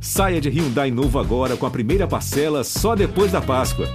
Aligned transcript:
Saia 0.00 0.40
de 0.40 0.48
Hyundai 0.48 0.90
novo 0.90 1.18
agora 1.18 1.56
com 1.56 1.66
a 1.66 1.70
primeira 1.70 2.06
parcela 2.06 2.62
só 2.62 2.94
depois 2.94 3.32
da 3.32 3.40
Páscoa. 3.40 3.86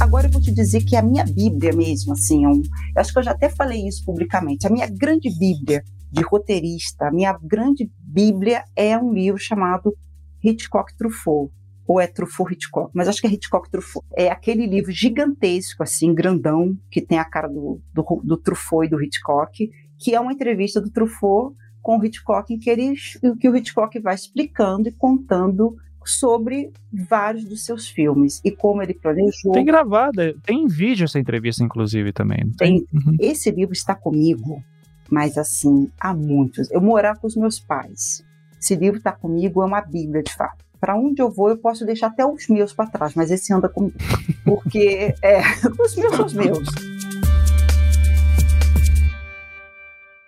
Agora 0.00 0.26
eu 0.26 0.30
vou 0.32 0.40
te 0.40 0.52
dizer 0.52 0.82
que 0.82 0.96
a 0.96 1.02
minha 1.02 1.24
Bíblia 1.24 1.72
mesmo, 1.72 2.14
assim, 2.14 2.44
eu, 2.44 2.52
eu 2.52 2.62
acho 2.96 3.12
que 3.12 3.18
eu 3.18 3.22
já 3.22 3.32
até 3.32 3.48
falei 3.50 3.86
isso 3.86 4.04
publicamente, 4.04 4.66
a 4.66 4.70
minha 4.70 4.88
grande 4.88 5.28
Bíblia 5.38 5.84
de 6.10 6.22
roteirista, 6.22 7.06
a 7.06 7.12
minha 7.12 7.38
grande 7.40 7.88
Bíblia 7.98 8.64
é 8.74 8.98
um 8.98 9.12
livro 9.12 9.38
chamado 9.38 9.94
Hitchcock 10.42 10.96
Truffaut, 10.96 11.52
ou 11.86 12.00
é 12.00 12.06
Truffaut 12.06 12.52
Hitchcock, 12.52 12.90
mas 12.94 13.08
acho 13.08 13.20
que 13.20 13.26
é 13.26 13.30
Hitchcock 13.30 13.70
Truffaut. 13.70 14.06
É 14.16 14.30
aquele 14.30 14.66
livro 14.66 14.90
gigantesco, 14.90 15.82
assim, 15.82 16.14
grandão, 16.14 16.76
que 16.90 17.00
tem 17.00 17.18
a 17.18 17.24
cara 17.24 17.46
do, 17.46 17.80
do, 17.92 18.22
do 18.24 18.36
Truffaut 18.36 18.86
e 18.86 18.90
do 18.90 19.00
Hitchcock, 19.02 19.70
que 20.00 20.14
é 20.14 20.20
uma 20.20 20.32
entrevista 20.32 20.80
do 20.80 20.90
Truffaut 20.90 21.54
com 21.82 21.98
o 21.98 22.04
Hitchcock, 22.04 22.52
em 22.52 22.58
que, 22.58 22.68
ele, 22.68 22.94
que 23.38 23.48
o 23.48 23.56
Hitchcock 23.56 23.98
vai 24.00 24.14
explicando 24.14 24.88
e 24.88 24.92
contando 24.92 25.76
sobre 26.04 26.72
vários 26.92 27.44
dos 27.44 27.64
seus 27.64 27.88
filmes 27.88 28.40
e 28.44 28.50
como 28.50 28.82
ele 28.82 28.94
planejou. 28.94 29.52
Tem 29.52 29.64
gravada, 29.64 30.34
tem 30.44 30.66
vídeo 30.66 31.04
essa 31.04 31.18
entrevista, 31.18 31.62
inclusive, 31.62 32.12
também. 32.12 32.50
Tem. 32.56 32.86
Uhum. 32.92 33.16
Esse 33.20 33.50
livro 33.50 33.74
está 33.74 33.94
comigo, 33.94 34.62
mas 35.10 35.36
assim, 35.36 35.90
há 36.00 36.14
muitos. 36.14 36.70
Eu 36.70 36.80
morar 36.80 37.18
com 37.18 37.26
os 37.26 37.36
meus 37.36 37.60
pais. 37.60 38.24
Esse 38.60 38.74
livro 38.74 38.98
está 38.98 39.12
comigo, 39.12 39.62
é 39.62 39.66
uma 39.66 39.80
bíblia, 39.80 40.22
de 40.22 40.34
fato. 40.34 40.64
Para 40.80 40.96
onde 40.96 41.20
eu 41.20 41.30
vou, 41.30 41.50
eu 41.50 41.58
posso 41.58 41.84
deixar 41.84 42.06
até 42.06 42.24
os 42.24 42.48
meus 42.48 42.72
para 42.72 42.90
trás, 42.90 43.14
mas 43.14 43.30
esse 43.30 43.52
anda 43.52 43.68
comigo. 43.68 43.96
Porque 44.44 45.14
é, 45.22 45.40
os 45.84 45.94
meus 45.94 46.16
são 46.16 46.26
os 46.26 46.32
meus. 46.32 46.68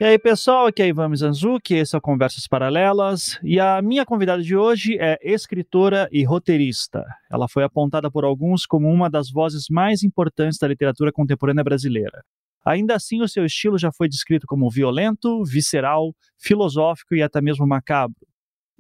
E 0.02 0.05
aí, 0.05 0.19
pessoal, 0.19 0.66
aqui 0.66 0.83
é 0.83 0.88
Ivan 0.88 1.11
Mizanzuki, 1.11 1.74
esse 1.74 1.95
é 1.95 1.98
o 1.98 2.01
Conversas 2.01 2.48
Paralelas, 2.48 3.38
e 3.41 3.60
a 3.60 3.80
minha 3.80 4.05
convidada 4.05 4.43
de 4.43 4.57
hoje 4.57 4.99
é 4.99 5.16
escritora 5.23 6.09
e 6.10 6.24
roteirista. 6.24 7.04
Ela 7.30 7.46
foi 7.46 7.63
apontada 7.63 8.10
por 8.10 8.24
alguns 8.24 8.66
como 8.66 8.88
uma 8.88 9.09
das 9.09 9.30
vozes 9.30 9.66
mais 9.71 10.02
importantes 10.02 10.59
da 10.59 10.66
literatura 10.66 11.12
contemporânea 11.12 11.62
brasileira. 11.62 12.24
Ainda 12.66 12.96
assim, 12.96 13.23
o 13.23 13.29
seu 13.29 13.46
estilo 13.46 13.79
já 13.79 13.93
foi 13.93 14.09
descrito 14.09 14.45
como 14.45 14.68
violento, 14.68 15.45
visceral, 15.45 16.12
filosófico 16.37 17.15
e 17.15 17.23
até 17.23 17.40
mesmo 17.40 17.65
macabro. 17.65 18.27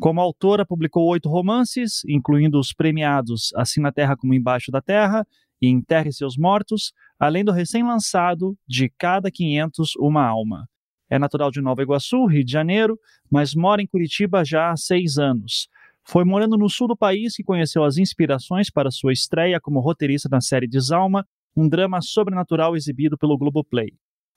Como 0.00 0.20
autora, 0.20 0.66
publicou 0.66 1.06
oito 1.06 1.28
romances, 1.28 2.02
incluindo 2.08 2.58
os 2.58 2.72
premiados 2.72 3.52
Assim 3.54 3.80
na 3.80 3.92
Terra 3.92 4.16
como 4.16 4.34
Embaixo 4.34 4.72
da 4.72 4.82
Terra 4.82 5.24
e 5.60 5.68
Enterre 5.68 6.12
Seus 6.12 6.36
Mortos, 6.36 6.92
além 7.16 7.44
do 7.44 7.52
recém-lançado 7.52 8.58
De 8.66 8.92
Cada 8.98 9.30
500 9.30 9.94
Uma 10.00 10.26
Alma. 10.26 10.66
É 11.12 11.18
natural 11.18 11.50
de 11.50 11.60
Nova 11.60 11.82
Iguaçu, 11.82 12.24
Rio 12.24 12.42
de 12.42 12.50
Janeiro, 12.50 12.98
mas 13.30 13.54
mora 13.54 13.82
em 13.82 13.86
Curitiba 13.86 14.42
já 14.46 14.70
há 14.70 14.76
seis 14.78 15.18
anos. 15.18 15.68
Foi 16.02 16.24
morando 16.24 16.56
no 16.56 16.70
sul 16.70 16.88
do 16.88 16.96
país 16.96 17.36
que 17.36 17.44
conheceu 17.44 17.84
as 17.84 17.98
inspirações 17.98 18.70
para 18.70 18.90
sua 18.90 19.12
estreia 19.12 19.60
como 19.60 19.78
roteirista 19.78 20.26
na 20.30 20.40
série 20.40 20.66
Desalma, 20.66 21.26
um 21.54 21.68
drama 21.68 22.00
sobrenatural 22.00 22.74
exibido 22.74 23.18
pelo 23.18 23.36
Globoplay. 23.36 23.88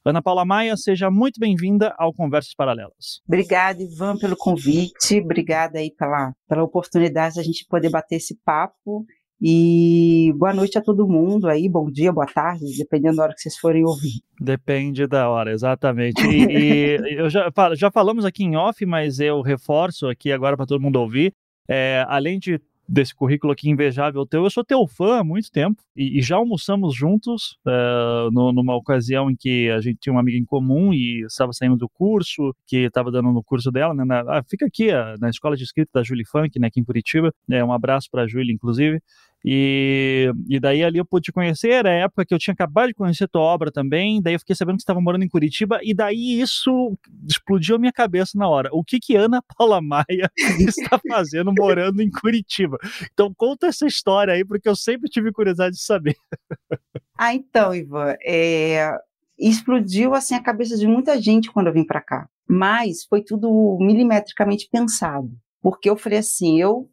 Ana 0.04 0.22
Paula 0.22 0.44
Maia, 0.44 0.76
seja 0.76 1.10
muito 1.10 1.40
bem-vinda 1.40 1.96
ao 1.98 2.14
Conversas 2.14 2.54
Paralelas. 2.54 3.22
Obrigada, 3.26 3.82
Ivan, 3.82 4.18
pelo 4.18 4.36
convite. 4.36 5.22
Obrigada 5.24 5.80
aí 5.80 5.92
pela, 5.98 6.34
pela 6.46 6.64
oportunidade 6.64 7.36
de 7.36 7.40
a 7.40 7.44
gente 7.44 7.66
poder 7.70 7.90
bater 7.90 8.18
esse 8.18 8.38
papo 8.44 9.06
e 9.48 10.34
boa 10.38 10.52
noite 10.52 10.76
a 10.76 10.82
todo 10.82 11.08
mundo 11.08 11.48
aí, 11.48 11.70
bom 11.70 11.86
dia, 11.92 12.12
boa 12.12 12.26
tarde, 12.26 12.66
dependendo 12.80 13.18
da 13.18 13.24
hora 13.26 13.34
que 13.36 13.42
vocês 13.42 13.56
forem 13.56 13.86
ouvir. 13.86 14.24
Depende 14.42 15.06
da 15.06 15.30
hora, 15.30 15.52
exatamente. 15.52 16.20
E, 16.26 16.98
e 17.06 17.14
eu 17.14 17.30
já, 17.30 17.52
já 17.76 17.92
falamos 17.92 18.26
aqui 18.26 18.44
em 18.44 18.56
off, 18.56 18.84
mas 18.88 19.20
eu 19.20 19.44
reforço 19.44 20.08
aqui 20.08 20.32
agora 20.32 20.58
para 20.58 20.66
todo 20.66 20.82
mundo 20.82 20.96
ouvir. 20.96 21.32
É, 21.70 22.04
além 22.08 22.40
de 22.40 22.60
desse 22.88 23.16
currículo 23.16 23.52
aqui 23.52 23.70
invejável 23.70 24.26
teu. 24.26 24.44
Eu 24.44 24.50
sou 24.50 24.64
teu 24.64 24.88
fã 24.88 25.20
há 25.20 25.24
muito 25.24 25.52
tempo 25.52 25.82
e, 25.96 26.20
e 26.20 26.22
já 26.22 26.36
almoçamos 26.36 26.96
juntos 26.96 27.58
uh, 27.66 28.30
no, 28.32 28.54
numa 28.54 28.76
ocasião 28.76 29.30
em 29.30 29.36
que 29.36 29.70
a 29.72 29.82
gente 29.82 29.98
tinha 30.00 30.14
uma 30.14 30.22
amiga 30.22 30.38
em 30.38 30.46
comum 30.46 30.94
e 30.94 31.26
estava 31.26 31.52
saindo 31.52 31.76
do 31.76 31.90
curso, 31.90 32.56
que 32.68 32.78
estava 32.78 33.12
dando 33.12 33.32
no 33.32 33.44
curso 33.44 33.72
dela, 33.72 33.94
né? 33.94 34.06
Na, 34.06 34.20
ah, 34.22 34.44
fica 34.48 34.66
aqui 34.66 34.90
na 35.20 35.30
escola 35.30 35.56
de 35.56 35.64
escrita 35.64 35.92
da 35.96 36.04
Julie 36.04 36.26
Funk, 36.26 36.60
né, 36.60 36.68
aqui 36.68 36.80
em 36.80 36.84
Curitiba. 36.84 37.34
É, 37.50 37.64
um 37.64 37.74
abraço 37.74 38.08
para 38.12 38.24
a 38.24 38.28
Julie, 38.28 38.54
inclusive. 38.54 39.02
E, 39.48 40.32
e 40.50 40.60
daí 40.60 40.84
ali 40.84 40.98
eu 40.98 41.06
pude 41.06 41.32
conhecer, 41.32 41.70
era 41.70 41.92
a 41.92 41.94
época 41.94 42.26
que 42.26 42.34
eu 42.34 42.40
tinha 42.40 42.54
acabado 42.54 42.88
de 42.88 42.96
conhecer 42.96 43.28
tua 43.28 43.44
obra 43.44 43.72
também, 43.72 44.20
daí 44.20 44.34
eu 44.34 44.40
fiquei 44.40 44.56
sabendo 44.56 44.78
que 44.78 44.82
estava 44.82 45.00
morando 45.00 45.24
em 45.24 45.30
Curitiba, 45.30 45.80
e 45.84 45.94
daí 45.94 46.42
isso 46.42 46.98
explodiu 47.30 47.76
a 47.76 47.80
minha 47.80 47.94
cabeça 47.94 48.32
na 48.40 48.48
hora. 48.48 48.70
O 48.74 48.84
que 48.84 49.00
que 49.00 49.16
Ana 49.16 49.44
Paula 49.56 49.80
Maia 49.80 50.32
está 50.68 51.00
fazendo 51.08 51.54
morando 51.56 52.02
em 52.02 52.10
Curitiba? 52.10 52.80
Então 53.14 53.32
conta 53.38 53.68
essa 53.68 53.86
história 53.86 54.34
aí, 54.34 54.44
porque 54.44 54.68
eu 54.68 54.76
sempre 54.76 55.08
tive 55.08 55.32
curiosidade 55.32 55.76
de 55.76 55.84
saber. 55.84 56.16
ah, 57.16 57.36
então, 57.36 57.76
Ivan, 57.76 58.16
é... 58.26 58.98
explodiu 59.38 60.16
assim 60.16 60.34
a 60.34 60.42
cabeça 60.42 60.76
de 60.76 60.88
muita 60.88 61.22
gente 61.22 61.52
quando 61.52 61.68
eu 61.68 61.74
vim 61.74 61.86
para 61.86 62.02
cá, 62.02 62.28
mas 62.50 63.04
foi 63.08 63.22
tudo 63.22 63.78
milimetricamente 63.80 64.68
pensado, 64.72 65.30
porque 65.62 65.88
eu 65.88 65.96
falei 65.96 66.18
assim, 66.18 66.60
eu 66.60 66.90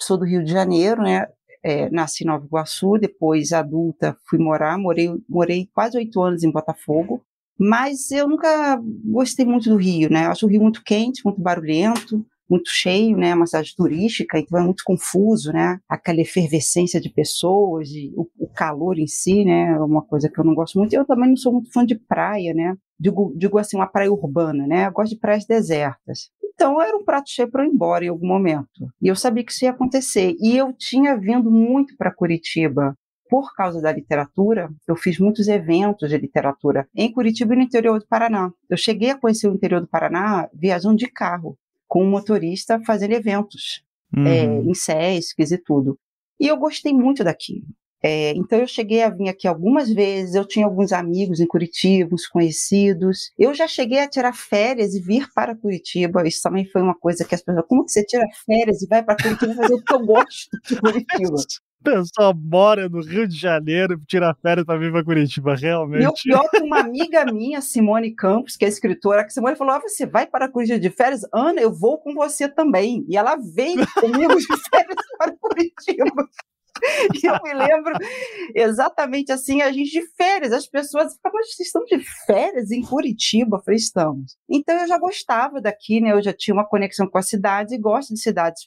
sou 0.00 0.16
do 0.16 0.24
Rio 0.24 0.42
de 0.42 0.50
Janeiro, 0.50 1.02
né? 1.02 1.26
É, 1.62 1.90
nasci 1.90 2.24
em 2.24 2.26
Nova 2.26 2.44
Iguaçu, 2.44 2.98
depois 2.98 3.52
adulta 3.52 4.16
fui 4.28 4.38
morar, 4.38 4.78
morei, 4.78 5.10
morei 5.28 5.68
quase 5.74 5.96
oito 5.96 6.20
anos 6.22 6.42
em 6.42 6.50
Botafogo, 6.50 7.22
mas 7.58 8.10
eu 8.10 8.26
nunca 8.26 8.80
gostei 9.04 9.44
muito 9.44 9.68
do 9.68 9.76
Rio, 9.76 10.10
né? 10.10 10.26
Eu 10.26 10.30
acho 10.30 10.46
o 10.46 10.48
Rio 10.48 10.62
muito 10.62 10.82
quente, 10.82 11.22
muito 11.24 11.40
barulhento, 11.40 12.24
muito 12.48 12.70
cheio, 12.70 13.16
né? 13.16 13.34
Uma 13.34 13.46
cidade 13.46 13.76
turística, 13.76 14.38
então 14.38 14.58
é 14.58 14.62
muito 14.62 14.82
confuso, 14.84 15.52
né? 15.52 15.78
Aquela 15.88 16.20
efervescência 16.20 17.00
de 17.00 17.08
pessoas, 17.08 17.88
de, 17.88 18.12
o, 18.16 18.26
o, 18.38 18.48
calor 18.48 18.98
em 18.98 19.06
si, 19.06 19.44
né? 19.44 19.72
É 19.72 19.78
uma 19.78 20.02
coisa 20.02 20.28
que 20.28 20.40
eu 20.40 20.44
não 20.44 20.54
gosto 20.54 20.78
muito. 20.78 20.92
Eu 20.94 21.04
também 21.04 21.28
não 21.28 21.36
sou 21.36 21.52
muito 21.52 21.70
fã 21.70 21.84
de 21.84 21.94
praia, 21.94 22.52
né? 22.52 22.74
Digo, 22.98 23.32
digo 23.36 23.58
assim, 23.58 23.76
uma 23.76 23.86
praia 23.86 24.12
urbana, 24.12 24.66
né? 24.66 24.86
Eu 24.88 24.92
gosto 24.92 25.14
de 25.14 25.20
praias 25.20 25.44
desertas. 25.44 26.30
Então 26.60 26.78
era 26.78 26.94
um 26.94 27.02
prato 27.02 27.30
cheio 27.30 27.50
para 27.50 27.64
eu 27.64 27.70
ir 27.70 27.72
embora 27.72 28.04
em 28.04 28.08
algum 28.08 28.26
momento. 28.26 28.92
E 29.00 29.08
eu 29.08 29.16
sabia 29.16 29.42
que 29.42 29.50
isso 29.50 29.64
ia 29.64 29.70
acontecer. 29.70 30.36
E 30.38 30.58
eu 30.58 30.74
tinha 30.74 31.16
vindo 31.16 31.50
muito 31.50 31.96
para 31.96 32.12
Curitiba 32.12 32.94
por 33.30 33.54
causa 33.54 33.80
da 33.80 33.90
literatura, 33.90 34.68
eu 34.86 34.94
fiz 34.94 35.18
muitos 35.18 35.48
eventos 35.48 36.10
de 36.10 36.18
literatura 36.18 36.86
em 36.94 37.10
Curitiba 37.10 37.54
e 37.54 37.56
no 37.56 37.62
interior 37.62 37.98
do 37.98 38.06
Paraná. 38.06 38.52
Eu 38.68 38.76
cheguei 38.76 39.10
a 39.10 39.18
conhecer 39.18 39.48
o 39.48 39.54
interior 39.54 39.80
do 39.80 39.88
Paraná 39.88 40.50
viajando 40.52 40.96
de 40.96 41.06
carro, 41.06 41.56
com 41.88 42.04
um 42.04 42.10
motorista 42.10 42.78
fazendo 42.84 43.12
eventos, 43.12 43.82
uhum. 44.14 44.26
é, 44.26 44.44
em 44.44 44.74
SESCs 44.74 45.52
e 45.52 45.58
tudo. 45.58 45.96
E 46.38 46.46
eu 46.46 46.58
gostei 46.58 46.92
muito 46.92 47.24
daquilo. 47.24 47.64
É, 48.02 48.32
então 48.32 48.58
eu 48.58 48.66
cheguei 48.66 49.02
a 49.02 49.10
vir 49.10 49.28
aqui 49.28 49.46
algumas 49.46 49.92
vezes, 49.92 50.34
eu 50.34 50.44
tinha 50.46 50.64
alguns 50.64 50.92
amigos 50.92 51.38
em 51.40 51.46
Curitiba, 51.46 52.14
uns 52.14 52.26
conhecidos. 52.26 53.30
Eu 53.38 53.52
já 53.54 53.68
cheguei 53.68 54.00
a 54.00 54.08
tirar 54.08 54.32
férias 54.34 54.94
e 54.94 55.00
vir 55.00 55.26
para 55.34 55.54
Curitiba. 55.54 56.26
Isso 56.26 56.40
também 56.42 56.66
foi 56.66 56.80
uma 56.80 56.94
coisa 56.94 57.24
que 57.24 57.34
as 57.34 57.42
pessoas, 57.42 57.66
como 57.68 57.84
que 57.84 57.92
você 57.92 58.04
tira 58.04 58.26
férias 58.46 58.82
e 58.82 58.86
vai 58.86 59.02
para 59.02 59.16
Curitiba 59.16 59.54
fazer 59.54 59.74
o 59.74 59.82
que 59.82 59.94
eu 59.94 60.06
gosto 60.06 60.48
de 60.66 60.76
Curitiba? 60.76 61.36
O 61.80 61.82
pessoal 61.82 62.34
mora 62.36 62.90
no 62.90 63.00
Rio 63.00 63.26
de 63.26 63.34
Janeiro, 63.34 63.98
tira 64.06 64.36
férias 64.42 64.66
para 64.66 64.78
vir 64.78 64.92
para 64.92 65.02
Curitiba, 65.02 65.54
realmente. 65.54 66.02
E 66.02 66.06
o 66.06 66.12
pior 66.12 66.46
que 66.50 66.58
uma 66.58 66.80
amiga 66.84 67.24
minha, 67.24 67.62
Simone 67.62 68.14
Campos, 68.14 68.54
que 68.54 68.66
é 68.66 68.68
escritora, 68.68 69.24
que 69.24 69.32
Simone 69.32 69.56
falou: 69.56 69.74
ah, 69.74 69.80
você 69.80 70.04
vai 70.04 70.26
para 70.26 70.46
Curitiba 70.46 70.78
de 70.78 70.90
férias? 70.90 71.22
Ana, 71.32 71.58
eu 71.58 71.72
vou 71.72 71.96
com 71.96 72.12
você 72.12 72.46
também. 72.46 73.02
E 73.08 73.16
ela 73.16 73.34
veio 73.36 73.86
comigo 73.94 74.36
de 74.36 74.46
férias 74.70 74.96
para 75.16 75.34
Curitiba. 75.40 76.28
E 77.14 77.26
eu 77.26 77.38
me 77.42 77.54
lembro 77.54 77.92
exatamente 78.54 79.32
assim, 79.32 79.62
a 79.62 79.72
gente 79.72 79.90
de 79.90 80.06
férias, 80.16 80.52
as 80.52 80.66
pessoas 80.66 81.14
ficavam, 81.14 81.38
mas 81.38 81.54
vocês 81.54 81.68
estão 81.68 81.84
de 81.84 81.98
férias 82.26 82.70
em 82.70 82.82
Curitiba? 82.82 83.56
Eu 83.56 83.62
falei, 83.62 83.76
estamos. 83.76 84.36
Então 84.48 84.78
eu 84.78 84.88
já 84.88 84.98
gostava 84.98 85.60
daqui, 85.60 86.00
né? 86.00 86.12
Eu 86.12 86.22
já 86.22 86.32
tinha 86.32 86.54
uma 86.54 86.66
conexão 86.66 87.08
com 87.08 87.18
a 87.18 87.22
cidade 87.22 87.74
e 87.74 87.78
gosto 87.78 88.14
de 88.14 88.20
cidades. 88.20 88.62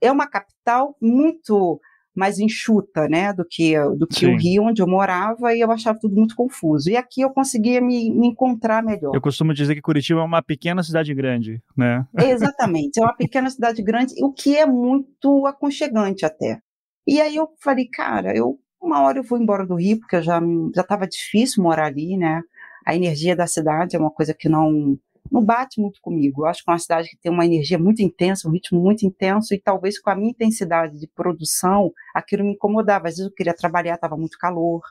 É 0.00 0.10
uma 0.10 0.28
capital 0.28 0.96
muito 1.00 1.80
mais 2.16 2.38
enxuta, 2.38 3.06
né, 3.06 3.32
do 3.34 3.44
que, 3.44 3.78
do 3.98 4.06
que 4.06 4.26
o 4.26 4.36
Rio, 4.36 4.64
onde 4.64 4.80
eu 4.80 4.86
morava, 4.86 5.54
e 5.54 5.60
eu 5.60 5.70
achava 5.70 5.98
tudo 6.00 6.16
muito 6.16 6.34
confuso. 6.34 6.88
E 6.88 6.96
aqui 6.96 7.20
eu 7.20 7.30
conseguia 7.30 7.78
me, 7.80 8.10
me 8.10 8.28
encontrar 8.28 8.82
melhor. 8.82 9.14
Eu 9.14 9.20
costumo 9.20 9.52
dizer 9.52 9.74
que 9.74 9.82
Curitiba 9.82 10.20
é 10.20 10.24
uma 10.24 10.42
pequena 10.42 10.82
cidade 10.82 11.12
grande, 11.12 11.60
né? 11.76 12.06
Exatamente, 12.18 12.98
é 12.98 13.02
uma 13.02 13.14
pequena 13.14 13.50
cidade 13.50 13.82
grande, 13.82 14.14
o 14.22 14.32
que 14.32 14.56
é 14.56 14.64
muito 14.64 15.46
aconchegante 15.46 16.24
até. 16.24 16.58
E 17.06 17.20
aí 17.20 17.36
eu 17.36 17.48
falei, 17.60 17.88
cara, 17.88 18.36
eu 18.36 18.58
uma 18.80 19.02
hora 19.02 19.18
eu 19.18 19.22
vou 19.24 19.38
embora 19.38 19.66
do 19.66 19.74
Rio, 19.76 19.98
porque 20.00 20.22
já 20.22 20.40
já 20.74 20.82
estava 20.82 21.06
difícil 21.06 21.62
morar 21.62 21.86
ali, 21.86 22.16
né? 22.16 22.42
A 22.86 22.94
energia 22.94 23.34
da 23.36 23.46
cidade 23.46 23.96
é 23.96 23.98
uma 23.98 24.10
coisa 24.10 24.34
que 24.34 24.48
não 24.48 24.98
não 25.30 25.44
bate 25.44 25.80
muito 25.80 26.00
comigo. 26.00 26.42
Eu 26.42 26.46
acho 26.46 26.62
que 26.62 26.70
é 26.70 26.72
uma 26.72 26.78
cidade 26.78 27.08
que 27.08 27.16
tem 27.18 27.32
uma 27.32 27.44
energia 27.44 27.78
muito 27.78 28.00
intensa, 28.02 28.48
um 28.48 28.52
ritmo 28.52 28.80
muito 28.80 29.04
intenso, 29.04 29.54
e 29.54 29.60
talvez 29.60 29.98
com 30.00 30.10
a 30.10 30.14
minha 30.16 30.30
intensidade 30.30 30.98
de 30.98 31.08
produção, 31.08 31.92
aquilo 32.14 32.44
me 32.44 32.52
incomodava. 32.52 33.08
Às 33.08 33.16
vezes 33.16 33.26
eu 33.30 33.34
queria 33.34 33.54
trabalhar, 33.54 33.94
estava 33.94 34.16
muito 34.16 34.38
calor, 34.38 34.82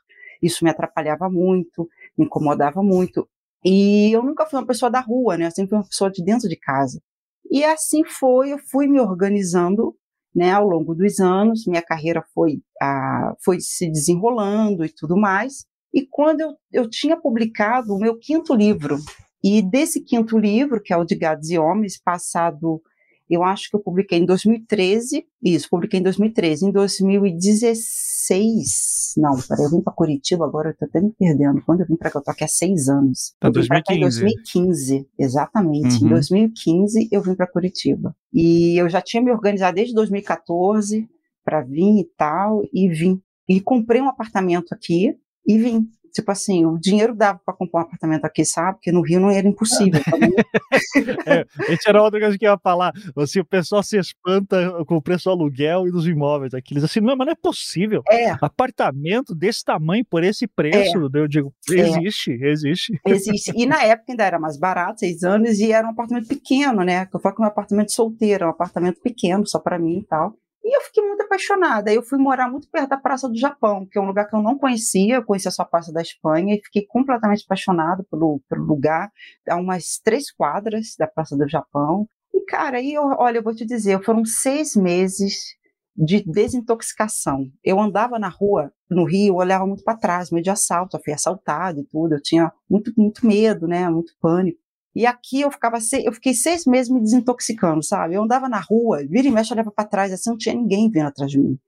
isso 0.42 0.64
me 0.64 0.70
atrapalhava 0.70 1.30
muito, 1.30 1.90
me 2.18 2.26
incomodava 2.26 2.84
muito. 2.84 3.28
E 3.64 4.12
eu 4.12 4.22
nunca 4.24 4.46
fui 4.46 4.60
uma 4.60 4.68
pessoa 4.68 4.92
da 4.92 5.00
rua, 5.00 5.38
né? 5.38 5.48
Eu 5.48 5.52
sempre 5.52 5.70
fui 5.70 5.78
uma 5.80 5.88
pessoa 5.88 6.12
de 6.12 6.24
dentro 6.24 6.48
de 6.50 6.56
casa. 6.56 7.02
E 7.50 7.64
assim 7.64 8.04
foi, 8.04 8.52
eu 8.54 8.60
fui 8.60 8.88
me 8.88 9.00
organizando, 9.00 9.96
né, 10.36 10.52
ao 10.52 10.68
longo 10.68 10.94
dos 10.94 11.20
anos, 11.20 11.66
minha 11.66 11.82
carreira 11.82 12.24
foi, 12.34 12.62
ah, 12.82 13.34
foi 13.44 13.60
se 13.60 13.90
desenrolando 13.90 14.84
e 14.84 14.90
tudo 14.90 15.16
mais. 15.16 15.66
E 15.94 16.06
quando 16.06 16.42
eu, 16.42 16.54
eu 16.74 16.90
tinha 16.90 17.16
publicado 17.16 17.94
o 17.94 18.00
meu 18.00 18.18
quinto 18.20 18.54
livro, 18.54 18.98
e 19.42 19.62
desse 19.62 20.02
quinto 20.02 20.38
livro, 20.38 20.82
que 20.82 20.92
é 20.92 20.98
o 20.98 21.06
de 21.06 21.16
Gados 21.16 21.50
e 21.50 21.58
Homens, 21.58 22.02
passado 22.04 22.82
eu 23.30 23.44
acho 23.44 23.69
que 23.69 23.75
eu 23.75 23.80
publiquei 23.80 24.18
em 24.19 24.25
2013, 24.25 25.25
isso, 25.42 25.69
publiquei 25.69 26.00
em 26.00 26.04
2013. 26.04 26.68
Em 26.68 26.72
2016, 26.72 29.13
não, 29.18 29.39
peraí, 29.39 29.66
eu 29.66 29.72
vim 29.72 29.81
para 29.81 29.94
Curitiba 29.94 30.45
agora, 30.45 30.69
eu 30.69 30.75
tô 30.75 30.86
até 30.86 31.00
me 31.00 31.12
perdendo. 31.12 31.62
Quando 31.63 31.81
eu 31.81 31.88
vim 31.88 31.95
para 31.95 32.10
cá, 32.12 32.19
eu 32.19 32.24
tô 32.24 32.31
aqui 32.31 32.44
há 32.44 32.48
seis 32.48 32.89
anos. 32.89 33.33
Tá, 33.39 33.50
2015. 33.50 33.98
Em 33.98 34.01
2015, 34.01 35.07
exatamente. 35.18 36.01
Uhum. 36.01 36.07
Em 36.07 36.10
2015, 36.10 37.07
eu 37.12 37.22
vim 37.22 37.36
para 37.36 37.48
Curitiba. 37.48 38.16
E 38.33 38.80
eu 38.80 38.89
já 38.89 39.01
tinha 39.01 39.24
me 39.24 39.31
organizado 39.31 39.75
desde 39.75 39.94
2014 39.94 41.07
para 41.44 41.62
vir 41.62 42.01
e 42.01 42.10
tal, 42.18 42.63
e 42.74 42.89
vim. 42.89 43.22
E 43.48 43.62
comprei 43.62 44.01
um 44.01 44.10
apartamento 44.10 44.74
aqui 44.74 45.16
e 45.48 45.57
vim. 45.57 45.88
Tipo 46.16 46.32
assim, 46.32 46.66
o 46.66 46.78
dinheiro 46.78 47.14
dava 47.14 47.42
para 47.46 47.54
comprar 47.54 47.82
um 47.82 47.84
apartamento 47.84 48.24
aqui, 48.24 48.46
sabe? 48.46 48.78
Porque 48.78 48.90
no 48.90 49.02
Rio 49.02 49.20
não 49.20 49.30
era 49.30 49.46
impossível. 49.46 50.02
Tá 50.02 50.12
é, 51.28 51.46
essa 51.74 51.90
era 51.90 52.02
outra 52.02 52.22
coisa 52.22 52.38
que 52.38 52.48
eu 52.48 52.54
ia 52.54 52.58
falar. 52.58 52.94
Assim, 53.18 53.42
o 53.42 53.46
pessoal 53.46 53.84
se 53.84 53.98
espanta 53.98 54.72
com 54.86 54.96
o 54.96 55.02
preço 55.02 55.26
do 55.26 55.32
aluguel 55.32 55.90
e 55.90 55.92
dos 55.92 56.08
imóveis 56.08 56.54
aqui. 56.54 56.74
Eles 56.74 56.86
assim, 56.86 57.02
não, 57.02 57.18
mas 57.18 57.26
não 57.26 57.34
é 57.34 57.36
possível. 57.36 58.02
É. 58.10 58.30
Apartamento 58.42 59.36
desse 59.36 59.62
tamanho, 59.66 60.06
por 60.10 60.24
esse 60.24 60.48
preço, 60.48 60.98
é. 61.14 61.20
eu 61.20 61.28
digo, 61.28 61.54
existe, 61.70 62.32
é. 62.42 62.50
existe. 62.50 62.98
Existe. 63.06 63.52
E 63.54 63.66
na 63.66 63.84
época 63.84 64.14
ainda 64.14 64.24
era 64.24 64.40
mais 64.40 64.58
barato, 64.58 65.02
seis 65.02 65.22
anos, 65.24 65.60
e 65.60 65.74
era 65.74 65.86
um 65.86 65.92
apartamento 65.92 66.30
pequeno, 66.30 66.82
né? 66.82 67.10
Eu 67.14 67.20
falo 67.20 67.36
que 67.36 67.42
um 67.42 67.46
apartamento 67.46 67.92
solteiro, 67.92 68.46
um 68.46 68.52
apartamento 68.52 69.02
pequeno, 69.02 69.46
só 69.46 69.60
para 69.60 69.78
mim 69.78 70.00
e 70.00 70.06
tal. 70.06 70.34
E 70.66 70.76
eu 70.76 70.82
fiquei 70.82 71.06
muito 71.06 71.22
apaixonada. 71.22 71.94
Eu 71.94 72.02
fui 72.02 72.18
morar 72.18 72.50
muito 72.50 72.68
perto 72.72 72.90
da 72.90 72.98
Praça 72.98 73.30
do 73.30 73.38
Japão, 73.38 73.86
que 73.86 74.00
é 74.00 74.02
um 74.02 74.08
lugar 74.08 74.28
que 74.28 74.36
eu 74.36 74.42
não 74.42 74.58
conhecia. 74.58 75.18
Eu 75.18 75.24
conhecia 75.24 75.52
só 75.52 75.62
a 75.62 75.66
Praça 75.66 75.94
da 75.94 76.02
Espanha 76.02 76.56
e 76.56 76.62
fiquei 76.64 76.84
completamente 76.88 77.44
apaixonada 77.46 78.04
pelo, 78.10 78.42
pelo 78.50 78.64
lugar. 78.66 79.12
Há 79.48 79.58
umas 79.58 80.00
três 80.04 80.32
quadras 80.32 80.96
da 80.98 81.06
Praça 81.06 81.38
do 81.38 81.48
Japão. 81.48 82.08
E, 82.34 82.44
cara, 82.46 82.78
aí 82.78 82.96
eu, 82.96 83.04
olha, 83.04 83.38
eu 83.38 83.44
vou 83.44 83.54
te 83.54 83.64
dizer, 83.64 84.04
foram 84.04 84.26
seis 84.26 84.76
meses 84.76 85.56
de 85.96 86.24
desintoxicação. 86.26 87.46
Eu 87.64 87.80
andava 87.80 88.18
na 88.18 88.28
rua, 88.28 88.74
no 88.90 89.06
Rio, 89.06 89.36
olhava 89.36 89.68
muito 89.68 89.84
para 89.84 89.98
trás, 89.98 90.32
meio 90.32 90.44
de 90.44 90.50
assalto, 90.50 90.98
eu 90.98 91.02
fui 91.04 91.14
assaltado 91.14 91.80
e 91.80 91.86
tudo. 91.86 92.16
Eu 92.16 92.22
tinha 92.22 92.52
muito, 92.68 92.92
muito 92.98 93.24
medo, 93.26 93.68
né? 93.68 93.88
Muito 93.88 94.14
pânico. 94.20 94.60
E 94.96 95.06
aqui 95.06 95.42
eu 95.42 95.52
ficava, 95.52 95.78
eu 96.04 96.14
fiquei 96.14 96.34
seis 96.34 96.66
meses 96.66 96.90
me 96.90 97.02
desintoxicando, 97.02 97.84
sabe? 97.84 98.16
Eu 98.16 98.24
andava 98.24 98.48
na 98.48 98.60
rua, 98.60 99.06
vira 99.10 99.28
e 99.28 99.32
mexe, 99.32 99.54
olhava 99.54 99.72
para 99.72 99.88
trás, 99.88 100.14
assim, 100.14 100.30
não 100.30 100.38
tinha 100.38 100.56
ninguém 100.56 100.90
vindo 100.90 101.06
atrás 101.06 101.30
de 101.30 101.38
mim. 101.38 101.60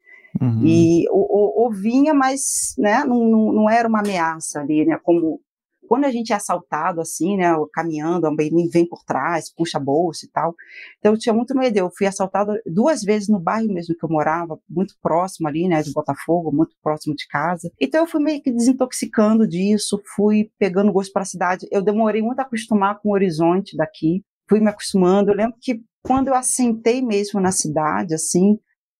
Uhum. 0.41 0.65
E 0.65 1.05
ou, 1.09 1.63
ou, 1.63 1.71
vinha, 1.71 2.13
mas 2.13 2.73
né, 2.77 3.03
não, 3.03 3.23
não, 3.29 3.51
não, 3.51 3.69
era 3.69 3.87
uma 3.87 3.99
ameaça 3.99 4.61
ali, 4.61 4.85
né? 4.85 4.97
Como 5.03 5.41
quando 5.87 6.05
a 6.05 6.11
gente 6.11 6.33
é 6.33 6.35
assaltado 6.35 7.01
assim, 7.01 7.37
né, 7.37 7.53
caminhando, 7.73 8.27
alguém 8.27 8.67
vem 8.69 8.87
por 8.87 9.03
trás, 9.03 9.53
puxa 9.53 9.77
a 9.77 9.81
bolsa 9.81 10.25
e 10.25 10.29
tal. 10.29 10.53
Então 10.99 11.13
eu 11.13 11.17
tinha 11.17 11.33
muito 11.33 11.55
medo. 11.55 11.77
Eu 11.77 11.89
fui 11.95 12.05
assaltada 12.05 12.61
duas 12.65 13.01
vezes 13.01 13.29
no 13.29 13.39
bairro 13.39 13.73
mesmo 13.73 13.95
que 13.95 14.03
eu 14.03 14.09
morava, 14.09 14.59
muito 14.69 14.95
próximo 15.01 15.47
ali, 15.47 15.67
né, 15.67 15.81
de 15.81 15.91
Botafogo, 15.91 16.51
muito 16.55 16.75
próximo 16.81 17.15
de 17.15 17.27
casa. 17.27 17.71
Então 17.79 18.01
eu 18.01 18.07
fui 18.07 18.21
meio 18.21 18.41
que 18.41 18.51
desintoxicando 18.51 19.47
disso, 19.47 20.01
fui 20.15 20.51
pegando 20.59 20.91
gosto 20.91 21.11
para 21.11 21.23
a 21.23 21.25
cidade. 21.25 21.67
Eu 21.71 21.81
demorei 21.81 22.21
muito 22.21 22.39
a 22.39 22.43
acostumar 22.43 22.99
com 22.99 23.09
o 23.09 23.13
horizonte 23.13 23.75
daqui, 23.75 24.23
fui 24.49 24.59
me 24.59 24.69
acostumando. 24.69 25.31
Eu 25.31 25.35
lembro 25.35 25.57
que 25.61 25.81
quando 26.03 26.29
eu 26.29 26.35
assentei 26.35 27.01
mesmo 27.01 27.39
na 27.39 27.51
cidade, 27.51 28.13
assim, 28.13 28.57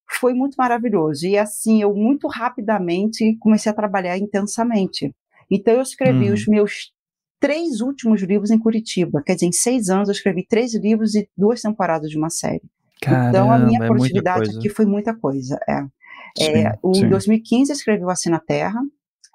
foi 0.10 0.34
muito 0.34 0.56
maravilhoso. 0.56 1.26
E 1.26 1.38
assim, 1.38 1.82
eu 1.82 1.94
muito 1.94 2.28
rapidamente 2.28 3.38
comecei 3.40 3.72
a 3.72 3.76
trabalhar 3.76 4.18
intensamente. 4.18 5.14
Então 5.50 5.76
eu 5.76 5.82
escrevi 5.82 6.30
hum. 6.30 6.34
os 6.34 6.48
meus 6.48 6.92
três 7.40 7.82
últimos 7.82 8.22
livros 8.22 8.52
em 8.52 8.60
Curitiba. 8.60 9.22
Quer 9.26 9.36
dizer, 9.36 9.46
em 9.46 9.52
seis 9.52 9.90
anos 9.90 10.10
eu 10.10 10.14
escrevi 10.14 10.46
três 10.46 10.74
livros 10.76 11.16
e 11.16 11.30
duas 11.38 11.62
temporadas 11.62 12.10
de 12.10 12.18
uma 12.18 12.30
série. 12.30 12.64
Caramba, 13.02 13.30
então 13.30 13.52
a 13.52 13.60
minha 13.60 13.84
é 13.84 13.88
produtividade 13.88 14.58
aqui 14.58 14.70
foi 14.70 14.86
muita 14.86 15.16
coisa. 15.16 15.60
É. 15.68 15.82
Sim, 16.38 16.52
é, 16.52 16.78
o, 16.82 16.96
em 16.96 17.10
2015 17.10 17.72
eu 17.72 17.76
escrevi 17.76 18.04
o 18.04 18.10
Assim 18.10 18.30
na 18.30 18.40
Terra, 18.40 18.80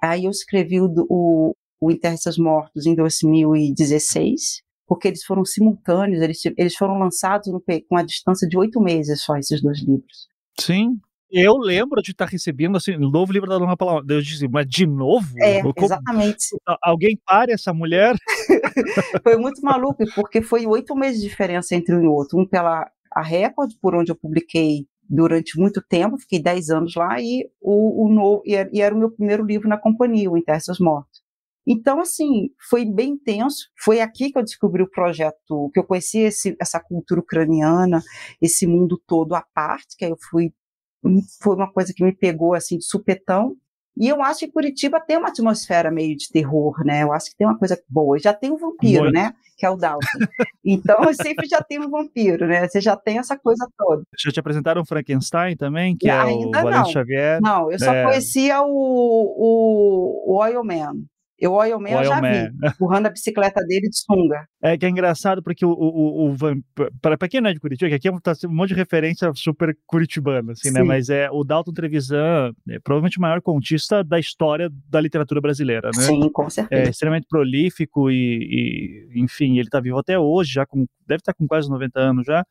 aí 0.02 0.24
eu 0.24 0.30
escrevi 0.30 0.80
o, 0.80 0.92
o, 1.08 1.56
o 1.80 1.90
Enterre 1.90 2.18
Seus 2.18 2.38
Mortos 2.38 2.86
em 2.86 2.94
2016, 2.94 4.62
porque 4.86 5.08
eles 5.08 5.24
foram 5.24 5.44
simultâneos, 5.44 6.22
eles, 6.22 6.40
eles 6.56 6.76
foram 6.76 6.98
lançados 6.98 7.52
no, 7.52 7.62
com 7.88 7.96
a 7.96 8.02
distância 8.02 8.48
de 8.48 8.56
oito 8.56 8.80
meses 8.80 9.22
só, 9.22 9.36
esses 9.36 9.62
dois 9.62 9.78
livros. 9.80 10.28
Sim, 10.60 11.00
eu 11.32 11.56
lembro 11.56 12.02
de 12.02 12.10
estar 12.10 12.26
recebendo 12.26 12.76
assim, 12.76 12.96
novo 12.96 13.32
livro 13.32 13.48
da 13.48 13.58
Dona 13.58 13.76
Paula. 13.76 14.04
Eu 14.08 14.20
disse, 14.20 14.46
mas 14.46 14.66
de 14.68 14.86
novo? 14.86 15.26
É, 15.38 15.62
exatamente. 15.76 16.56
Alguém 16.82 17.18
pare 17.24 17.52
essa 17.52 17.72
mulher? 17.72 18.14
foi 19.22 19.36
muito 19.36 19.62
maluco, 19.62 20.04
porque 20.14 20.42
foi 20.42 20.66
oito 20.66 20.94
meses 20.94 21.22
de 21.22 21.28
diferença 21.28 21.74
entre 21.74 21.96
um 21.96 22.02
e 22.02 22.06
outro. 22.06 22.38
Um 22.38 22.46
pela 22.46 22.86
a 23.10 23.22
Record, 23.22 23.72
por 23.80 23.94
onde 23.94 24.10
eu 24.10 24.16
publiquei 24.16 24.86
durante 25.08 25.58
muito 25.58 25.82
tempo, 25.82 26.18
fiquei 26.18 26.40
dez 26.40 26.70
anos 26.70 26.94
lá, 26.94 27.20
e 27.20 27.46
o, 27.60 28.06
o 28.06 28.08
novo, 28.08 28.42
e 28.46 28.54
era, 28.54 28.70
e 28.72 28.80
era, 28.80 28.94
o 28.94 28.98
meu 28.98 29.10
primeiro 29.10 29.44
livro 29.44 29.68
na 29.68 29.76
companhia, 29.76 30.30
o 30.30 30.38
Intersos 30.38 30.78
Mortos. 30.80 31.22
Então, 31.66 32.00
assim, 32.00 32.50
foi 32.68 32.84
bem 32.84 33.10
intenso. 33.10 33.68
Foi 33.78 34.00
aqui 34.00 34.32
que 34.32 34.38
eu 34.38 34.42
descobri 34.42 34.82
o 34.82 34.90
projeto, 34.90 35.70
que 35.72 35.78
eu 35.78 35.84
conheci 35.84 36.18
esse, 36.20 36.56
essa 36.60 36.80
cultura 36.80 37.20
ucraniana, 37.20 38.02
esse 38.40 38.66
mundo 38.66 39.00
todo 39.06 39.34
à 39.34 39.44
parte, 39.54 39.96
que 39.96 40.04
aí 40.04 40.10
eu 40.10 40.18
fui 40.30 40.52
foi 41.40 41.56
uma 41.56 41.70
coisa 41.70 41.92
que 41.94 42.04
me 42.04 42.12
pegou 42.12 42.54
assim 42.54 42.78
de 42.78 42.84
supetão. 42.84 43.56
E 43.96 44.08
eu 44.08 44.22
acho 44.22 44.40
que 44.40 44.50
Curitiba 44.50 44.98
tem 45.00 45.18
uma 45.18 45.28
atmosfera 45.28 45.90
meio 45.90 46.16
de 46.16 46.30
terror, 46.30 46.82
né? 46.84 47.02
Eu 47.02 47.12
acho 47.12 47.30
que 47.30 47.36
tem 47.36 47.46
uma 47.46 47.58
coisa 47.58 47.78
boa. 47.88 48.18
Já 48.18 48.32
tem 48.32 48.50
um 48.50 48.56
vampiro, 48.56 49.04
Muito. 49.04 49.14
né? 49.14 49.34
Que 49.56 49.66
é 49.66 49.70
o 49.70 49.76
Dalton. 49.76 50.06
Então, 50.64 51.12
sempre 51.12 51.46
já 51.46 51.60
tem 51.60 51.78
um 51.78 51.90
vampiro, 51.90 52.46
né? 52.46 52.66
Você 52.66 52.80
já 52.80 52.96
tem 52.96 53.18
essa 53.18 53.36
coisa 53.36 53.68
toda. 53.76 54.02
Já 54.18 54.30
te 54.30 54.40
apresentaram 54.40 54.84
Frankenstein 54.84 55.56
também, 55.56 55.96
que 55.96 56.08
é 56.08 56.12
Ainda 56.12 56.60
o 56.60 56.62
Valente 56.62 56.92
Xavier? 56.92 57.40
Não, 57.42 57.70
eu 57.70 57.78
só 57.78 57.92
é... 57.92 58.04
conhecia 58.04 58.62
o, 58.62 58.66
o, 58.66 60.32
o 60.32 60.38
Oil 60.40 60.64
Man. 60.64 61.02
Eu, 61.42 61.54
o 61.54 61.80
Man, 61.80 61.90
eu 61.90 62.04
já 62.04 62.20
Man. 62.20 62.30
vi, 62.30 62.50
empurrando 62.68 63.06
a 63.06 63.10
bicicleta 63.10 63.60
dele 63.66 63.88
de 63.88 63.98
sunga. 63.98 64.46
É 64.62 64.78
que 64.78 64.86
é 64.86 64.88
engraçado 64.88 65.42
porque 65.42 65.66
o, 65.66 65.72
o, 65.72 66.30
o, 66.30 66.36
para 67.00 67.28
quem 67.28 67.40
não 67.40 67.50
é 67.50 67.52
de 67.52 67.58
Curitiba, 67.58 67.88
que 67.88 67.96
aqui 67.96 68.08
é 68.08 68.12
tá 68.20 68.32
um 68.46 68.54
monte 68.54 68.68
de 68.68 68.74
referência 68.76 69.28
super 69.34 69.76
curitibana, 69.84 70.52
assim, 70.52 70.68
né? 70.68 70.74
Sim. 70.74 70.78
né? 70.78 70.84
Mas 70.84 71.08
é 71.08 71.28
o 71.32 71.42
Dalton 71.42 71.72
Trevisan 71.72 72.52
é 72.68 72.78
provavelmente 72.78 73.18
o 73.18 73.20
maior 73.20 73.42
contista 73.42 74.04
da 74.04 74.20
história 74.20 74.70
da 74.88 75.00
literatura 75.00 75.40
brasileira, 75.40 75.90
né? 75.96 76.02
Sim, 76.02 76.30
com 76.30 76.48
certeza. 76.48 76.80
É 76.80 76.88
extremamente 76.88 77.26
prolífico 77.28 78.08
e, 78.08 79.08
e 79.12 79.20
enfim, 79.20 79.54
ele 79.54 79.66
está 79.66 79.80
vivo 79.80 79.98
até 79.98 80.16
hoje, 80.16 80.52
já 80.52 80.64
com, 80.64 80.86
deve 81.08 81.22
estar 81.22 81.32
tá 81.32 81.36
com 81.36 81.48
quase 81.48 81.68
90 81.68 81.98
anos 81.98 82.24
já. 82.24 82.46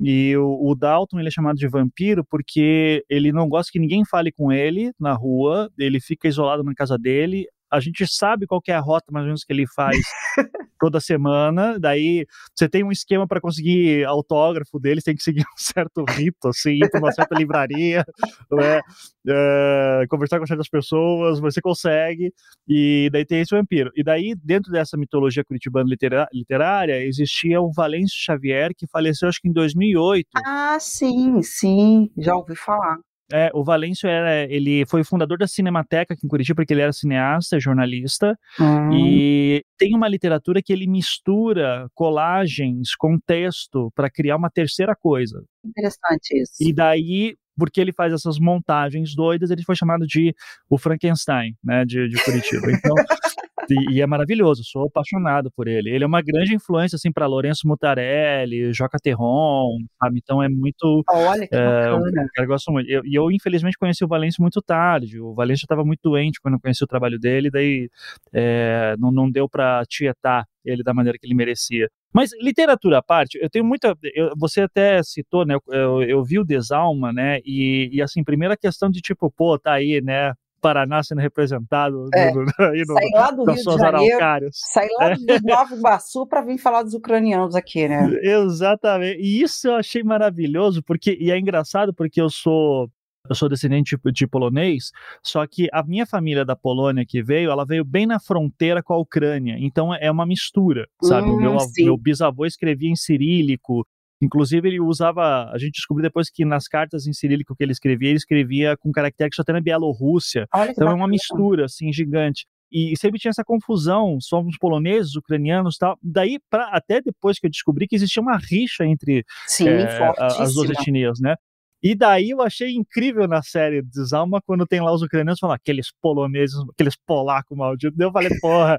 E 0.00 0.36
o, 0.36 0.70
o, 0.70 0.76
Dalton 0.76 1.18
ele 1.18 1.26
é 1.26 1.32
chamado 1.32 1.56
de 1.56 1.66
vampiro 1.66 2.24
porque 2.24 3.04
ele 3.10 3.32
não 3.32 3.48
gosta 3.48 3.72
que 3.72 3.80
ninguém 3.80 4.04
fale 4.04 4.30
com 4.30 4.52
ele 4.52 4.92
na 4.98 5.12
rua, 5.12 5.68
ele 5.76 5.98
fica 5.98 6.28
isolado 6.28 6.62
na 6.62 6.72
casa 6.72 6.96
dele, 6.96 7.48
a 7.70 7.80
gente 7.80 8.06
sabe 8.06 8.46
qual 8.46 8.60
é 8.68 8.72
a 8.72 8.80
rota 8.80 9.06
mais 9.10 9.24
ou 9.24 9.28
menos 9.28 9.44
que 9.44 9.52
ele 9.52 9.66
faz 9.66 9.96
toda 10.78 11.00
semana, 11.00 11.78
daí 11.78 12.26
você 12.54 12.68
tem 12.68 12.84
um 12.84 12.92
esquema 12.92 13.26
para 13.26 13.40
conseguir 13.40 14.04
autógrafo 14.04 14.78
dele, 14.78 15.02
tem 15.02 15.14
que 15.14 15.22
seguir 15.22 15.42
um 15.42 15.56
certo 15.56 16.04
rito, 16.08 16.48
assim, 16.48 16.72
ir 16.82 16.90
para 16.90 17.00
uma 17.00 17.12
certa 17.12 17.34
livraria, 17.34 18.04
né? 18.52 18.80
Uh, 19.26 20.08
conversar 20.08 20.38
com 20.38 20.46
certas 20.46 20.68
pessoas, 20.68 21.40
você 21.40 21.60
consegue, 21.60 22.32
e 22.66 23.10
daí 23.12 23.26
tem 23.26 23.40
esse 23.40 23.54
vampiro. 23.54 23.90
E 23.94 24.02
daí, 24.02 24.34
dentro 24.42 24.72
dessa 24.72 24.96
mitologia 24.96 25.44
curitibana 25.44 25.90
literária, 26.32 27.04
existia 27.04 27.60
o 27.60 27.72
Valêncio 27.72 28.16
Xavier, 28.16 28.70
que 28.74 28.86
faleceu 28.86 29.28
acho 29.28 29.40
que 29.40 29.48
em 29.48 29.52
2008. 29.52 30.26
Ah, 30.46 30.78
sim, 30.80 31.42
sim, 31.42 32.10
já 32.16 32.34
ouvi 32.34 32.56
falar. 32.56 32.98
É, 33.32 33.50
o 33.52 33.62
Valêncio 33.62 34.08
era, 34.08 34.44
ele 34.44 34.86
foi 34.86 35.04
fundador 35.04 35.38
da 35.38 35.46
Cinemateca 35.46 36.14
aqui 36.14 36.24
em 36.24 36.28
Curitiba, 36.28 36.56
porque 36.56 36.72
ele 36.72 36.80
era 36.80 36.92
cineasta, 36.92 37.60
jornalista, 37.60 38.38
hum. 38.58 38.92
e 38.92 39.62
tem 39.76 39.94
uma 39.94 40.08
literatura 40.08 40.62
que 40.62 40.72
ele 40.72 40.86
mistura 40.86 41.88
colagens 41.94 42.94
com 42.96 43.18
texto 43.18 43.92
para 43.94 44.10
criar 44.10 44.36
uma 44.36 44.50
terceira 44.50 44.94
coisa. 44.96 45.42
Interessante 45.64 46.40
isso. 46.40 46.54
E 46.60 46.72
daí, 46.72 47.36
porque 47.56 47.80
ele 47.80 47.92
faz 47.92 48.12
essas 48.12 48.38
montagens 48.38 49.14
doidas, 49.14 49.50
ele 49.50 49.62
foi 49.62 49.76
chamado 49.76 50.06
de 50.06 50.34
o 50.70 50.78
Frankenstein, 50.78 51.54
né, 51.62 51.84
de, 51.84 52.08
de 52.08 52.24
Curitiba. 52.24 52.72
Então, 52.72 52.94
E, 53.70 53.96
e, 53.96 54.00
é 54.00 54.06
maravilhoso, 54.06 54.62
sou 54.64 54.86
apaixonado 54.86 55.50
por 55.54 55.68
ele. 55.68 55.90
Ele 55.90 56.04
é 56.04 56.06
uma 56.06 56.22
grande 56.22 56.54
influência 56.54 56.96
assim 56.96 57.12
para 57.12 57.26
Lourenço 57.26 57.66
Mutarelli, 57.66 58.72
Joca 58.72 58.98
Terron, 59.02 59.78
sabe? 60.00 60.18
Então 60.22 60.42
é 60.42 60.48
muito. 60.48 61.02
Olha 61.10 61.46
que 61.46 61.54
é, 61.54 61.64
bacana. 61.64 62.28
Eu, 62.36 62.42
eu 62.44 62.48
gosto 62.48 62.72
muito. 62.72 62.88
E 62.88 62.92
eu, 62.92 63.02
eu, 63.04 63.30
infelizmente 63.30 63.78
conheci 63.78 64.04
o 64.04 64.08
Valência 64.08 64.40
muito 64.40 64.60
tarde. 64.62 65.20
O 65.20 65.34
Valência 65.34 65.64
estava 65.64 65.84
muito 65.84 66.00
doente 66.02 66.40
quando 66.40 66.54
eu 66.54 66.60
conheci 66.60 66.82
o 66.84 66.86
trabalho 66.88 67.18
dele, 67.18 67.50
daí 67.50 67.88
é, 68.32 68.94
não, 68.98 69.10
não 69.10 69.30
deu 69.30 69.48
para 69.48 69.84
tietar 69.86 70.44
ele 70.64 70.82
da 70.82 70.92
maneira 70.92 71.18
que 71.18 71.26
ele 71.26 71.34
merecia. 71.34 71.88
Mas 72.12 72.30
literatura 72.40 72.98
à 72.98 73.02
parte, 73.02 73.38
eu 73.40 73.50
tenho 73.50 73.64
muita. 73.64 73.96
Eu, 74.14 74.32
você 74.36 74.62
até 74.62 75.02
citou, 75.02 75.44
né? 75.44 75.56
Eu, 75.68 76.02
eu, 76.02 76.24
vi 76.24 76.38
o 76.38 76.44
Desalma, 76.44 77.12
né? 77.12 77.40
E, 77.44 77.90
e 77.92 78.02
assim, 78.02 78.24
primeira 78.24 78.56
questão 78.56 78.90
de 78.90 79.00
tipo, 79.00 79.30
pô, 79.30 79.58
tá 79.58 79.74
aí, 79.74 80.00
né? 80.00 80.32
Paraná 80.60 81.02
sendo 81.02 81.20
representado 81.20 82.08
é, 82.14 82.32
no, 82.32 82.40
aí 82.70 82.82
no, 82.86 82.94
sair 82.94 83.10
lá 83.14 83.30
do 83.30 83.44
Rio 83.44 83.54
de 83.54 83.78
Janeiro, 83.78 84.48
sair 84.52 84.90
lá 84.98 85.14
do 85.14 85.46
Nova 85.46 85.74
Iguaçu 85.74 86.26
para 86.26 86.42
vir 86.42 86.58
falar 86.58 86.82
dos 86.82 86.94
ucranianos 86.94 87.54
aqui, 87.54 87.88
né? 87.88 88.08
Exatamente. 88.22 89.20
E 89.20 89.42
isso 89.42 89.68
eu 89.68 89.74
achei 89.74 90.02
maravilhoso, 90.02 90.82
porque 90.82 91.16
e 91.20 91.30
é 91.30 91.38
engraçado 91.38 91.92
porque 91.94 92.20
eu 92.20 92.30
sou 92.30 92.90
eu 93.28 93.34
sou 93.34 93.48
descendente 93.48 93.94
de, 93.94 94.12
de, 94.12 94.26
polonês, 94.26 94.90
só 95.22 95.46
que 95.46 95.68
a 95.70 95.82
minha 95.82 96.06
família 96.06 96.46
da 96.46 96.56
Polônia 96.56 97.04
que 97.06 97.22
veio, 97.22 97.50
ela 97.50 97.66
veio 97.66 97.84
bem 97.84 98.06
na 98.06 98.18
fronteira 98.18 98.82
com 98.82 98.94
a 98.94 98.98
Ucrânia, 98.98 99.56
então 99.58 99.94
é 99.94 100.10
uma 100.10 100.24
mistura, 100.24 100.88
sabe? 101.02 101.28
Hum, 101.28 101.36
meu, 101.36 101.56
meu 101.78 101.96
bisavô 101.98 102.46
escrevia 102.46 102.90
em 102.90 102.96
cirílico, 102.96 103.86
Inclusive, 104.20 104.68
ele 104.68 104.80
usava. 104.80 105.50
A 105.50 105.58
gente 105.58 105.74
descobriu 105.74 106.02
depois 106.02 106.28
que 106.30 106.44
nas 106.44 106.66
cartas 106.66 107.06
em 107.06 107.12
cirílico 107.12 107.54
que 107.54 107.62
ele 107.62 107.72
escrevia, 107.72 108.08
ele 108.08 108.18
escrevia 108.18 108.76
com 108.76 108.90
caractere 108.90 109.30
que 109.30 109.36
só 109.36 109.44
tem 109.44 109.54
na 109.54 109.60
Bielorrússia. 109.60 110.46
então 110.70 110.88
é 110.88 110.94
uma 110.94 111.08
mistura, 111.08 111.66
assim, 111.66 111.92
gigante. 111.92 112.46
E 112.70 112.94
sempre 112.98 113.18
tinha 113.18 113.30
essa 113.30 113.44
confusão, 113.44 114.18
somos 114.20 114.58
poloneses, 114.58 115.16
ucranianos 115.16 115.78
tal. 115.78 115.98
Daí, 116.02 116.38
pra, 116.50 116.68
até 116.68 117.00
depois 117.00 117.38
que 117.38 117.46
eu 117.46 117.50
descobri 117.50 117.88
que 117.88 117.96
existia 117.96 118.22
uma 118.22 118.36
rixa 118.36 118.84
entre 118.84 119.24
Sim, 119.46 119.68
é, 119.68 120.12
as 120.18 120.52
duas 120.52 120.68
etnias, 120.70 121.18
né? 121.18 121.34
E 121.82 121.94
daí 121.94 122.30
eu 122.30 122.42
achei 122.42 122.74
incrível 122.74 123.28
na 123.28 123.40
série 123.40 123.82
Desalma 123.82 124.42
quando 124.44 124.66
tem 124.66 124.80
lá 124.80 124.92
os 124.92 125.00
ucranianos 125.00 125.38
falando 125.38 125.54
aqueles 125.54 125.92
poloneses, 126.02 126.56
aqueles 126.72 126.96
polacos 127.06 127.56
malditos. 127.56 127.98
Eu 127.98 128.10
falei, 128.10 128.30
porra, 128.40 128.78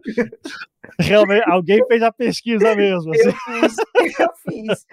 realmente 0.99 1.43
alguém 1.49 1.85
fez 1.87 2.01
a 2.01 2.11
pesquisa 2.11 2.75
mesmo. 2.75 3.11
Assim. 3.13 3.27
Eu 3.27 3.33
fiz, 3.33 4.19
eu 4.19 4.29
fiz. 4.35 4.85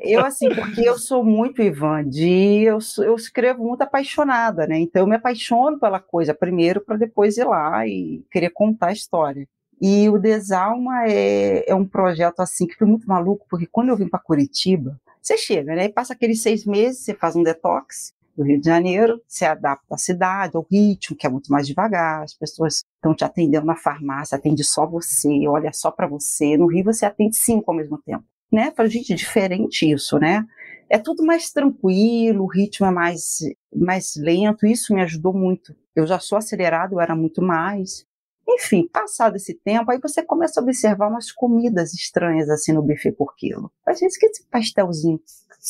Eu, 0.00 0.24
assim, 0.24 0.54
porque 0.54 0.88
eu 0.88 0.98
sou 0.98 1.24
muito, 1.24 1.62
Ivan, 1.62 2.08
de. 2.08 2.62
Eu, 2.62 2.78
eu 2.98 3.14
escrevo 3.14 3.64
muito 3.64 3.82
apaixonada, 3.82 4.66
né? 4.66 4.78
Então 4.78 5.02
eu 5.02 5.06
me 5.06 5.16
apaixono 5.16 5.78
pela 5.78 6.00
coisa 6.00 6.34
primeiro 6.34 6.80
para 6.80 6.96
depois 6.96 7.36
ir 7.36 7.44
lá 7.44 7.86
e 7.86 8.24
querer 8.30 8.50
contar 8.50 8.88
a 8.88 8.92
história. 8.92 9.46
E 9.80 10.08
o 10.10 10.18
Desalma 10.18 11.06
é, 11.06 11.70
é 11.70 11.74
um 11.74 11.86
projeto 11.86 12.40
assim 12.40 12.66
que 12.66 12.76
foi 12.76 12.86
muito 12.86 13.08
maluco, 13.08 13.46
porque 13.48 13.66
quando 13.66 13.88
eu 13.88 13.96
vim 13.96 14.08
para 14.08 14.20
Curitiba, 14.20 15.00
você 15.22 15.38
chega, 15.38 15.74
né? 15.74 15.86
E 15.86 15.92
passa 15.92 16.12
aqueles 16.12 16.42
seis 16.42 16.66
meses, 16.66 17.00
você 17.02 17.14
faz 17.14 17.34
um 17.34 17.42
detox 17.42 18.12
do 18.40 18.46
Rio 18.46 18.58
de 18.58 18.66
Janeiro, 18.66 19.20
se 19.28 19.44
adapta 19.44 19.94
à 19.94 19.98
cidade, 19.98 20.56
ao 20.56 20.66
ritmo, 20.70 21.14
que 21.14 21.26
é 21.26 21.30
muito 21.30 21.52
mais 21.52 21.66
devagar, 21.66 22.22
as 22.22 22.32
pessoas 22.32 22.82
estão 22.96 23.14
te 23.14 23.22
atendendo 23.22 23.66
na 23.66 23.76
farmácia, 23.76 24.34
atende 24.34 24.64
só 24.64 24.86
você, 24.86 25.46
olha 25.46 25.70
só 25.74 25.90
para 25.90 26.06
você. 26.06 26.56
No 26.56 26.66
Rio 26.66 26.84
você 26.84 27.04
atende 27.04 27.36
cinco 27.36 27.70
ao 27.70 27.76
mesmo 27.76 27.98
tempo, 27.98 28.24
né? 28.50 28.72
Fala, 28.74 28.88
gente, 28.88 29.14
diferente 29.14 29.90
isso, 29.90 30.18
né? 30.18 30.42
É 30.88 30.98
tudo 30.98 31.22
mais 31.22 31.52
tranquilo, 31.52 32.44
o 32.44 32.48
ritmo 32.48 32.86
é 32.86 32.90
mais, 32.90 33.40
mais 33.76 34.14
lento, 34.16 34.66
isso 34.66 34.94
me 34.94 35.02
ajudou 35.02 35.34
muito. 35.34 35.76
Eu 35.94 36.06
já 36.06 36.18
sou 36.18 36.38
acelerado, 36.38 36.94
eu 36.94 37.00
era 37.00 37.14
muito 37.14 37.42
mais. 37.42 38.06
Enfim, 38.52 38.88
passado 38.88 39.36
esse 39.36 39.54
tempo, 39.54 39.90
aí 39.90 40.00
você 40.00 40.22
começa 40.22 40.60
a 40.60 40.62
observar 40.62 41.08
umas 41.08 41.30
comidas 41.30 41.94
estranhas 41.94 42.48
assim 42.50 42.72
no 42.72 42.82
buffet 42.82 43.12
por 43.12 43.34
quilo. 43.36 43.70
Às 43.86 44.00
vezes, 44.00 44.18
que 44.18 44.26
esse 44.26 44.44
pastelzinho 44.48 45.20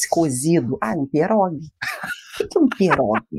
cozido? 0.08 0.78
Ah, 0.80 0.94
um 0.96 1.06
pierogi. 1.06 1.68
O 2.40 2.48
que 2.48 2.56
é 2.56 2.60
um 2.60 2.68
pierogi? 2.68 3.36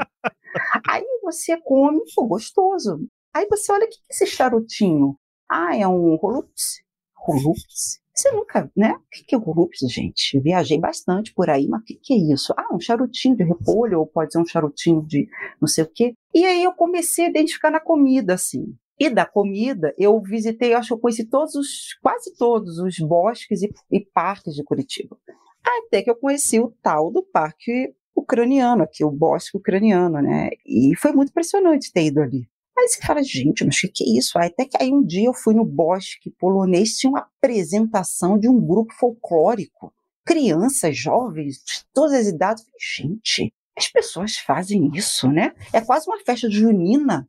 aí 0.87 1.05
você 1.23 1.57
come, 1.61 2.01
pô, 2.13 2.27
gostoso. 2.27 3.07
Aí 3.33 3.47
você 3.47 3.71
olha, 3.71 3.85
o 3.85 3.89
que 3.89 3.97
é 3.97 4.01
esse 4.11 4.27
charutinho? 4.27 5.17
Ah, 5.49 5.75
é 5.75 5.87
um 5.87 6.15
rolups. 6.15 6.81
Rolups? 7.15 8.01
Você 8.13 8.29
nunca, 8.31 8.69
né? 8.75 8.93
O 8.93 9.01
que 9.09 9.33
é 9.33 9.37
o 9.37 9.41
rolups, 9.41 9.79
gente? 9.89 10.39
Viajei 10.39 10.77
bastante 10.77 11.33
por 11.33 11.49
aí, 11.49 11.67
mas 11.67 11.81
o 11.81 11.85
que, 11.85 11.95
que 11.95 12.13
é 12.13 12.33
isso? 12.33 12.53
Ah, 12.57 12.73
um 12.73 12.79
charutinho 12.79 13.35
de 13.35 13.43
repolho, 13.43 13.99
ou 13.99 14.05
pode 14.05 14.33
ser 14.33 14.39
um 14.39 14.45
charutinho 14.45 15.01
de 15.01 15.27
não 15.59 15.67
sei 15.67 15.85
o 15.85 15.87
quê. 15.87 16.13
E 16.33 16.45
aí 16.45 16.63
eu 16.63 16.73
comecei 16.73 17.25
a 17.25 17.29
identificar 17.29 17.71
na 17.71 17.79
comida, 17.79 18.33
assim. 18.33 18.75
E 19.01 19.09
da 19.09 19.25
comida, 19.25 19.95
eu 19.97 20.21
visitei, 20.21 20.75
acho 20.75 20.89
que 20.89 20.93
eu 20.93 20.99
conheci 20.99 21.25
todos 21.25 21.55
os, 21.55 21.95
quase 22.03 22.37
todos 22.37 22.77
os 22.77 22.99
bosques 22.99 23.63
e, 23.63 23.73
e 23.91 23.99
parques 23.99 24.53
de 24.53 24.63
Curitiba. 24.63 25.17
Até 25.63 26.03
que 26.03 26.11
eu 26.11 26.15
conheci 26.15 26.59
o 26.59 26.71
tal 26.83 27.11
do 27.11 27.23
parque 27.23 27.95
ucraniano, 28.15 28.83
aqui, 28.83 29.03
o 29.03 29.09
bosque 29.09 29.57
ucraniano, 29.57 30.21
né? 30.21 30.51
E 30.63 30.95
foi 30.95 31.13
muito 31.13 31.29
impressionante 31.29 31.91
ter 31.91 32.05
ido 32.05 32.21
ali. 32.21 32.47
Aí 32.77 32.87
você 32.87 33.01
fala, 33.01 33.23
gente, 33.23 33.65
mas 33.65 33.75
o 33.77 33.81
que, 33.81 33.87
que 33.87 34.03
é 34.03 34.19
isso? 34.19 34.37
Até 34.37 34.65
que 34.65 34.77
aí 34.79 34.93
um 34.93 35.03
dia 35.03 35.25
eu 35.25 35.33
fui 35.33 35.55
no 35.55 35.65
bosque 35.65 36.29
polonês, 36.37 36.95
tinha 36.95 37.09
uma 37.09 37.21
apresentação 37.21 38.37
de 38.37 38.47
um 38.47 38.61
grupo 38.63 38.93
folclórico. 38.93 39.91
Crianças, 40.23 40.95
jovens, 40.95 41.55
de 41.55 41.83
todas 41.91 42.13
as 42.13 42.27
idades. 42.27 42.63
Gente, 42.79 43.51
as 43.75 43.87
pessoas 43.87 44.37
fazem 44.37 44.91
isso, 44.93 45.27
né? 45.27 45.53
É 45.73 45.81
quase 45.81 46.07
uma 46.07 46.19
festa 46.23 46.47
junina 46.47 47.27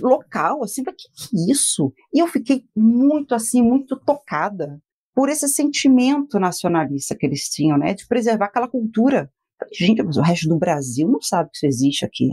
local, 0.00 0.62
assim, 0.62 0.82
que, 0.82 0.92
que 0.92 1.36
é 1.36 1.50
isso? 1.52 1.92
E 2.12 2.18
eu 2.18 2.26
fiquei 2.26 2.64
muito, 2.74 3.34
assim, 3.34 3.62
muito 3.62 3.96
tocada 3.96 4.80
por 5.14 5.28
esse 5.28 5.48
sentimento 5.48 6.38
nacionalista 6.38 7.16
que 7.16 7.26
eles 7.26 7.48
tinham, 7.48 7.76
né, 7.76 7.94
de 7.94 8.06
preservar 8.06 8.46
aquela 8.46 8.68
cultura. 8.68 9.30
Gente, 9.72 10.02
mas 10.02 10.16
o 10.16 10.22
resto 10.22 10.48
do 10.48 10.58
Brasil 10.58 11.08
não 11.08 11.20
sabe 11.20 11.50
que 11.50 11.56
isso 11.56 11.66
existe 11.66 12.04
aqui. 12.04 12.30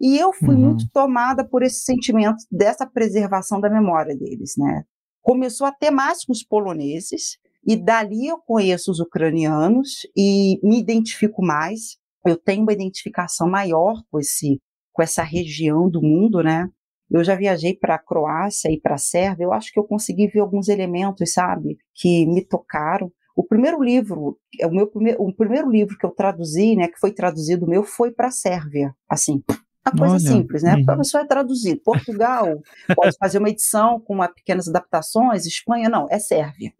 E 0.00 0.16
eu 0.16 0.32
fui 0.32 0.54
uhum. 0.54 0.60
muito 0.60 0.88
tomada 0.92 1.46
por 1.46 1.62
esse 1.62 1.80
sentimento 1.80 2.38
dessa 2.50 2.86
preservação 2.86 3.60
da 3.60 3.68
memória 3.68 4.16
deles, 4.16 4.54
né. 4.56 4.84
Começou 5.20 5.66
a 5.66 5.72
ter 5.72 5.90
mais 5.90 6.24
com 6.24 6.32
os 6.32 6.42
poloneses, 6.42 7.38
e 7.66 7.76
dali 7.76 8.26
eu 8.26 8.38
conheço 8.38 8.90
os 8.90 9.00
ucranianos 9.00 10.06
e 10.16 10.58
me 10.62 10.80
identifico 10.80 11.42
mais. 11.42 11.98
Eu 12.26 12.36
tenho 12.36 12.62
uma 12.62 12.72
identificação 12.72 13.48
maior 13.48 14.02
com 14.10 14.18
esse 14.18 14.60
com 14.92 15.02
essa 15.02 15.22
região 15.22 15.88
do 15.88 16.02
mundo, 16.02 16.42
né? 16.42 16.68
Eu 17.10 17.24
já 17.24 17.34
viajei 17.34 17.74
para 17.74 17.96
a 17.96 17.98
Croácia 17.98 18.70
e 18.70 18.80
para 18.80 18.94
a 18.94 18.98
Sérvia, 18.98 19.44
eu 19.44 19.52
acho 19.52 19.72
que 19.72 19.78
eu 19.78 19.84
consegui 19.84 20.28
ver 20.28 20.40
alguns 20.40 20.68
elementos, 20.68 21.32
sabe, 21.32 21.76
que 21.94 22.24
me 22.26 22.44
tocaram. 22.44 23.10
O 23.34 23.42
primeiro 23.42 23.82
livro, 23.82 24.38
é 24.60 24.66
o 24.66 24.70
meu 24.70 24.86
primeiro, 24.86 25.22
o 25.22 25.34
primeiro 25.34 25.68
livro 25.70 25.96
que 25.98 26.06
eu 26.06 26.10
traduzi, 26.10 26.76
né, 26.76 26.88
que 26.88 27.00
foi 27.00 27.12
traduzido 27.12 27.66
meu, 27.66 27.82
foi 27.82 28.12
para 28.12 28.28
a 28.28 28.32
Sérvia, 28.32 28.94
assim. 29.08 29.42
Uma 29.86 29.96
coisa 29.98 30.14
Olha, 30.14 30.20
simples, 30.20 30.62
né? 30.62 30.76
Uhum. 30.76 30.84
A 30.86 30.96
pessoa 30.98 31.22
é 31.22 31.26
traduzido. 31.26 31.80
Portugal 31.82 32.60
pode 32.94 33.16
fazer 33.16 33.38
uma 33.38 33.48
edição 33.48 33.98
com 33.98 34.14
uma 34.14 34.28
pequenas 34.28 34.68
adaptações, 34.68 35.46
Espanha 35.46 35.88
não, 35.88 36.06
é 36.10 36.18
Sérvia. 36.18 36.72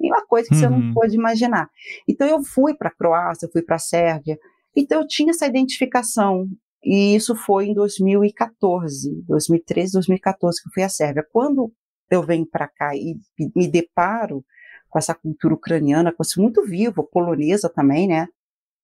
E 0.00 0.08
uma 0.08 0.26
coisa 0.26 0.48
que 0.48 0.54
uhum. 0.54 0.60
você 0.60 0.68
não 0.68 0.78
uhum. 0.78 0.94
pode 0.94 1.14
imaginar. 1.14 1.68
Então 2.08 2.26
eu 2.26 2.42
fui 2.42 2.74
para 2.74 2.88
a 2.88 2.94
Croácia, 2.94 3.48
fui 3.52 3.62
para 3.62 3.76
a 3.76 3.78
Sérvia, 3.78 4.38
então 4.74 5.00
eu 5.00 5.06
tinha 5.06 5.30
essa 5.30 5.46
identificação 5.46 6.48
e 6.86 7.16
isso 7.16 7.34
foi 7.34 7.66
em 7.66 7.74
2014, 7.74 9.24
2013, 9.26 9.94
2014 9.94 10.62
que 10.62 10.68
eu 10.68 10.72
fui 10.72 10.84
à 10.84 10.88
Sérvia. 10.88 11.26
Quando 11.32 11.72
eu 12.08 12.22
venho 12.22 12.46
para 12.46 12.68
cá 12.68 12.94
e 12.94 13.16
me 13.56 13.66
deparo 13.66 14.44
com 14.88 14.96
essa 14.96 15.12
cultura 15.12 15.54
ucraniana, 15.54 16.12
com 16.12 16.22
isso 16.22 16.40
muito 16.40 16.64
vivo, 16.64 17.02
polonesa 17.02 17.68
também, 17.68 18.06
né? 18.06 18.28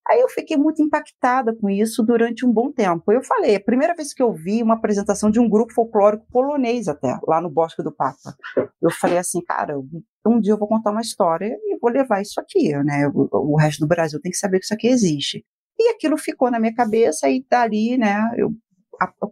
Aí 0.09 0.19
eu 0.19 0.29
fiquei 0.29 0.57
muito 0.57 0.83
impactada 0.83 1.55
com 1.55 1.71
isso 1.71 2.03
durante 2.03 2.45
um 2.45 2.53
bom 2.53 2.73
tempo. 2.73 3.13
Eu 3.13 3.23
falei, 3.23 3.55
a 3.55 3.61
primeira 3.61 3.95
vez 3.95 4.13
que 4.13 4.21
eu 4.21 4.33
vi 4.33 4.61
uma 4.61 4.75
apresentação 4.75 5.31
de 5.31 5.39
um 5.39 5.49
grupo 5.49 5.73
folclórico 5.73 6.27
polonês 6.29 6.89
até, 6.89 7.17
lá 7.25 7.41
no 7.41 7.49
Bosque 7.49 7.85
do 7.85 7.93
Papa. 7.93 8.35
Eu 8.83 8.91
falei 8.91 9.19
assim, 9.19 9.41
cara, 9.41 9.79
um 10.27 10.41
dia 10.41 10.55
eu 10.55 10.59
vou 10.59 10.67
contar 10.67 10.91
uma 10.91 11.01
história 11.01 11.57
e 11.57 11.79
vou 11.79 11.89
levar 11.89 12.21
isso 12.21 12.41
aqui, 12.41 12.73
né? 12.83 13.07
O, 13.15 13.53
o 13.53 13.57
resto 13.57 13.79
do 13.79 13.87
Brasil 13.87 14.21
tem 14.21 14.33
que 14.33 14.39
saber 14.39 14.59
que 14.59 14.65
isso 14.65 14.75
aqui 14.75 14.89
existe. 14.89 15.47
E 15.79 15.91
aquilo 15.91 16.17
ficou 16.17 16.51
na 16.51 16.61
minha 16.61 16.75
cabeça 16.75 17.29
e 17.29 17.45
dali, 17.49 17.97
né, 17.97 18.19
eu 18.37 18.51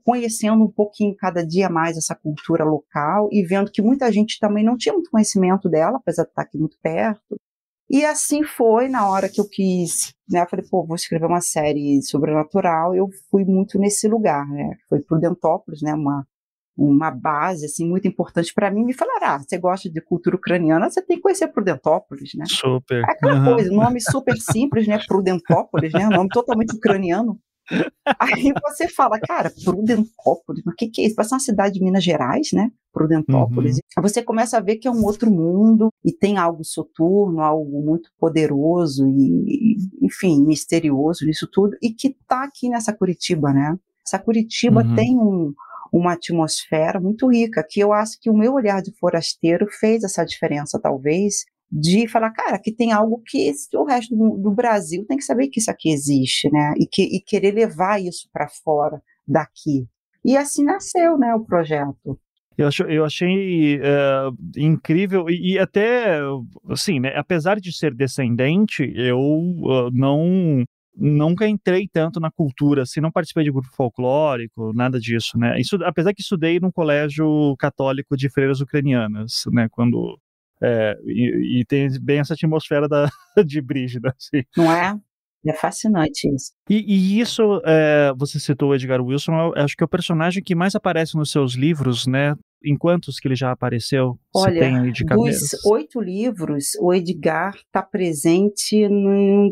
conhecendo 0.05 0.65
um 0.65 0.71
pouquinho 0.71 1.15
cada 1.17 1.47
dia 1.47 1.69
mais 1.69 1.97
essa 1.97 2.15
cultura 2.15 2.65
local 2.65 3.29
e 3.31 3.45
vendo 3.45 3.71
que 3.71 3.83
muita 3.83 4.11
gente 4.11 4.39
também 4.41 4.65
não 4.65 4.77
tinha 4.77 4.93
muito 4.93 5.11
conhecimento 5.11 5.69
dela, 5.69 5.99
apesar 5.99 6.25
de 6.25 6.31
estar 6.31 6.43
aqui 6.43 6.59
muito 6.59 6.77
perto. 6.83 7.37
E 7.89 8.05
assim 8.05 8.45
foi 8.45 8.89
na 8.89 9.09
hora 9.09 9.29
que 9.29 9.41
eu 9.41 9.49
quis, 9.49 10.13
né? 10.29 10.43
Eu 10.43 10.49
falei, 10.49 10.65
pô, 10.71 10.87
vou 10.87 10.95
escrever 10.95 11.27
uma 11.27 11.41
série 11.41 12.01
sobrenatural. 12.03 12.95
Eu 12.95 13.09
fui 13.31 13.45
muito 13.45 13.79
nesse 13.79 14.07
lugar, 14.07 14.47
né? 14.49 14.77
Foi 14.89 15.01
Prudentópolis, 15.03 15.83
né? 15.83 15.93
Uma 15.93 16.25
uma 16.81 17.11
base 17.11 17.67
assim 17.67 17.87
muito 17.87 18.09
importante 18.09 18.55
para 18.55 18.71
mim 18.71 18.85
me 18.85 18.95
falaram 18.95 19.27
ah, 19.27 19.39
você 19.39 19.59
gosta 19.59 19.91
de 19.91 20.01
cultura 20.01 20.37
ucraniana 20.37 20.89
você 20.89 21.03
tem 21.03 21.17
que 21.17 21.23
conhecer 21.23 21.49
Prudentópolis 21.49 22.31
né 22.35 22.45
super 22.49 23.03
é 23.03 23.13
aquela 23.13 23.39
uhum. 23.39 23.55
coisa 23.55 23.71
nome 23.71 24.01
super 24.01 24.37
simples 24.37 24.87
né 24.87 24.99
Prudentópolis 25.07 25.93
né 25.93 26.09
nome 26.09 26.29
totalmente 26.31 26.75
ucraniano 26.75 27.39
Aí 28.19 28.53
você 28.63 28.89
fala, 28.89 29.19
cara, 29.21 29.53
Prudentópolis, 29.65 30.67
o 30.67 30.73
que, 30.77 30.89
que 30.89 31.03
é 31.03 31.07
isso? 31.07 31.15
Parece 31.15 31.35
uma 31.35 31.41
cidade 31.41 31.75
de 31.75 31.85
Minas 31.85 32.03
Gerais, 32.03 32.49
né? 32.53 32.71
Prudentópolis. 32.93 33.77
Uhum. 33.77 34.03
Você 34.03 34.23
começa 34.23 34.57
a 34.57 34.61
ver 34.61 34.77
que 34.77 34.89
é 34.89 34.91
um 34.91 35.05
outro 35.05 35.31
mundo 35.31 35.93
e 36.05 36.13
tem 36.13 36.37
algo 36.37 36.65
soturno, 36.65 37.41
algo 37.41 37.83
muito 37.83 38.11
poderoso 38.19 39.07
e, 39.07 39.77
enfim, 40.03 40.45
misterioso 40.45 41.25
nisso 41.25 41.49
tudo, 41.51 41.77
e 41.81 41.91
que 41.91 42.17
tá 42.27 42.43
aqui 42.43 42.69
nessa 42.69 42.93
Curitiba, 42.93 43.53
né? 43.53 43.79
Essa 44.05 44.19
Curitiba 44.19 44.83
uhum. 44.83 44.95
tem 44.97 45.17
um, 45.17 45.55
uma 45.93 46.13
atmosfera 46.13 47.01
muito 47.01 47.29
rica, 47.29 47.65
que 47.69 47.81
eu 47.81 47.93
acho 47.93 48.19
que 48.21 48.31
o 48.31 48.37
meu 48.37 48.55
olhar 48.55 48.81
de 48.83 48.93
forasteiro 48.99 49.67
fez 49.79 50.05
essa 50.05 50.25
diferença, 50.25 50.81
talvez, 50.81 51.45
de 51.71 52.09
falar, 52.09 52.31
cara, 52.31 52.59
que 52.59 52.73
tem 52.73 52.93
algo 52.93 53.23
que 53.25 53.53
o 53.75 53.85
resto 53.85 54.17
do, 54.17 54.51
Brasil 54.51 55.05
tem 55.07 55.17
que 55.17 55.25
saber 55.25 55.49
que 55.49 55.61
isso 55.61 55.71
aqui 55.71 55.93
existe, 55.93 56.51
né? 56.51 56.75
E, 56.77 56.87
que, 56.87 57.03
e 57.03 57.21
querer 57.21 57.53
levar 57.53 58.01
isso 58.01 58.29
para 58.33 58.49
fora 58.49 59.01
daqui. 59.27 59.87
E 60.25 60.37
assim 60.37 60.65
nasceu, 60.65 61.17
né, 61.17 61.35
o 61.35 61.45
projeto. 61.45 62.19
Eu, 62.59 62.67
acho, 62.67 62.83
eu 62.83 63.05
achei 63.05 63.79
uh, 63.79 64.37
incrível 64.57 65.31
e, 65.31 65.55
e, 65.55 65.59
até, 65.59 66.21
assim, 66.69 67.01
né, 67.01 67.17
apesar 67.17 67.59
de 67.59 67.73
ser 67.75 67.95
descendente, 67.95 68.93
eu 68.97 69.19
uh, 69.19 69.91
não 69.93 70.63
nunca 70.97 71.47
entrei 71.47 71.89
tanto 71.91 72.21
na 72.21 72.31
cultura, 72.31 72.83
assim, 72.83 73.01
não 73.01 73.11
participei 73.11 73.45
de 73.45 73.53
grupo 73.53 73.69
folclórico, 73.73 74.73
nada 74.75 74.99
disso, 74.99 75.39
né? 75.39 75.59
Isso, 75.61 75.77
apesar 75.85 76.13
que 76.13 76.23
estudei 76.23 76.61
num 76.61 76.71
colégio 76.71 77.55
católico 77.59 78.17
de 78.17 78.29
freiras 78.29 78.61
ucranianas, 78.61 79.45
né? 79.53 79.69
Quando 79.71 80.19
é, 80.63 80.99
e, 81.07 81.61
e, 81.61 81.65
tem 81.65 81.89
bem 82.03 82.19
essa 82.19 82.35
atmosfera 82.35 82.87
da, 82.87 83.09
de 83.47 83.63
Brígida. 83.63 84.15
Assim. 84.17 84.45
Não 84.57 84.71
é? 84.71 84.95
É 85.47 85.55
fascinante 85.55 86.29
isso. 86.35 86.53
E, 86.69 86.85
e 86.87 87.21
isso, 87.21 87.63
é, 87.65 88.13
você 88.15 88.39
citou 88.39 88.71
o 88.71 88.75
Edgar 88.75 89.01
Wilson, 89.01 89.33
eu 89.33 89.63
acho 89.65 89.75
que 89.75 89.83
é 89.83 89.87
o 89.87 89.89
personagem 89.89 90.43
que 90.43 90.55
mais 90.55 90.75
aparece 90.75 91.17
nos 91.17 91.31
seus 91.31 91.55
livros, 91.55 92.07
né? 92.07 92.35
Em 92.65 92.77
quantos 92.77 93.19
que 93.19 93.27
ele 93.27 93.35
já 93.35 93.51
apareceu? 93.53 94.19
Olha, 94.35 94.61
tem 94.61 94.93
de 94.93 95.05
dos 95.05 95.65
oito 95.65 96.01
livros, 96.01 96.73
o 96.81 96.93
Edgar 96.93 97.55
está 97.55 97.83
presente 97.83 98.89
no, 98.89 99.51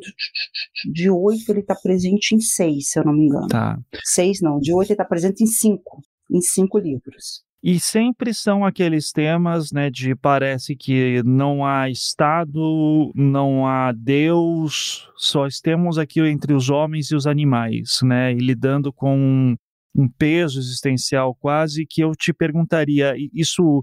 de 0.93 1.11
oito 1.11 1.51
ele 1.51 1.61
está 1.61 1.75
presente 1.75 2.35
em 2.35 2.41
seis, 2.41 2.91
se 2.91 2.99
eu 2.99 3.05
não 3.05 3.13
me 3.13 3.27
engano. 3.27 3.49
Tá. 3.49 3.79
Seis 4.05 4.41
não, 4.43 4.59
de 4.59 4.73
oito 4.75 4.89
ele 4.89 4.95
está 4.95 5.05
presente 5.05 5.43
em 5.43 5.47
cinco, 5.47 6.03
em 6.31 6.41
cinco 6.41 6.79
livros. 6.79 7.43
E 7.63 7.81
sempre 7.81 8.33
são 8.33 8.65
aqueles 8.65 9.11
temas, 9.11 9.73
né, 9.73 9.91
de 9.91 10.15
parece 10.15 10.77
que 10.77 11.23
não 11.25 11.67
há 11.67 11.91
Estado, 11.91 13.11
não 13.17 13.67
há 13.67 13.91
Deus, 13.91 15.11
só 15.17 15.45
estamos 15.45 15.99
aqui 15.99 16.21
entre 16.21 16.55
os 16.55 16.71
homens 16.71 17.11
e 17.11 17.17
os 17.17 17.27
animais, 17.27 17.99
né, 18.05 18.33
e 18.33 18.39
lidando 18.39 18.93
com 18.93 19.57
um 19.99 20.09
peso 20.09 20.61
existencial 20.61 21.35
quase 21.35 21.85
que 21.85 22.01
eu 22.01 22.13
te 22.13 22.33
perguntaria, 22.33 23.15
isso 23.33 23.83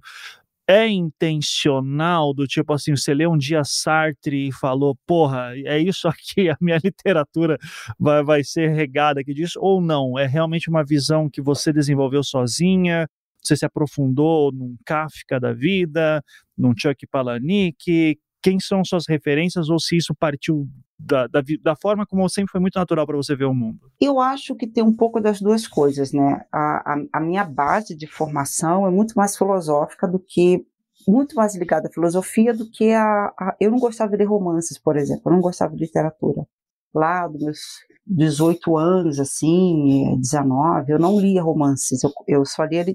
é 0.67 0.87
intencional 0.87 2.33
do 2.33 2.47
tipo 2.47 2.73
assim, 2.73 2.95
você 2.95 3.13
lê 3.13 3.27
um 3.27 3.37
dia 3.37 3.63
Sartre 3.63 4.47
e 4.47 4.51
falou, 4.51 4.97
porra, 5.05 5.51
é 5.55 5.77
isso 5.77 6.07
aqui, 6.07 6.49
a 6.49 6.57
minha 6.59 6.77
literatura 6.83 7.57
vai, 7.99 8.23
vai 8.23 8.43
ser 8.43 8.69
regada 8.69 9.21
aqui 9.21 9.33
disso, 9.33 9.59
ou 9.61 9.79
não? 9.79 10.17
É 10.17 10.25
realmente 10.25 10.69
uma 10.69 10.83
visão 10.83 11.29
que 11.29 11.41
você 11.41 11.71
desenvolveu 11.71 12.23
sozinha? 12.23 13.07
Você 13.43 13.55
se 13.55 13.65
aprofundou 13.65 14.51
num 14.51 14.75
Kafka 14.83 15.39
da 15.39 15.53
vida, 15.53 16.23
num 16.57 16.73
Chuck 16.75 17.05
Palahniuk? 17.05 18.17
Quem 18.45 18.59
são 18.59 18.85
suas 18.85 19.07
referências 19.07 19.69
ou 19.69 19.79
se 19.79 19.97
isso 19.97 20.13
partiu 20.13 20.67
da, 20.99 21.25
da, 21.25 21.41
da 21.63 21.75
forma 21.75 22.05
como 22.05 22.29
sempre 22.29 22.51
foi 22.51 22.61
muito 22.61 22.77
natural 22.77 23.03
para 23.07 23.17
você 23.17 23.35
ver 23.35 23.45
o 23.45 23.55
mundo? 23.55 23.91
Eu 23.99 24.19
acho 24.19 24.53
que 24.53 24.67
tem 24.67 24.83
um 24.83 24.95
pouco 24.95 25.19
das 25.19 25.41
duas 25.41 25.67
coisas, 25.67 26.11
né? 26.11 26.45
A, 26.51 26.93
a, 26.93 27.05
a 27.13 27.19
minha 27.19 27.43
base 27.43 27.95
de 27.95 28.05
formação 28.05 28.85
é 28.85 28.91
muito 28.91 29.15
mais 29.15 29.35
filosófica 29.35 30.07
do 30.07 30.19
que 30.19 30.63
muito 31.07 31.35
mais 31.35 31.55
ligada 31.55 31.87
à 31.87 31.91
filosofia 31.91 32.53
do 32.53 32.69
que 32.69 32.91
a, 32.91 33.33
a, 33.35 33.55
Eu 33.59 33.71
não 33.71 33.79
gostava 33.79 34.15
de 34.15 34.23
romances, 34.23 34.77
por 34.77 34.95
exemplo, 34.95 35.23
eu 35.25 35.31
não 35.31 35.41
gostava 35.41 35.75
de 35.75 35.81
literatura. 35.81 36.45
Lá 36.93 37.27
dos 37.27 37.41
meus 37.41 37.59
18 38.05 38.77
anos, 38.77 39.19
assim, 39.19 40.19
19, 40.19 40.91
eu 40.91 40.99
não 40.99 41.19
lia 41.19 41.41
romances, 41.41 42.03
eu, 42.03 42.11
eu 42.27 42.45
só 42.45 42.63
lia 42.63 42.85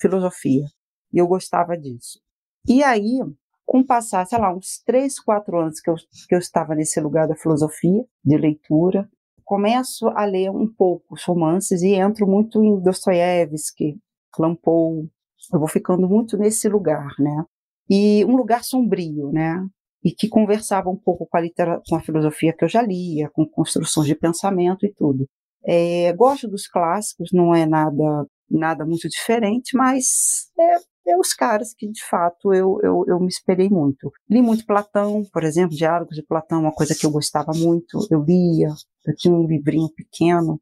filosofia. 0.00 0.64
E 1.12 1.18
eu 1.18 1.26
gostava 1.26 1.76
disso. 1.76 2.18
E 2.66 2.82
aí, 2.82 3.20
com 3.64 3.84
passar, 3.84 4.26
sei 4.26 4.38
lá, 4.38 4.54
uns 4.54 4.82
3, 4.84 5.18
4 5.20 5.58
anos 5.58 5.80
que 5.80 5.90
eu, 5.90 5.94
que 6.28 6.34
eu 6.34 6.38
estava 6.38 6.74
nesse 6.74 7.00
lugar 7.00 7.26
da 7.26 7.36
filosofia, 7.36 8.04
de 8.24 8.36
leitura, 8.36 9.08
começo 9.44 10.08
a 10.08 10.24
ler 10.24 10.50
um 10.50 10.66
pouco 10.66 11.14
os 11.14 11.24
romances 11.24 11.82
e 11.82 11.94
entro 11.94 12.26
muito 12.26 12.62
em 12.62 12.80
Dostoiévski, 12.80 13.98
Clampou, 14.32 15.08
eu 15.52 15.58
vou 15.58 15.68
ficando 15.68 16.08
muito 16.08 16.36
nesse 16.36 16.68
lugar, 16.68 17.08
né? 17.18 17.44
E 17.88 18.24
um 18.24 18.34
lugar 18.36 18.64
sombrio, 18.64 19.30
né? 19.30 19.64
e 20.04 20.12
que 20.12 20.28
conversava 20.28 20.90
um 20.90 20.96
pouco 20.96 21.26
com 21.26 21.38
a, 21.38 21.42
com 21.88 21.96
a 21.96 22.00
filosofia 22.00 22.52
que 22.52 22.62
eu 22.62 22.68
já 22.68 22.82
lia, 22.82 23.30
com 23.30 23.46
construções 23.46 24.06
de 24.06 24.14
pensamento 24.14 24.84
e 24.84 24.92
tudo. 24.92 25.26
É, 25.64 26.12
gosto 26.12 26.46
dos 26.46 26.68
clássicos, 26.68 27.30
não 27.32 27.54
é 27.54 27.64
nada 27.64 28.26
nada 28.50 28.84
muito 28.84 29.08
diferente, 29.08 29.74
mas 29.74 30.50
é, 30.60 30.76
é 31.06 31.18
os 31.18 31.34
caras 31.34 31.74
que 31.74 31.88
de 31.90 32.04
fato 32.04 32.52
eu, 32.52 32.78
eu, 32.82 33.04
eu 33.06 33.20
me 33.20 33.28
esperei 33.28 33.68
muito. 33.68 34.10
Li 34.28 34.40
muito 34.42 34.66
Platão, 34.66 35.22
por 35.32 35.44
exemplo, 35.44 35.76
Diálogos 35.76 36.16
de 36.16 36.22
Platão, 36.22 36.60
uma 36.60 36.72
coisa 36.72 36.94
que 36.94 37.04
eu 37.04 37.10
gostava 37.10 37.52
muito, 37.54 38.06
eu 38.10 38.22
lia, 38.22 38.68
eu 39.06 39.14
tinha 39.16 39.34
um 39.34 39.46
livrinho 39.46 39.88
pequeno, 39.94 40.60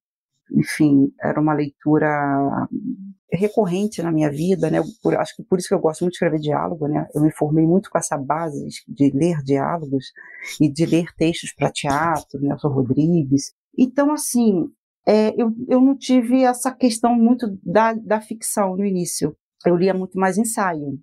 enfim, 0.54 1.12
era 1.20 1.40
uma 1.40 1.54
leitura 1.54 2.08
recorrente 3.32 4.02
na 4.02 4.12
minha 4.12 4.30
vida, 4.30 4.70
né? 4.70 4.82
Por, 5.02 5.16
acho 5.16 5.34
que 5.36 5.42
por 5.42 5.58
isso 5.58 5.68
que 5.68 5.74
eu 5.74 5.80
gosto 5.80 6.02
muito 6.02 6.12
de 6.12 6.16
escrever 6.16 6.38
diálogo, 6.38 6.86
né? 6.86 7.06
Eu 7.14 7.22
me 7.22 7.32
formei 7.32 7.66
muito 7.66 7.90
com 7.90 7.98
essa 7.98 8.18
base 8.18 8.66
de 8.86 9.10
ler 9.10 9.38
diálogos 9.42 10.06
e 10.60 10.70
de 10.70 10.84
ler 10.84 11.06
textos 11.16 11.52
para 11.54 11.72
teatro, 11.72 12.40
Nelson 12.40 12.68
Rodrigues. 12.68 13.54
Então, 13.76 14.12
assim, 14.12 14.66
é, 15.06 15.30
eu, 15.40 15.50
eu 15.68 15.80
não 15.80 15.96
tive 15.96 16.44
essa 16.44 16.70
questão 16.70 17.14
muito 17.14 17.58
da, 17.64 17.94
da 17.94 18.20
ficção 18.20 18.76
no 18.76 18.84
início. 18.84 19.34
Eu 19.66 19.76
lia 19.76 19.94
muito 19.94 20.18
mais 20.18 20.38
ensaio. 20.38 20.98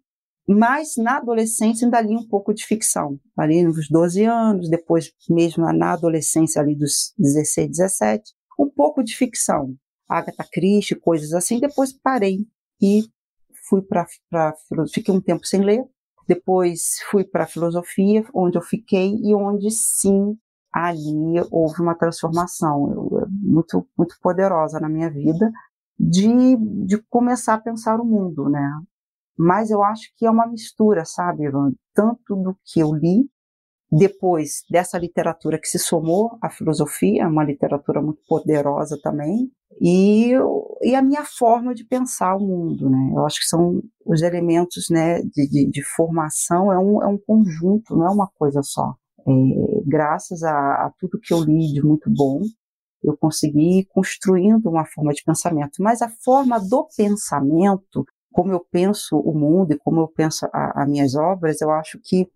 Mas 0.47 0.95
na 0.97 1.17
adolescência 1.17 1.85
ainda 1.85 2.01
li 2.01 2.15
um 2.15 2.27
pouco 2.27 2.53
de 2.53 2.65
ficção. 2.65 3.19
Ali 3.37 3.63
nos 3.63 3.87
12 3.87 4.23
anos, 4.23 4.69
depois 4.69 5.11
mesmo 5.29 5.71
na 5.71 5.93
adolescência 5.93 6.59
ali 6.59 6.75
dos 6.75 7.13
16, 7.19 7.69
17, 7.69 8.33
um 8.59 8.67
pouco 8.67 9.03
de 9.03 9.15
ficção. 9.15 9.75
Agatha 10.09 10.43
Christie, 10.51 10.95
coisas 10.95 11.33
assim. 11.33 11.59
Depois 11.59 11.93
parei 11.93 12.39
e 12.81 13.03
fui 13.67 13.83
para 13.83 14.07
fiquei 14.91 15.13
um 15.13 15.21
tempo 15.21 15.45
sem 15.45 15.61
ler. 15.61 15.83
Depois 16.27 16.97
fui 17.11 17.23
para 17.23 17.45
filosofia, 17.45 18.25
onde 18.33 18.57
eu 18.57 18.61
fiquei 18.61 19.15
e 19.23 19.35
onde 19.35 19.69
sim 19.69 20.35
ali 20.71 21.41
houve 21.51 21.81
uma 21.81 21.95
transformação 21.95 22.91
eu, 22.91 23.27
muito 23.29 23.87
muito 23.97 24.15
poderosa 24.21 24.79
na 24.79 24.87
minha 24.87 25.09
vida 25.09 25.51
de, 25.99 26.55
de 26.85 26.97
começar 27.09 27.55
a 27.55 27.59
pensar 27.59 27.99
o 27.99 28.05
mundo, 28.05 28.49
né? 28.49 28.81
Mas 29.37 29.69
eu 29.69 29.83
acho 29.83 30.11
que 30.17 30.25
é 30.25 30.31
uma 30.31 30.47
mistura, 30.47 31.03
sabe, 31.05 31.45
Ivan? 31.45 31.73
Tanto 31.93 32.35
do 32.35 32.57
que 32.65 32.79
eu 32.79 32.93
li 32.93 33.29
depois 33.91 34.63
dessa 34.69 34.97
literatura 34.97 35.59
que 35.59 35.67
se 35.67 35.79
somou 35.79 36.37
à 36.41 36.49
filosofia, 36.49 37.27
uma 37.27 37.43
literatura 37.43 38.01
muito 38.01 38.21
poderosa 38.27 38.99
também, 39.01 39.51
e, 39.81 40.33
e 40.81 40.95
a 40.95 41.01
minha 41.01 41.23
forma 41.23 41.73
de 41.73 41.85
pensar 41.85 42.35
o 42.35 42.45
mundo, 42.45 42.89
né? 42.89 43.13
Eu 43.15 43.25
acho 43.25 43.39
que 43.39 43.47
são 43.47 43.81
os 44.05 44.21
elementos, 44.21 44.89
né, 44.89 45.21
de, 45.21 45.49
de, 45.49 45.69
de 45.69 45.83
formação, 45.83 46.71
é 46.71 46.77
um, 46.77 47.03
é 47.03 47.07
um 47.07 47.17
conjunto, 47.17 47.95
não 47.95 48.05
é 48.05 48.09
uma 48.09 48.29
coisa 48.35 48.61
só. 48.61 48.93
É, 49.27 49.31
graças 49.85 50.43
a, 50.43 50.51
a 50.85 50.93
tudo 50.99 51.19
que 51.19 51.33
eu 51.33 51.41
li 51.41 51.71
de 51.73 51.81
muito 51.81 52.09
bom, 52.09 52.41
eu 53.03 53.15
consegui 53.17 53.79
ir 53.79 53.85
construindo 53.85 54.69
uma 54.69 54.85
forma 54.85 55.13
de 55.13 55.23
pensamento. 55.23 55.81
Mas 55.81 56.01
a 56.01 56.09
forma 56.09 56.59
do 56.59 56.87
pensamento, 56.95 58.05
como 58.31 58.51
eu 58.51 58.59
penso 58.59 59.17
o 59.17 59.33
mundo 59.33 59.73
e 59.73 59.79
como 59.79 60.01
eu 60.01 60.07
penso 60.07 60.47
as 60.53 60.87
minhas 60.87 61.15
obras, 61.15 61.61
eu 61.61 61.71
acho 61.71 61.99
que 62.03 62.27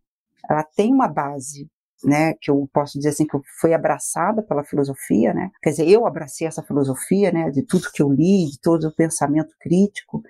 ela 0.49 0.63
tem 0.63 0.93
uma 0.93 1.07
base, 1.07 1.69
né, 2.03 2.33
que 2.33 2.51
eu 2.51 2.67
posso 2.73 2.97
dizer 2.97 3.09
assim 3.09 3.25
que 3.25 3.37
foi 3.61 3.73
abraçada 3.73 4.41
pela 4.41 4.63
filosofia, 4.63 5.33
né? 5.33 5.51
Quer 5.61 5.69
dizer, 5.69 5.87
eu 5.87 6.05
abracei 6.05 6.45
essa 6.45 6.61
filosofia, 6.61 7.31
né, 7.31 7.49
de 7.49 7.63
tudo 7.63 7.91
que 7.93 8.01
eu 8.01 8.11
li, 8.11 8.49
de 8.51 8.59
todo 8.59 8.87
o 8.87 8.95
pensamento 8.95 9.53
crítico. 9.59 10.21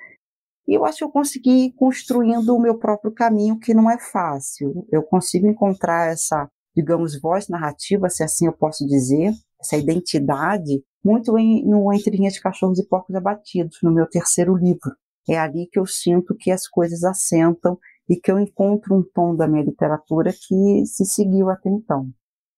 E 0.67 0.73
eu 0.75 0.85
acho 0.85 0.99
que 0.99 1.03
eu 1.03 1.11
consegui 1.11 1.65
ir 1.65 1.71
construindo 1.73 2.55
o 2.55 2.61
meu 2.61 2.77
próprio 2.77 3.11
caminho, 3.11 3.59
que 3.59 3.73
não 3.73 3.89
é 3.89 3.97
fácil. 3.97 4.87
Eu 4.91 5.03
consigo 5.03 5.47
encontrar 5.47 6.11
essa, 6.11 6.49
digamos, 6.75 7.19
voz 7.19 7.47
narrativa, 7.49 8.09
se 8.09 8.23
assim 8.23 8.45
eu 8.45 8.53
posso 8.53 8.85
dizer, 8.85 9.33
essa 9.63 9.77
identidade, 9.77 10.83
muito 11.03 11.37
em, 11.37 11.65
no 11.65 11.91
Entre 11.93 12.15
Linhas 12.15 12.33
de 12.33 12.41
Cachorros 12.41 12.79
e 12.79 12.87
Porcos 12.87 13.15
Abatidos, 13.15 13.77
no 13.81 13.91
meu 13.91 14.07
terceiro 14.07 14.55
livro. 14.55 14.95
É 15.29 15.37
ali 15.37 15.67
que 15.71 15.79
eu 15.79 15.85
sinto 15.85 16.35
que 16.35 16.51
as 16.51 16.67
coisas 16.67 17.03
assentam 17.03 17.77
e 18.09 18.17
que 18.17 18.29
eu 18.29 18.39
encontro 18.39 18.95
um 18.95 19.03
tom 19.13 19.35
da 19.35 19.47
minha 19.47 19.63
literatura 19.63 20.33
que 20.33 20.85
se 20.85 21.05
seguiu 21.05 21.49
até 21.49 21.69
então. 21.69 22.09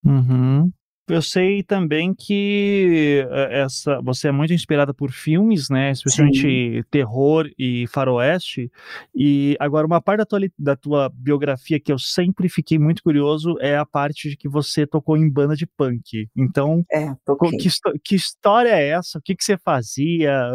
Uhum. 0.04 0.72
Eu 1.08 1.22
sei 1.22 1.62
também 1.62 2.14
que 2.14 3.26
eh, 3.30 3.62
essa 3.62 4.02
você 4.02 4.30
é 4.30 4.32
muito 4.32 4.54
inspirada 4.54 4.94
por 4.94 5.12
filmes, 5.12 5.70
né? 5.70 5.92
Especialmente 5.92 6.42
Sim. 6.42 6.84
terror 6.90 7.48
e 7.58 7.86
faroeste. 7.88 8.72
E 9.14 9.56
agora, 9.60 9.86
uma 9.86 10.02
parte 10.02 10.20
da 10.20 10.26
tua, 10.26 10.40
da 10.58 10.76
tua 10.76 11.10
biografia 11.14 11.80
que 11.80 11.92
eu 11.92 12.00
sempre 12.00 12.50
fiquei 12.50 12.80
muito 12.80 13.04
curioso 13.04 13.56
é 13.60 13.78
a 13.78 13.86
parte 13.86 14.30
de 14.30 14.38
que 14.38 14.50
você 14.50 14.88
tocou 14.88 15.16
em 15.16 15.30
banda 15.30 15.56
de 15.56 15.68
punk. 15.68 16.28
Então, 16.36 16.84
é, 16.92 17.14
que, 17.60 17.70
que, 18.04 18.16
história 18.16 18.70
é 18.70 18.90
essa? 18.90 19.20
O 19.20 19.22
que, 19.22 19.36
que 19.36 19.44
você 19.44 19.58
fazia? 19.58 20.50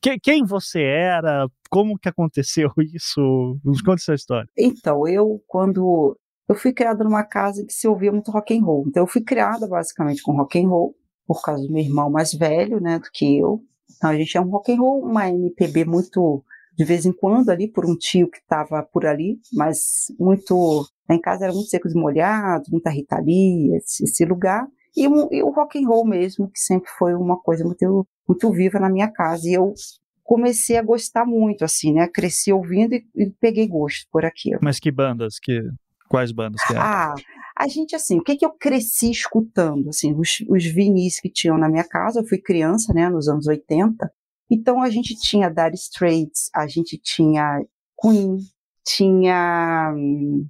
Que, 0.00 0.18
quem 0.20 0.44
você 0.44 0.82
era? 0.82 1.48
Como 1.68 1.98
que 1.98 2.08
aconteceu 2.08 2.72
isso? 2.94 3.58
Nos 3.64 3.82
conta 3.82 4.00
essa 4.00 4.14
história. 4.14 4.48
Então, 4.56 5.06
eu, 5.08 5.42
quando 5.48 6.16
eu 6.48 6.54
fui 6.54 6.72
criada 6.72 7.04
numa 7.04 7.22
casa 7.22 7.64
que 7.64 7.72
se 7.72 7.86
ouvia 7.86 8.10
muito 8.10 8.30
rock 8.30 8.56
and 8.56 8.64
roll. 8.64 8.84
Então 8.88 9.02
eu 9.02 9.06
fui 9.06 9.22
criada 9.22 9.66
basicamente 9.68 10.22
com 10.22 10.36
rock 10.36 10.58
and 10.58 10.68
roll 10.68 10.94
por 11.26 11.42
causa 11.42 11.62
do 11.66 11.72
meu 11.72 11.82
irmão 11.82 12.10
mais 12.10 12.32
velho, 12.32 12.80
né, 12.80 12.98
do 12.98 13.08
que 13.12 13.38
eu. 13.38 13.60
Então 13.96 14.10
a 14.10 14.16
gente 14.16 14.36
é 14.36 14.40
um 14.40 14.48
rock 14.48 14.72
and 14.72 14.78
roll, 14.80 15.04
uma 15.04 15.28
MPB 15.28 15.84
muito 15.84 16.42
de 16.76 16.84
vez 16.84 17.04
em 17.04 17.12
quando 17.12 17.50
ali 17.50 17.68
por 17.68 17.84
um 17.84 17.96
tio 17.96 18.30
que 18.30 18.38
estava 18.38 18.82
por 18.82 19.04
ali, 19.04 19.40
mas 19.52 20.12
muito 20.18 20.86
em 21.10 21.20
casa 21.20 21.44
era 21.44 21.52
muito 21.52 21.68
secos 21.68 21.92
e 21.92 21.98
molhados, 21.98 22.70
muita 22.70 22.88
Rita 22.88 23.18
Lee, 23.18 23.74
esse, 23.76 24.04
esse 24.04 24.24
lugar. 24.24 24.64
E, 24.96 25.08
um, 25.08 25.28
e, 25.30 25.42
o 25.42 25.50
rock 25.50 25.78
and 25.78 25.88
roll 25.88 26.06
mesmo, 26.06 26.48
que 26.48 26.58
sempre 26.60 26.88
foi 26.96 27.14
uma 27.14 27.38
coisa 27.40 27.64
muito, 27.64 28.06
muito 28.26 28.52
viva 28.52 28.78
na 28.78 28.88
minha 28.88 29.10
casa. 29.10 29.48
E 29.48 29.54
eu 29.54 29.74
comecei 30.22 30.76
a 30.76 30.82
gostar 30.82 31.24
muito, 31.24 31.64
assim, 31.64 31.92
né? 31.92 32.06
Cresci 32.06 32.52
ouvindo 32.52 32.94
e, 32.94 33.04
e 33.16 33.30
peguei 33.40 33.66
gosto 33.66 34.06
por 34.12 34.24
aquilo. 34.24 34.60
Mas 34.62 34.78
que 34.78 34.92
bandas 34.92 35.38
que 35.42 35.60
Quais 36.08 36.32
bandas 36.32 36.60
que? 36.66 36.74
Ah, 36.76 37.14
a 37.56 37.68
gente, 37.68 37.94
assim, 37.94 38.18
o 38.18 38.22
que, 38.22 38.36
que 38.36 38.44
eu 38.46 38.50
cresci 38.50 39.10
escutando? 39.10 39.88
Assim, 39.88 40.14
os, 40.14 40.44
os 40.48 40.64
vinis 40.64 41.20
que 41.20 41.30
tinham 41.30 41.58
na 41.58 41.68
minha 41.68 41.84
casa, 41.84 42.20
eu 42.20 42.26
fui 42.26 42.38
criança, 42.38 42.92
né, 42.92 43.08
nos 43.08 43.28
anos 43.28 43.46
80, 43.46 44.10
então 44.50 44.80
a 44.80 44.88
gente 44.88 45.14
tinha 45.14 45.50
Dire 45.50 45.74
Straits, 45.74 46.50
a 46.54 46.66
gente 46.66 46.98
tinha 46.98 47.60
Queen, 48.00 48.38
tinha 48.84 49.92
um, 49.94 50.46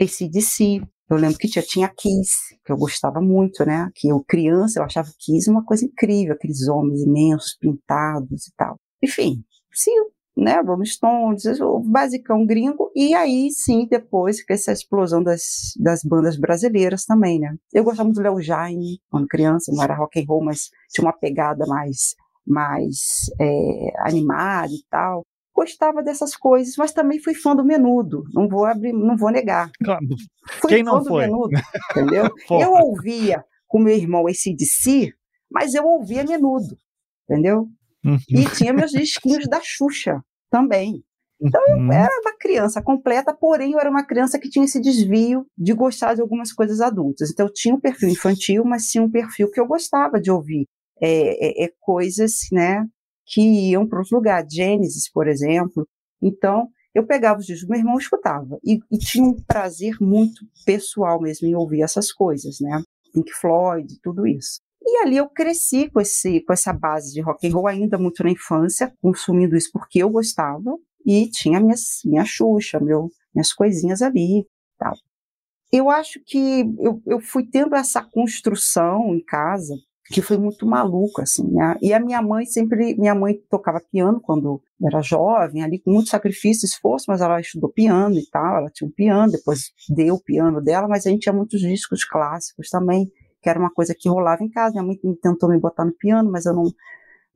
ACDC, 0.00 0.82
eu 1.10 1.16
lembro 1.16 1.38
que 1.38 1.48
tinha, 1.48 1.62
tinha 1.62 1.88
Kiss, 1.88 2.56
que 2.64 2.70
eu 2.70 2.76
gostava 2.76 3.20
muito, 3.20 3.64
né? 3.64 3.90
Que 3.96 4.08
eu, 4.08 4.22
criança, 4.22 4.78
eu 4.78 4.84
achava 4.84 5.10
Kiss 5.18 5.50
uma 5.50 5.64
coisa 5.64 5.84
incrível, 5.84 6.34
aqueles 6.34 6.68
homens 6.68 7.02
imensos, 7.02 7.56
pintados 7.58 8.46
e 8.46 8.52
tal. 8.56 8.78
Enfim, 9.02 9.42
se 9.72 9.90
né, 10.40 10.58
Rolling 10.60 10.86
Stones, 10.86 11.44
o 11.60 11.80
basicão 11.80 12.46
gringo, 12.46 12.90
e 12.96 13.14
aí 13.14 13.50
sim, 13.50 13.86
depois, 13.86 14.42
com 14.42 14.54
essa 14.54 14.72
explosão 14.72 15.22
das, 15.22 15.74
das 15.78 16.02
bandas 16.02 16.38
brasileiras 16.38 17.04
também, 17.04 17.38
né. 17.38 17.54
Eu 17.74 17.84
gostava 17.84 18.06
muito 18.06 18.16
do 18.16 18.22
Léo 18.22 18.40
Jaime, 18.40 19.00
quando 19.10 19.28
criança, 19.28 19.70
não 19.70 19.84
era 19.84 19.94
rock 19.94 20.18
and 20.18 20.24
roll, 20.26 20.42
mas 20.42 20.70
tinha 20.90 21.04
uma 21.04 21.12
pegada 21.12 21.66
mais, 21.66 22.14
mais 22.46 22.96
é, 23.38 23.92
animada 23.98 24.72
e 24.72 24.82
tal. 24.90 25.22
Gostava 25.54 26.02
dessas 26.02 26.34
coisas, 26.34 26.74
mas 26.78 26.92
também 26.92 27.20
fui 27.20 27.34
fã 27.34 27.54
do 27.54 27.62
Menudo, 27.64 28.24
não 28.32 28.48
vou 28.48 28.64
abrir, 28.64 28.94
não 28.94 29.18
vou 29.18 29.30
negar. 29.30 29.70
Claro. 29.84 30.06
Fui 30.58 30.70
Quem 30.70 30.82
não 30.82 31.04
foi? 31.04 31.26
Menudo, 31.26 31.50
entendeu? 31.90 32.30
eu 32.50 32.72
ouvia 32.72 33.44
com 33.68 33.78
meu 33.78 33.94
irmão 33.94 34.26
esse 34.26 34.54
de 34.54 34.64
si, 34.64 35.12
mas 35.50 35.74
eu 35.74 35.84
ouvia 35.84 36.24
Menudo, 36.24 36.78
entendeu? 37.28 37.68
Uhum. 38.02 38.16
E 38.30 38.48
tinha 38.56 38.72
meus 38.72 38.92
disquinhos 38.92 39.46
da 39.46 39.60
Xuxa 39.62 40.22
também. 40.50 41.02
Então 41.42 41.62
eu 41.68 41.78
uhum. 41.78 41.92
era 41.92 42.12
uma 42.20 42.36
criança 42.36 42.82
completa, 42.82 43.34
porém 43.34 43.72
eu 43.72 43.80
era 43.80 43.88
uma 43.88 44.04
criança 44.04 44.38
que 44.38 44.50
tinha 44.50 44.64
esse 44.64 44.80
desvio 44.80 45.46
de 45.56 45.72
gostar 45.72 46.14
de 46.14 46.20
algumas 46.20 46.52
coisas 46.52 46.80
adultas. 46.80 47.30
Então 47.30 47.46
eu 47.46 47.52
tinha 47.52 47.74
um 47.74 47.80
perfil 47.80 48.10
infantil, 48.10 48.64
mas 48.64 48.90
tinha 48.90 49.02
um 49.02 49.10
perfil 49.10 49.50
que 49.50 49.58
eu 49.58 49.66
gostava 49.66 50.20
de 50.20 50.30
ouvir 50.30 50.66
é, 51.00 51.62
é, 51.62 51.64
é 51.64 51.72
coisas, 51.80 52.40
né, 52.52 52.84
que 53.24 53.40
iam 53.40 53.88
para 53.88 54.00
outros 54.00 54.12
lugares. 54.12 54.52
Gênesis, 54.52 55.10
por 55.10 55.26
exemplo. 55.26 55.88
Então 56.22 56.68
eu 56.94 57.06
pegava 57.06 57.40
os 57.40 57.46
discos 57.46 57.66
do 57.66 57.70
meu 57.70 57.78
irmão 57.78 57.94
e 57.94 58.02
escutava 58.02 58.58
e, 58.64 58.78
e, 58.90 58.98
tinha 58.98 59.24
um 59.24 59.40
prazer 59.42 59.96
muito 60.00 60.44
pessoal 60.66 61.20
mesmo 61.20 61.46
em 61.46 61.54
ouvir 61.54 61.82
essas 61.82 62.12
coisas, 62.12 62.56
né? 62.60 62.82
Pink 63.14 63.32
Floyd, 63.32 63.86
tudo 64.02 64.26
isso. 64.26 64.60
E 64.92 64.96
ali 64.96 65.18
eu 65.18 65.28
cresci 65.28 65.88
com, 65.88 66.00
esse, 66.00 66.40
com 66.40 66.52
essa 66.52 66.72
base 66.72 67.12
de 67.12 67.20
rock 67.20 67.46
and 67.46 67.52
roll 67.52 67.68
ainda 67.68 67.96
muito 67.96 68.24
na 68.24 68.30
infância, 68.30 68.92
consumindo 69.00 69.56
isso 69.56 69.70
porque 69.72 70.02
eu 70.02 70.10
gostava 70.10 70.76
e 71.06 71.30
tinha 71.30 71.60
minhas, 71.60 72.00
minha 72.04 72.24
Xuxa, 72.24 72.80
meu, 72.80 73.08
minhas 73.32 73.52
coisinhas 73.52 74.02
ali 74.02 74.44
tal. 74.76 74.94
Eu 75.72 75.88
acho 75.88 76.20
que 76.26 76.64
eu, 76.80 77.00
eu 77.06 77.20
fui 77.20 77.46
tendo 77.46 77.76
essa 77.76 78.02
construção 78.02 79.14
em 79.14 79.24
casa 79.24 79.76
que 80.06 80.20
foi 80.20 80.36
muito 80.36 80.66
maluca, 80.66 81.22
assim, 81.22 81.46
né? 81.52 81.76
E 81.80 81.92
a 81.94 82.00
minha 82.00 82.20
mãe 82.20 82.44
sempre, 82.44 82.96
minha 82.98 83.14
mãe 83.14 83.40
tocava 83.48 83.80
piano 83.92 84.20
quando 84.20 84.60
era 84.84 85.00
jovem, 85.00 85.62
ali 85.62 85.78
com 85.78 85.92
muito 85.92 86.10
sacrifício, 86.10 86.66
esforço, 86.66 87.04
mas 87.06 87.20
ela 87.20 87.40
estudou 87.40 87.70
piano 87.70 88.18
e 88.18 88.28
tal, 88.28 88.56
ela 88.56 88.70
tinha 88.70 88.88
um 88.88 88.92
piano, 88.92 89.30
depois 89.30 89.70
deu 89.88 90.16
o 90.16 90.20
piano 90.20 90.60
dela, 90.60 90.88
mas 90.88 91.06
a 91.06 91.10
gente 91.10 91.22
tinha 91.22 91.32
muitos 91.32 91.60
discos 91.60 92.02
clássicos 92.02 92.68
também 92.68 93.08
que 93.40 93.48
era 93.48 93.58
uma 93.58 93.70
coisa 93.70 93.94
que 93.98 94.08
rolava 94.08 94.42
em 94.42 94.50
casa. 94.50 94.72
Minha 94.72 94.84
mãe 94.84 94.98
tentou 95.20 95.48
me 95.48 95.58
botar 95.58 95.84
no 95.84 95.92
piano, 95.92 96.30
mas 96.30 96.46
eu 96.46 96.54
não, 96.54 96.64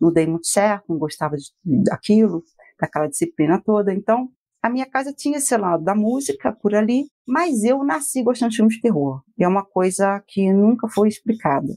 não 0.00 0.12
dei 0.12 0.26
muito 0.26 0.46
certo, 0.46 0.84
não 0.88 0.98
gostava 0.98 1.36
de, 1.36 1.50
daquilo, 1.64 2.42
daquela 2.80 3.06
disciplina 3.06 3.60
toda. 3.64 3.92
Então, 3.92 4.28
a 4.62 4.70
minha 4.70 4.86
casa 4.86 5.12
tinha 5.12 5.38
esse 5.38 5.56
lado 5.56 5.84
da 5.84 5.94
música 5.94 6.52
por 6.52 6.74
ali, 6.74 7.06
mas 7.26 7.64
eu 7.64 7.84
nasci 7.84 8.22
gostando 8.22 8.50
de 8.50 8.56
filmes 8.56 8.76
de 8.76 8.82
terror. 8.82 9.22
E 9.38 9.44
é 9.44 9.48
uma 9.48 9.64
coisa 9.64 10.22
que 10.26 10.52
nunca 10.52 10.88
foi 10.88 11.08
explicada. 11.08 11.74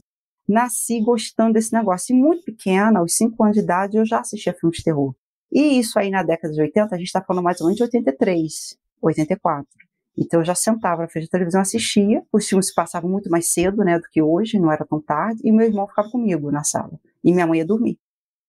Nasci 0.48 1.00
gostando 1.00 1.52
desse 1.52 1.72
negócio. 1.72 2.14
E 2.14 2.18
muito 2.18 2.44
pequena, 2.44 3.00
aos 3.00 3.14
5 3.14 3.42
anos 3.44 3.56
de 3.56 3.62
idade, 3.62 3.96
eu 3.98 4.06
já 4.06 4.20
assistia 4.20 4.54
filmes 4.54 4.78
de 4.78 4.84
terror. 4.84 5.14
E 5.52 5.78
isso 5.78 5.98
aí 5.98 6.10
na 6.10 6.22
década 6.22 6.52
de 6.52 6.60
80, 6.60 6.94
a 6.94 6.98
gente 6.98 7.06
está 7.06 7.22
falando 7.22 7.44
mais 7.44 7.60
ou 7.60 7.66
menos 7.66 7.76
de 7.76 7.82
83, 7.82 8.78
84. 9.02 9.87
Então 10.18 10.40
eu 10.40 10.44
já 10.44 10.54
sentava 10.54 11.02
na 11.02 11.08
frente 11.08 11.26
da 11.26 11.30
televisão, 11.30 11.60
assistia, 11.60 12.22
os 12.32 12.48
filmes 12.48 12.74
passavam 12.74 13.08
muito 13.08 13.30
mais 13.30 13.52
cedo, 13.52 13.84
né, 13.84 13.98
do 13.98 14.08
que 14.10 14.20
hoje, 14.20 14.58
não 14.58 14.72
era 14.72 14.84
tão 14.84 15.00
tarde, 15.00 15.40
e 15.44 15.52
meu 15.52 15.66
irmão 15.66 15.86
ficava 15.86 16.10
comigo 16.10 16.50
na 16.50 16.64
sala. 16.64 16.98
E 17.22 17.32
minha 17.32 17.46
mãe 17.46 17.60
ia 17.60 17.66
dormir. 17.66 17.98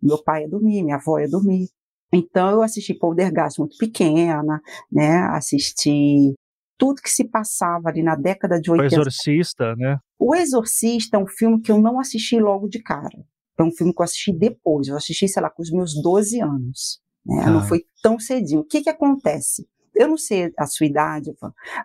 Meu 0.02 0.22
pai 0.24 0.44
ia 0.44 0.50
dormir, 0.50 0.84
minha 0.84 0.96
avó 0.96 1.20
ia 1.20 1.30
dormir. 1.30 1.68
Então 2.12 2.50
eu 2.50 2.64
assisti 2.64 2.94
Poltergeist 2.96 3.60
muito 3.60 3.78
pequena, 3.78 4.60
né, 4.92 5.20
assisti 5.32 6.34
tudo 6.76 7.02
que 7.02 7.10
se 7.10 7.26
passava 7.26 7.90
ali 7.90 8.02
na 8.02 8.16
década 8.16 8.60
de 8.60 8.72
80. 8.72 8.96
O 8.96 9.02
Exorcista, 9.02 9.76
né? 9.76 10.00
O 10.18 10.34
Exorcista 10.34 11.18
é 11.18 11.20
um 11.20 11.28
filme 11.28 11.62
que 11.62 11.72
eu 11.72 11.80
não 11.80 12.00
assisti 12.00 12.40
logo 12.40 12.68
de 12.68 12.82
cara. 12.82 13.20
É 13.60 13.64
um 13.64 13.72
filme 13.72 13.94
que 13.94 14.02
eu 14.02 14.06
assisti 14.06 14.32
depois. 14.32 14.88
Eu 14.88 14.96
assisti, 14.96 15.28
sei 15.28 15.44
lá, 15.44 15.50
com 15.50 15.62
os 15.62 15.70
meus 15.70 16.02
12 16.02 16.40
anos. 16.40 17.02
Né? 17.26 17.44
Ah. 17.46 17.50
Não 17.50 17.62
foi 17.68 17.84
tão 18.02 18.18
cedinho. 18.18 18.62
O 18.62 18.66
que 18.66 18.82
que 18.82 18.90
acontece? 18.90 19.68
Eu 20.00 20.08
não 20.08 20.18
sei 20.18 20.52
a 20.58 20.66
sua 20.66 20.86
idade, 20.86 21.36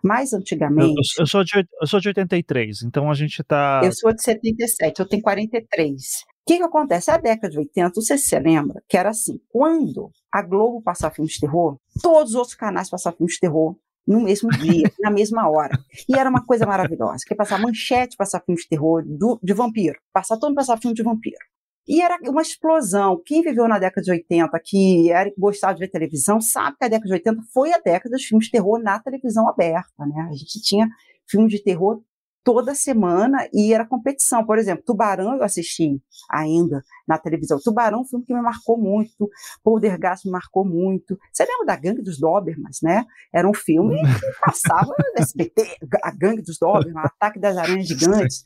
mas 0.00 0.32
antigamente. 0.32 1.14
Eu, 1.18 1.22
eu, 1.22 1.26
sou 1.26 1.42
de, 1.42 1.66
eu 1.80 1.86
sou 1.86 1.98
de 1.98 2.08
83, 2.08 2.82
então 2.84 3.10
a 3.10 3.14
gente 3.14 3.42
está. 3.42 3.80
Eu 3.82 3.92
sou 3.92 4.14
de 4.14 4.22
77, 4.22 5.00
eu 5.00 5.08
tenho 5.08 5.20
43. 5.20 5.92
O 5.92 6.46
que, 6.46 6.58
que 6.58 6.62
acontece? 6.62 7.10
A 7.10 7.16
década 7.16 7.50
de 7.50 7.58
80, 7.58 7.92
você 7.92 8.16
se 8.16 8.38
lembra 8.38 8.80
que 8.88 8.96
era 8.96 9.10
assim: 9.10 9.40
quando 9.48 10.12
a 10.32 10.42
Globo 10.42 10.80
passava 10.80 11.12
filmes 11.12 11.34
de 11.34 11.40
terror, 11.40 11.76
todos 12.00 12.30
os 12.30 12.36
outros 12.36 12.54
canais 12.54 12.88
passavam 12.88 13.16
filmes 13.16 13.34
de 13.34 13.40
terror 13.40 13.76
no 14.06 14.20
mesmo 14.20 14.48
dia, 14.50 14.88
na 15.00 15.10
mesma 15.10 15.50
hora. 15.50 15.76
E 16.08 16.16
era 16.16 16.30
uma 16.30 16.44
coisa 16.44 16.64
maravilhosa, 16.64 17.24
que 17.26 17.34
passava 17.34 17.62
manchete, 17.62 18.16
passava 18.16 18.44
filmes 18.44 18.62
de 18.62 18.68
terror, 18.68 19.02
do, 19.04 19.40
de 19.42 19.52
vampiro. 19.52 19.98
Passava 20.12 20.38
todo 20.38 20.50
mundo 20.50 20.58
passava 20.58 20.80
filme 20.80 20.94
de 20.94 21.02
vampiro. 21.02 21.44
E 21.86 22.00
era 22.00 22.18
uma 22.28 22.42
explosão. 22.42 23.20
Quem 23.24 23.42
viveu 23.42 23.68
na 23.68 23.78
década 23.78 24.02
de 24.02 24.10
80, 24.10 24.58
que 24.64 25.10
era, 25.10 25.30
gostava 25.36 25.74
de 25.74 25.80
ver 25.80 25.88
televisão, 25.88 26.40
sabe 26.40 26.76
que 26.78 26.84
a 26.84 26.88
década 26.88 27.06
de 27.06 27.12
80 27.12 27.42
foi 27.52 27.72
a 27.72 27.78
década 27.78 28.16
dos 28.16 28.24
filmes 28.24 28.46
de 28.46 28.52
terror 28.52 28.78
na 28.82 28.98
televisão 28.98 29.48
aberta. 29.48 30.06
Né? 30.06 30.28
A 30.30 30.32
gente 30.32 30.62
tinha 30.62 30.88
filmes 31.26 31.50
de 31.50 31.62
terror 31.62 32.02
toda 32.44 32.74
semana 32.74 33.48
e 33.52 33.72
era 33.72 33.86
competição. 33.86 34.44
Por 34.44 34.58
exemplo, 34.58 34.84
Tubarão 34.84 35.34
eu 35.34 35.42
assisti 35.42 36.00
ainda 36.30 36.82
na 37.08 37.18
televisão. 37.18 37.58
Tubarão 37.62 37.98
é 37.98 38.00
um 38.02 38.04
filme 38.04 38.24
que 38.24 38.34
me 38.34 38.42
marcou 38.42 38.78
muito, 38.78 39.28
Poltergeist 39.62 40.26
me 40.26 40.30
marcou 40.32 40.64
muito. 40.64 41.18
Você 41.32 41.44
lembra 41.44 41.66
da 41.66 41.76
Gangue 41.76 42.02
dos 42.02 42.18
Dobermans, 42.18 42.80
né? 42.82 43.04
Era 43.32 43.48
um 43.48 43.54
filme 43.54 43.96
que 43.96 44.40
passava 44.40 44.94
no 44.98 45.22
SBT, 45.22 45.78
a 46.02 46.10
Gangue 46.10 46.42
dos 46.42 46.58
Dobermans, 46.58 47.06
Ataque 47.06 47.40
das 47.40 47.56
Aranhas 47.56 47.88
Gigantes. 47.88 48.44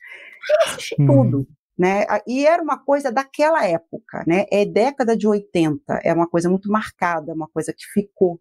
Eu 0.49 0.73
assisti 0.73 0.97
tudo 0.97 1.47
né? 1.79 2.05
E 2.27 2.47
era 2.47 2.63
uma 2.63 2.79
coisa 2.79 3.13
daquela 3.13 3.65
época, 3.65 4.25
né? 4.27 4.47
É 4.51 4.65
década 4.67 5.17
de 5.17 5.27
80, 5.27 6.01
é 6.03 6.13
uma 6.13 6.29
coisa 6.29 6.51
muito 6.51 6.71
marcada, 6.71 7.33
uma 7.33 7.49
coisa 7.49 7.73
que 7.73 7.85
ficou. 7.93 8.41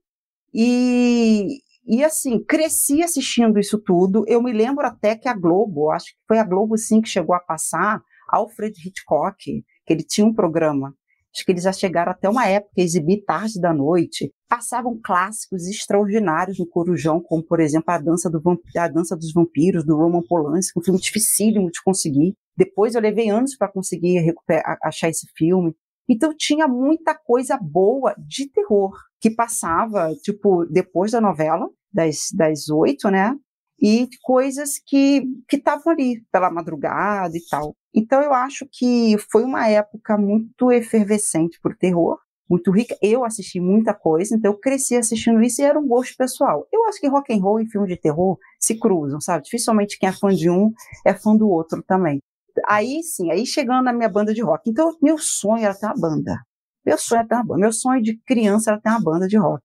E, 0.54 1.60
e 1.86 2.04
assim, 2.04 2.44
cresci 2.44 3.04
assistindo 3.04 3.60
isso 3.60 3.78
tudo. 3.78 4.26
Eu 4.28 4.42
me 4.42 4.52
lembro 4.52 4.86
até 4.86 5.16
que 5.16 5.28
a 5.30 5.34
Globo, 5.34 5.92
acho 5.92 6.08
que 6.08 6.20
foi 6.28 6.40
a 6.40 6.44
Globo 6.44 6.78
sim 6.78 7.02
que 7.02 7.10
chegou 7.10 7.36
a 7.36 7.40
passar 7.40 8.02
Alfred 8.30 8.76
Hitchcock, 8.86 9.38
que 9.86 9.94
ele 9.94 10.04
tinha 10.04 10.26
um 10.26 10.34
programa 10.34 10.94
Acho 11.38 11.46
que 11.46 11.52
eles 11.52 11.64
já 11.64 11.72
chegaram 11.72 12.12
até 12.12 12.28
uma 12.28 12.48
época 12.48 12.74
a 12.80 12.82
exibir 12.82 13.24
tarde 13.24 13.62
da 13.62 13.72
noite. 13.72 14.34
Passavam 14.50 15.00
clássicos 15.00 15.68
extraordinários 15.68 16.58
no 16.58 16.66
Corujão, 16.66 17.22
como, 17.22 17.44
por 17.44 17.60
exemplo, 17.60 17.94
a 17.94 18.00
Dança, 18.00 18.28
do 18.28 18.42
a 18.76 18.88
Dança 18.88 19.16
dos 19.16 19.32
Vampiros, 19.32 19.86
do 19.86 19.96
Roman 19.96 20.24
Polanski, 20.24 20.80
um 20.80 20.84
filme 20.84 21.00
dificílimo 21.00 21.70
de 21.70 21.80
conseguir. 21.84 22.36
Depois 22.58 22.96
eu 22.96 23.02
levei 23.02 23.30
anos 23.30 23.56
para 23.56 23.72
conseguir 23.72 24.34
achar 24.82 25.10
esse 25.10 25.28
filme. 25.36 25.76
Então 26.10 26.34
tinha 26.36 26.68
muita 26.68 27.14
coisa 27.14 27.58
boa 27.62 28.16
de 28.18 28.50
terror 28.50 28.92
que 29.20 29.30
passava, 29.30 30.14
tipo, 30.24 30.66
depois 30.66 31.12
da 31.12 31.22
novela, 31.22 31.70
das, 31.92 32.30
das 32.34 32.66
né? 33.12 33.36
E 33.80 34.08
coisas 34.24 34.80
que 34.84 35.24
estavam 35.52 35.94
ali 35.94 36.24
pela 36.32 36.50
madrugada 36.50 37.38
e 37.38 37.42
tal. 37.50 37.76
Então 37.94 38.22
eu 38.22 38.34
acho 38.34 38.68
que 38.72 39.18
foi 39.32 39.44
uma 39.44 39.68
época 39.68 40.18
muito 40.18 40.72
efervescente 40.72 41.60
por 41.62 41.76
terror, 41.76 42.18
muito 42.50 42.72
rica. 42.72 42.98
Eu 43.02 43.24
assisti 43.24 43.60
muita 43.60 43.94
coisa, 43.94 44.36
então 44.36 44.52
eu 44.52 44.60
cresci 44.60 44.96
assistindo 44.96 45.42
isso 45.44 45.62
e 45.62 45.66
era 45.66 45.80
um 45.80 45.88
gosto 45.88 46.16
pessoal. 46.18 46.68
Eu 46.72 46.86
acho 46.86 47.00
que 47.00 47.08
rock 47.08 47.32
and 47.34 47.42
roll 47.42 47.60
e 47.60 47.68
filme 47.68 47.88
de 47.88 47.98
terror 47.98 48.38
se 48.60 48.80
cruzam, 48.80 49.20
sabe? 49.22 49.44
Dificilmente 49.44 50.00
quem 50.00 50.10
é 50.10 50.14
fã 50.14 50.30
de 50.30 50.50
um 50.50 50.72
é 51.06 51.14
fã 51.14 51.36
do 51.36 51.50
outro 51.50 51.84
também. 51.84 52.20
Aí 52.68 53.02
sim, 53.04 53.32
aí 53.32 53.46
chegando 53.46 53.84
na 53.84 53.94
minha 53.94 54.10
banda 54.10 54.34
de 54.34 54.42
rock. 54.42 54.70
Então 54.70 54.96
meu 55.02 55.18
sonho 55.18 55.64
era 55.64 55.74
ter 55.74 55.86
uma 55.86 55.96
banda. 55.96 56.42
Meu 56.86 56.98
sonho 56.98 57.20
era 57.20 57.28
ter 57.28 57.36
uma 57.36 57.44
banda. 57.44 57.60
Meu 57.60 57.74
sonho 57.74 58.02
de 58.02 58.18
criança 58.26 58.72
era 58.72 58.82
ter 58.82 58.90
uma 58.90 59.02
banda 59.02 59.28
de 59.28 59.38
rock. 59.38 59.62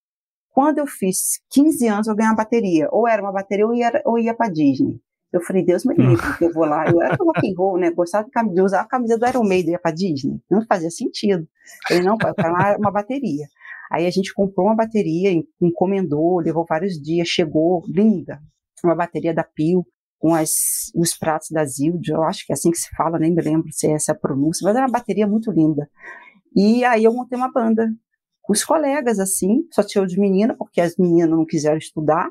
Quando 0.50 0.78
eu 0.78 0.86
fiz 0.86 1.40
15 1.50 1.88
anos, 1.88 2.06
eu 2.06 2.14
ganhei 2.14 2.30
uma 2.30 2.36
bateria. 2.36 2.88
Ou 2.90 3.08
era 3.08 3.22
uma 3.22 3.32
bateria 3.32 3.66
ou 3.66 3.74
ia, 3.74 4.02
ou 4.04 4.18
ia 4.18 4.34
para 4.34 4.50
Disney. 4.50 5.00
Eu 5.32 5.40
falei, 5.40 5.64
Deus 5.64 5.84
me 5.84 5.94
livre, 5.94 6.16
porque 6.26 6.44
eu 6.44 6.52
vou 6.52 6.66
lá. 6.66 6.86
Eu 6.90 7.00
era 7.00 7.16
rock 7.16 7.48
and 7.48 7.54
roll, 7.56 7.78
né? 7.78 7.90
Gostava 7.90 8.28
de 8.28 8.60
usar 8.60 8.82
a 8.82 8.86
camisa 8.86 9.16
do 9.16 9.26
Iron 9.26 9.44
Maiden, 9.44 9.72
ia 9.72 9.78
pra 9.78 9.90
Disney. 9.90 10.38
Não 10.50 10.64
fazia 10.66 10.90
sentido. 10.90 11.48
Falei, 11.88 12.02
não, 12.02 12.18
pai, 12.18 12.30
eu 12.30 12.34
quero 12.34 12.52
lá 12.52 12.76
uma 12.76 12.90
bateria. 12.90 13.46
Aí 13.90 14.06
a 14.06 14.10
gente 14.10 14.32
comprou 14.34 14.66
uma 14.66 14.76
bateria, 14.76 15.30
encomendou, 15.60 16.40
levou 16.40 16.66
vários 16.68 16.94
dias, 17.00 17.28
chegou, 17.28 17.82
linda. 17.88 18.40
Uma 18.84 18.94
bateria 18.94 19.32
da 19.32 19.44
Pio, 19.44 19.86
com 20.22 20.36
as, 20.36 20.92
os 20.94 21.18
pratos 21.18 21.48
da 21.50 21.64
Zilde, 21.64 22.12
eu 22.12 22.22
acho 22.22 22.46
que 22.46 22.52
é 22.52 22.54
assim 22.54 22.70
que 22.70 22.78
se 22.78 22.88
fala, 22.96 23.18
nem 23.18 23.34
me 23.34 23.42
lembro 23.42 23.72
se 23.72 23.88
é 23.88 23.94
essa 23.94 24.12
a 24.12 24.14
pronúncia, 24.14 24.64
mas 24.64 24.76
era 24.76 24.86
uma 24.86 24.92
bateria 24.92 25.26
muito 25.26 25.50
linda. 25.50 25.90
E 26.54 26.84
aí 26.84 27.02
eu 27.02 27.12
montei 27.12 27.36
uma 27.36 27.50
banda 27.50 27.92
com 28.40 28.52
os 28.52 28.64
colegas, 28.64 29.18
assim, 29.18 29.66
só 29.72 29.82
tinha 29.82 30.00
eu 30.00 30.06
de 30.06 30.20
menina, 30.20 30.54
porque 30.56 30.80
as 30.80 30.96
meninas 30.96 31.28
não 31.28 31.44
quiseram 31.44 31.76
estudar, 31.76 32.30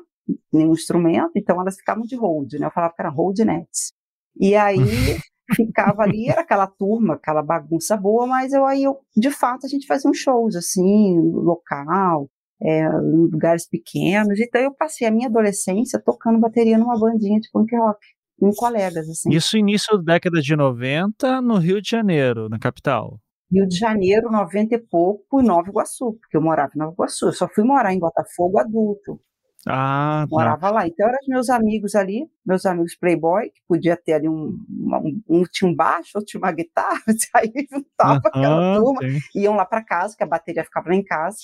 nenhum 0.50 0.72
instrumento, 0.72 1.32
então 1.36 1.60
elas 1.60 1.76
ficavam 1.76 2.04
de 2.04 2.16
hold, 2.16 2.54
né? 2.54 2.66
Eu 2.66 2.70
falava 2.70 2.94
que 2.94 3.02
era 3.02 3.10
hold 3.10 3.38
nets. 3.40 3.92
E 4.40 4.56
aí 4.56 4.78
ficava 5.54 6.02
ali, 6.02 6.30
era 6.30 6.40
aquela 6.40 6.66
turma, 6.66 7.14
aquela 7.14 7.42
bagunça 7.42 7.94
boa, 7.94 8.26
mas 8.26 8.54
eu 8.54 8.64
aí, 8.64 8.84
eu, 8.84 9.00
de 9.14 9.30
fato, 9.30 9.66
a 9.66 9.68
gente 9.68 9.86
fazia 9.86 10.10
uns 10.10 10.16
shows, 10.16 10.56
assim, 10.56 11.20
local, 11.30 12.26
é, 12.62 12.84
em 12.84 13.28
lugares 13.30 13.68
pequenos. 13.68 14.38
Então 14.38 14.60
eu 14.60 14.72
passei 14.74 15.06
a 15.06 15.10
minha 15.10 15.28
adolescência 15.28 16.00
tocando 16.00 16.38
bateria 16.38 16.78
numa 16.78 16.98
bandinha 16.98 17.40
de 17.40 17.50
punk 17.50 17.74
rock, 17.76 18.00
com 18.38 18.50
colegas, 18.52 19.08
assim. 19.08 19.30
Isso 19.30 19.56
início 19.56 19.96
da 19.98 20.14
década 20.14 20.40
de 20.40 20.56
90 20.56 21.40
no 21.42 21.58
Rio 21.58 21.80
de 21.80 21.90
Janeiro, 21.90 22.48
na 22.48 22.58
capital. 22.58 23.20
Rio 23.50 23.68
de 23.68 23.76
Janeiro, 23.76 24.30
90 24.30 24.74
e 24.74 24.78
pouco, 24.78 25.40
e 25.40 25.44
Nova 25.44 25.68
Iguaçu, 25.68 26.14
porque 26.14 26.36
eu 26.36 26.40
morava 26.40 26.72
em 26.74 26.78
Nova 26.78 26.92
Iguaçu. 26.92 27.26
Eu 27.26 27.32
só 27.32 27.46
fui 27.48 27.64
morar 27.64 27.92
em 27.92 27.98
Botafogo 27.98 28.58
adulto. 28.58 29.20
Ah, 29.66 30.26
tá. 30.28 30.36
Morava 30.36 30.70
lá. 30.70 30.86
Então 30.86 31.06
eram 31.06 31.18
meus 31.28 31.48
amigos 31.48 31.94
ali, 31.94 32.28
meus 32.44 32.66
amigos 32.66 32.96
playboy, 32.96 33.50
que 33.50 33.60
podia 33.68 33.96
ter 33.96 34.14
ali 34.14 34.28
um, 34.28 34.58
um, 34.68 35.22
um 35.28 35.44
tinha 35.44 35.70
um 35.70 35.74
baixo, 35.74 36.10
outro 36.14 36.26
tinha 36.26 36.40
uma 36.40 36.52
guitarra, 36.52 37.00
aí 37.34 37.52
juntava 37.70 38.14
uhum, 38.14 38.20
aquela 38.24 38.76
turma, 38.76 39.00
sim. 39.02 39.40
iam 39.40 39.54
lá 39.54 39.64
para 39.64 39.84
casa, 39.84 40.16
que 40.16 40.22
a 40.22 40.26
bateria 40.26 40.64
ficava 40.64 40.88
lá 40.88 40.94
em 40.96 41.04
casa. 41.04 41.38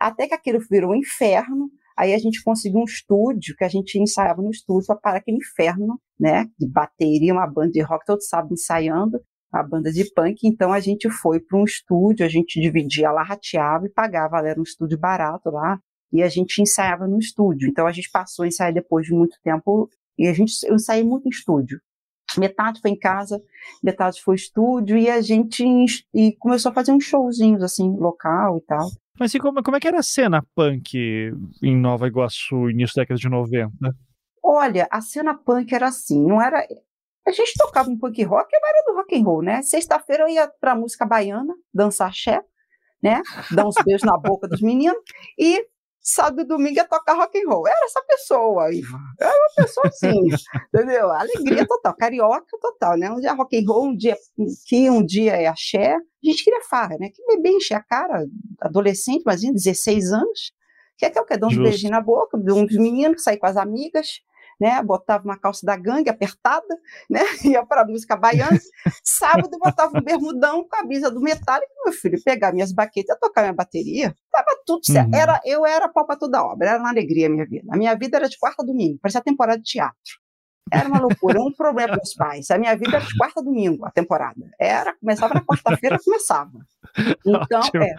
Até 0.00 0.26
que 0.26 0.34
aquilo 0.34 0.58
virou 0.70 0.92
um 0.92 0.96
inferno. 0.96 1.70
Aí 1.98 2.14
a 2.14 2.18
gente 2.18 2.42
conseguiu 2.42 2.80
um 2.80 2.84
estúdio, 2.84 3.54
que 3.54 3.64
a 3.64 3.68
gente 3.68 3.98
ensaiava 3.98 4.40
no 4.40 4.50
estúdio 4.50 4.86
para 4.86 4.96
parar 4.96 5.18
aquele 5.18 5.36
inferno, 5.36 6.00
né? 6.18 6.48
De 6.58 6.66
bateria, 6.66 7.34
uma 7.34 7.46
banda 7.46 7.72
de 7.72 7.82
rock 7.82 8.06
todo 8.06 8.22
sábado 8.22 8.54
ensaiando, 8.54 9.20
a 9.52 9.62
banda 9.62 9.92
de 9.92 10.10
punk. 10.14 10.38
Então 10.44 10.72
a 10.72 10.80
gente 10.80 11.10
foi 11.10 11.40
para 11.40 11.58
um 11.58 11.64
estúdio, 11.64 12.24
a 12.24 12.28
gente 12.28 12.58
dividia 12.58 13.10
lá, 13.10 13.22
rateava 13.22 13.84
e 13.84 13.90
pagava. 13.90 14.38
Era 14.38 14.58
um 14.58 14.62
estúdio 14.62 14.98
barato 14.98 15.50
lá, 15.50 15.78
e 16.12 16.22
a 16.22 16.28
gente 16.28 16.60
ensaiava 16.60 17.06
no 17.06 17.18
estúdio. 17.18 17.68
Então 17.68 17.86
a 17.86 17.92
gente 17.92 18.10
passou 18.10 18.44
a 18.44 18.48
ensaiar 18.48 18.72
depois 18.72 19.06
de 19.06 19.12
muito 19.12 19.36
tempo 19.42 19.88
e 20.18 20.26
a 20.26 20.32
gente 20.32 20.52
eu 20.64 20.74
ensaiei 20.74 21.04
muito 21.04 21.26
em 21.26 21.30
estúdio. 21.30 21.80
Metade 22.38 22.80
foi 22.80 22.92
em 22.92 22.98
casa, 22.98 23.42
metade 23.82 24.22
foi 24.22 24.36
estúdio 24.36 24.96
e 24.96 25.10
a 25.10 25.20
gente 25.20 25.64
e 26.14 26.32
começou 26.36 26.70
a 26.70 26.74
fazer 26.74 26.92
uns 26.92 27.04
showzinhos 27.04 27.62
assim, 27.62 27.96
local 27.96 28.58
e 28.58 28.60
tal. 28.62 28.88
Mas 29.18 29.34
e 29.34 29.38
como, 29.38 29.62
como 29.62 29.76
é 29.76 29.80
que 29.80 29.88
era 29.88 29.98
a 29.98 30.02
cena 30.02 30.42
punk 30.54 30.96
em 31.62 31.76
Nova 31.76 32.06
Iguaçu, 32.06 32.70
início 32.70 32.96
da 32.96 33.02
década 33.02 33.18
de 33.18 33.28
90? 33.28 33.70
Olha, 34.42 34.88
a 34.90 35.00
cena 35.00 35.34
punk 35.34 35.74
era 35.74 35.88
assim, 35.88 36.24
não 36.24 36.40
era 36.40 36.64
a 37.26 37.32
gente 37.32 37.52
tocava 37.56 37.90
um 37.90 37.98
punk 37.98 38.22
rock, 38.24 38.48
mas 38.60 38.70
era 38.70 38.84
do 38.86 38.96
rock 38.96 39.16
and 39.16 39.24
roll, 39.24 39.42
né? 39.42 39.62
Sexta-feira 39.62 40.24
eu 40.24 40.28
ia 40.28 40.48
pra 40.60 40.74
música 40.74 41.04
baiana, 41.06 41.54
dançar 41.72 42.08
axé, 42.08 42.42
né? 43.02 43.22
Dar 43.54 43.66
uns 43.66 43.74
beijos 43.84 44.02
na 44.02 44.16
boca 44.16 44.48
dos 44.48 44.60
meninos 44.60 44.98
e 45.38 45.64
sábado 46.00 46.42
e 46.42 46.44
domingo 46.44 46.76
ia 46.76 46.86
tocar 46.86 47.14
rock 47.14 47.38
and 47.38 47.48
roll. 47.48 47.66
Era 47.66 47.84
essa 47.84 48.02
pessoa, 48.02 48.72
Ivan. 48.72 48.98
Era 49.20 49.30
uma 49.30 49.64
pessoa 49.64 49.86
assim, 49.86 50.20
entendeu? 50.74 51.10
Alegria 51.10 51.66
total, 51.66 51.96
carioca 51.96 52.58
total, 52.60 52.96
né? 52.96 53.10
Um 53.10 53.20
dia 53.20 53.32
rock 53.32 53.56
and 53.58 53.64
roll, 53.66 53.88
um 53.88 53.96
dia 53.96 54.16
que 54.66 54.90
um 54.90 55.04
dia 55.04 55.32
é 55.32 55.46
axé. 55.46 55.94
A 55.94 56.00
gente 56.22 56.44
queria 56.44 56.62
farra, 56.62 56.96
né? 56.98 57.10
Que 57.14 57.24
bebê 57.26 57.50
encher 57.50 57.74
a 57.74 57.82
cara, 57.82 58.26
adolescente, 58.60 59.22
imagina, 59.22 59.52
16 59.52 60.12
anos. 60.12 60.52
Quer 60.96 61.10
que 61.10 61.18
eu 61.18 61.24
quero 61.24 61.40
dar 61.40 61.46
uns 61.46 61.56
beijinhos 61.56 61.92
na 61.92 62.00
boca, 62.00 62.36
uns 62.36 62.76
meninos, 62.76 63.22
sair 63.22 63.38
com 63.38 63.46
as 63.46 63.56
amigas 63.56 64.20
né? 64.60 64.82
Botava 64.82 65.24
uma 65.24 65.38
calça 65.38 65.64
da 65.64 65.76
gangue 65.76 66.10
apertada, 66.10 66.78
né? 67.08 67.20
Ia 67.44 67.64
para 67.64 67.86
música 67.86 68.16
baiana. 68.16 68.58
Sábado 69.02 69.58
botava 69.58 69.98
um 69.98 70.02
bermudão, 70.02 70.66
camisa 70.68 71.10
do 71.10 71.20
metálico, 71.20 71.72
meu 71.84 71.94
filho, 71.94 72.22
pegar 72.22 72.52
minhas 72.52 72.72
baquetas, 72.72 73.18
tocar 73.18 73.42
minha 73.42 73.54
bateria. 73.54 74.14
Tava 74.30 74.60
tudo 74.66 74.84
certo. 74.84 75.08
Uhum. 75.08 75.18
Era, 75.18 75.40
eu 75.44 75.64
era 75.64 75.88
pau 75.88 76.06
para 76.06 76.16
toda 76.16 76.44
obra, 76.44 76.70
era 76.70 76.78
uma 76.78 76.90
alegria 76.90 77.26
a 77.26 77.30
minha 77.30 77.46
vida. 77.46 77.66
A 77.72 77.76
minha 77.76 77.94
vida 77.94 78.18
era 78.18 78.28
de 78.28 78.38
quarta 78.38 78.62
a 78.62 78.66
domingo, 78.66 78.98
parecia 79.00 79.20
temporada 79.22 79.58
de 79.58 79.64
teatro. 79.64 80.20
Era 80.72 80.88
uma 80.88 81.00
loucura, 81.00 81.40
um 81.40 81.52
problema 81.52 81.94
para 81.94 82.04
os 82.04 82.14
pais. 82.14 82.50
A 82.50 82.58
minha 82.58 82.76
vida 82.76 82.96
era 82.96 83.04
de 83.04 83.16
quarta 83.16 83.40
a 83.40 83.42
domingo, 83.42 83.84
a 83.84 83.90
temporada. 83.90 84.40
Era, 84.58 84.94
começava 84.94 85.34
na 85.34 85.40
quarta-feira, 85.40 85.98
começava. 86.04 86.52
Então, 87.24 87.62
é. 87.80 87.94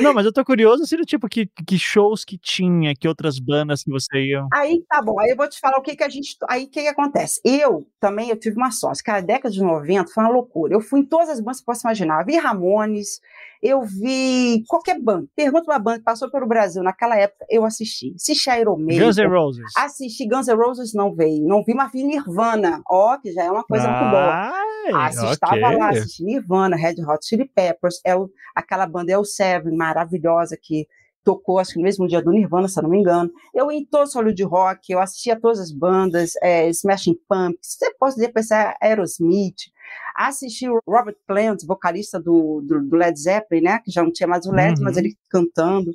Não, 0.00 0.12
mas 0.14 0.26
eu 0.26 0.32
tô 0.32 0.44
curioso, 0.44 0.82
assim, 0.82 0.96
do 0.96 1.04
tipo, 1.04 1.28
que, 1.28 1.46
que 1.66 1.78
shows 1.78 2.24
que 2.24 2.38
tinha, 2.38 2.94
que 2.94 3.08
outras 3.08 3.38
bandas 3.38 3.82
que 3.82 3.90
você 3.90 4.18
ia. 4.18 4.46
Aí 4.52 4.82
tá 4.88 5.00
bom, 5.02 5.18
aí 5.20 5.30
eu 5.30 5.36
vou 5.36 5.48
te 5.48 5.58
falar 5.58 5.78
o 5.78 5.82
que 5.82 5.96
que 5.96 6.04
a 6.04 6.08
gente. 6.08 6.36
Aí 6.48 6.64
o 6.64 6.70
que 6.70 6.82
que 6.82 6.88
acontece? 6.88 7.40
Eu 7.44 7.86
também, 8.00 8.30
eu 8.30 8.38
tive 8.38 8.56
uma 8.56 8.70
sócia, 8.70 9.02
que 9.02 9.10
a 9.10 9.20
década 9.20 9.52
de 9.52 9.62
90 9.62 10.10
foi 10.12 10.24
uma 10.24 10.32
loucura. 10.32 10.74
Eu 10.74 10.80
fui 10.80 11.00
em 11.00 11.04
todas 11.04 11.28
as 11.28 11.40
bandas 11.40 11.60
que 11.60 11.66
posso 11.66 11.86
imaginar. 11.86 12.20
Eu 12.20 12.26
vi 12.26 12.36
Ramones, 12.36 13.20
eu 13.64 13.82
vi 13.82 14.62
qualquer 14.68 15.00
banda. 15.00 15.26
Pergunta 15.34 15.70
uma 15.70 15.78
banda 15.78 15.98
que 15.98 16.04
passou 16.04 16.30
pelo 16.30 16.46
Brasil 16.46 16.82
naquela 16.82 17.16
época, 17.16 17.46
eu 17.48 17.64
assisti. 17.64 18.14
Assisti 18.14 18.50
Iron 18.50 18.76
Maiden. 18.76 19.06
Guns 19.06 19.16
N' 19.16 19.26
Roses. 19.26 19.72
Assisti 19.76 20.28
Guns 20.28 20.48
N' 20.48 20.54
Roses, 20.54 20.92
não 20.92 21.14
veio. 21.14 21.46
Não 21.46 21.64
vi, 21.64 21.72
mas 21.72 21.90
vi 21.90 22.04
Nirvana. 22.04 22.82
Ó, 22.86 23.16
que 23.16 23.32
já 23.32 23.44
é 23.44 23.50
uma 23.50 23.64
coisa 23.64 23.88
ah, 23.88 23.90
muito 23.90 24.10
boa. 24.10 25.06
Assistava 25.06 25.54
okay. 25.54 25.78
lá, 25.78 25.88
assisti 25.88 26.24
Nirvana, 26.24 26.76
Red 26.76 27.02
Hot 27.08 27.26
Chili 27.26 27.46
Peppers, 27.46 28.00
é 28.04 28.14
o, 28.14 28.28
aquela 28.54 28.86
banda 28.86 29.10
é 29.10 29.16
o 29.16 29.24
Seven, 29.24 29.73
maravilhosa, 29.74 30.56
que 30.60 30.86
tocou, 31.24 31.58
acho 31.58 31.72
que 31.72 31.78
no 31.78 31.84
mesmo 31.84 32.06
dia 32.06 32.22
do 32.22 32.30
Nirvana, 32.30 32.68
se 32.68 32.78
eu 32.78 32.82
não 32.82 32.90
me 32.90 32.98
engano. 32.98 33.30
Eu 33.52 33.72
em 33.72 33.84
todos 33.84 34.10
os 34.10 34.16
olhos 34.16 34.34
de 34.34 34.44
rock, 34.44 34.92
eu 34.92 35.00
assistia 35.00 35.40
todas 35.40 35.58
as 35.58 35.72
bandas, 35.72 36.32
é, 36.42 36.68
Smashing 36.68 37.18
Pumpkins, 37.28 37.76
você 37.78 37.92
pode 37.98 38.14
dizer 38.14 38.32
pensar 38.32 38.76
Aerosmith, 38.80 39.72
assisti 40.14 40.68
o 40.68 40.80
Robert 40.86 41.16
Plant, 41.26 41.64
vocalista 41.66 42.20
do, 42.20 42.60
do, 42.60 42.80
do, 42.82 42.96
Led 42.96 43.18
Zeppelin, 43.18 43.62
né, 43.62 43.80
que 43.82 43.90
já 43.90 44.02
não 44.02 44.12
tinha 44.12 44.28
mais 44.28 44.46
o 44.46 44.52
Led, 44.52 44.78
uhum. 44.78 44.84
mas 44.84 44.96
ele 44.96 45.16
cantando. 45.30 45.90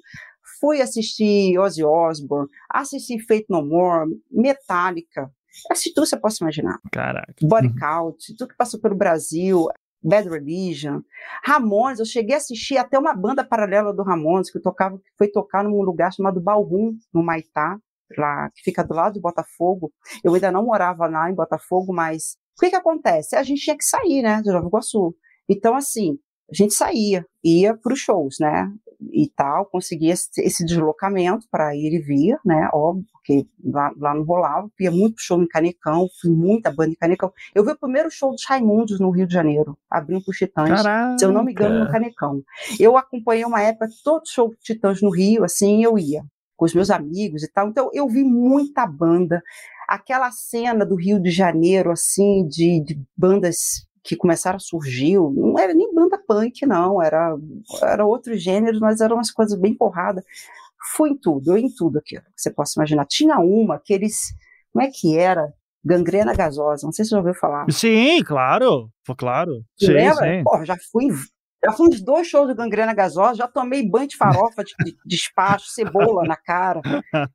Fui 0.59 0.81
assistir 0.81 1.57
Ozzy 1.57 1.85
Osbourne, 1.85 2.49
assisti 2.69 3.19
Fate 3.19 3.45
No 3.49 3.63
More, 3.63 4.09
Metallica, 4.29 5.31
assisti 5.71 5.93
tudo 5.93 6.03
que 6.03 6.09
você 6.09 6.17
possa 6.17 6.43
imaginar. 6.43 6.79
Caraca. 6.91 7.33
Body 7.41 7.67
uhum. 7.67 7.75
Count, 7.75 8.35
tudo 8.35 8.49
que 8.49 8.57
passou 8.57 8.79
pelo 8.79 8.95
Brasil, 8.95 9.67
Bad 10.01 10.29
Religion, 10.29 11.01
Ramones, 11.43 11.99
eu 11.99 12.05
cheguei 12.05 12.35
a 12.35 12.37
assistir 12.37 12.77
até 12.77 12.97
uma 12.97 13.13
banda 13.13 13.43
paralela 13.43 13.93
do 13.93 14.03
Ramones, 14.03 14.51
que 14.51 14.59
tocava, 14.59 14.97
que 14.97 15.11
foi 15.17 15.29
tocar 15.29 15.63
num 15.63 15.81
lugar 15.81 16.13
chamado 16.13 16.41
Balrum, 16.41 16.97
no 17.13 17.23
Maitá, 17.23 17.77
lá, 18.17 18.49
que 18.55 18.61
fica 18.63 18.83
do 18.83 18.93
lado 18.93 19.13
de 19.13 19.21
Botafogo. 19.21 19.91
Eu 20.23 20.33
ainda 20.33 20.51
não 20.51 20.65
morava 20.65 21.07
lá 21.07 21.29
em 21.29 21.35
Botafogo, 21.35 21.93
mas 21.93 22.37
o 22.57 22.61
que 22.61 22.69
que 22.69 22.75
acontece? 22.75 23.35
A 23.35 23.43
gente 23.43 23.61
tinha 23.61 23.77
que 23.77 23.85
sair, 23.85 24.21
né, 24.21 24.41
de 24.41 24.51
Nova 24.51 24.67
Iguaçu. 24.67 25.15
Então, 25.47 25.75
assim, 25.75 26.17
a 26.49 26.55
gente 26.55 26.73
saía, 26.73 27.25
ia 27.43 27.75
para 27.77 27.93
os 27.93 27.99
shows, 27.99 28.37
né? 28.39 28.71
E 29.01 29.29
tal, 29.35 29.65
consegui 29.65 30.09
esse, 30.09 30.29
esse 30.39 30.65
deslocamento 30.65 31.47
para 31.49 31.75
ir 31.75 31.93
e 31.93 31.99
vir, 31.99 32.37
né? 32.43 32.69
Óbvio, 32.73 33.05
porque 33.13 33.47
lá, 33.63 33.91
lá 33.97 34.13
não 34.13 34.23
rolava. 34.23 34.69
Ia 34.79 34.91
muito 34.91 35.21
show 35.21 35.41
em 35.41 35.47
Canecão, 35.47 36.07
fui 36.21 36.31
muita 36.31 36.71
banda 36.71 36.91
em 36.91 36.95
Canecão. 36.95 37.31
Eu 37.55 37.63
vi 37.63 37.71
o 37.71 37.79
primeiro 37.79 38.11
show 38.11 38.31
dos 38.31 38.45
Raimundos 38.45 38.99
no 38.99 39.09
Rio 39.09 39.27
de 39.27 39.33
Janeiro, 39.33 39.77
abrindo 39.89 40.23
para 40.23 40.31
os 40.31 40.37
Titãs, 40.37 40.69
Caraca. 40.69 41.17
se 41.17 41.25
eu 41.25 41.31
não 41.31 41.43
me 41.43 41.51
engano, 41.51 41.85
no 41.85 41.91
Canecão. 41.91 42.43
Eu 42.79 42.97
acompanhei 42.97 43.45
uma 43.45 43.61
época 43.61 43.87
todo 44.03 44.27
show 44.27 44.49
dos 44.49 44.59
Titãs 44.59 45.01
no 45.01 45.09
Rio, 45.09 45.43
assim, 45.43 45.83
eu 45.83 45.97
ia 45.97 46.23
com 46.59 46.65
os 46.65 46.73
meus 46.73 46.89
amigos 46.89 47.41
e 47.41 47.51
tal. 47.51 47.69
Então 47.69 47.89
eu 47.93 48.07
vi 48.09 48.23
muita 48.23 48.85
banda. 48.85 49.41
Aquela 49.87 50.29
cena 50.29 50.85
do 50.85 50.95
Rio 50.95 51.19
de 51.19 51.31
Janeiro, 51.31 51.89
assim, 51.89 52.45
de, 52.47 52.83
de 52.83 53.01
bandas 53.17 53.87
que 54.09 54.15
começaram 54.15 54.55
a 54.55 54.59
surgir, 54.59 55.19
não 55.19 55.59
era 55.59 55.71
nem 55.71 55.93
banda 55.93 56.17
punk, 56.17 56.65
não, 56.65 56.99
era, 56.99 57.37
era 57.83 58.03
outros 58.03 58.41
gêneros, 58.41 58.79
mas 58.79 59.01
eram 59.01 59.17
umas 59.17 59.29
coisas 59.29 59.55
bem 59.55 59.71
porradas. 59.71 60.23
Fui 60.95 61.11
em 61.11 61.15
tudo, 61.15 61.51
eu 61.51 61.57
em 61.59 61.69
tudo 61.69 61.99
aquilo 61.99 62.23
que 62.23 62.41
você 62.41 62.49
possa 62.49 62.79
imaginar. 62.79 63.05
Tinha 63.05 63.37
uma 63.37 63.77
que 63.77 63.93
eles, 63.93 64.33
como 64.73 64.83
é 64.83 64.89
que 64.91 65.15
era? 65.15 65.53
Gangrena 65.85 66.33
gasosa, 66.33 66.87
não 66.87 66.91
sei 66.91 67.05
se 67.05 67.09
você 67.09 67.15
já 67.15 67.19
ouviu 67.19 67.35
falar. 67.35 67.67
Sim, 67.69 68.23
claro, 68.23 68.89
claro. 69.15 69.63
Sim, 69.77 69.91
lembra? 69.91 70.25
sim. 70.25 70.43
Pô, 70.43 70.65
já 70.65 70.75
fui 70.91 71.05
em 71.05 71.11
já 71.63 71.71
fui 71.73 71.87
uns 71.89 72.01
dois 72.01 72.27
shows 72.27 72.47
do 72.47 72.55
Gangrena 72.55 72.93
Gasosa, 72.93 73.35
já 73.35 73.47
tomei 73.47 73.87
banho 73.87 74.07
de 74.07 74.15
farofa 74.15 74.63
de, 74.63 74.73
de 74.83 74.97
despacho, 75.05 75.67
cebola 75.67 76.23
na 76.23 76.35
cara. 76.35 76.81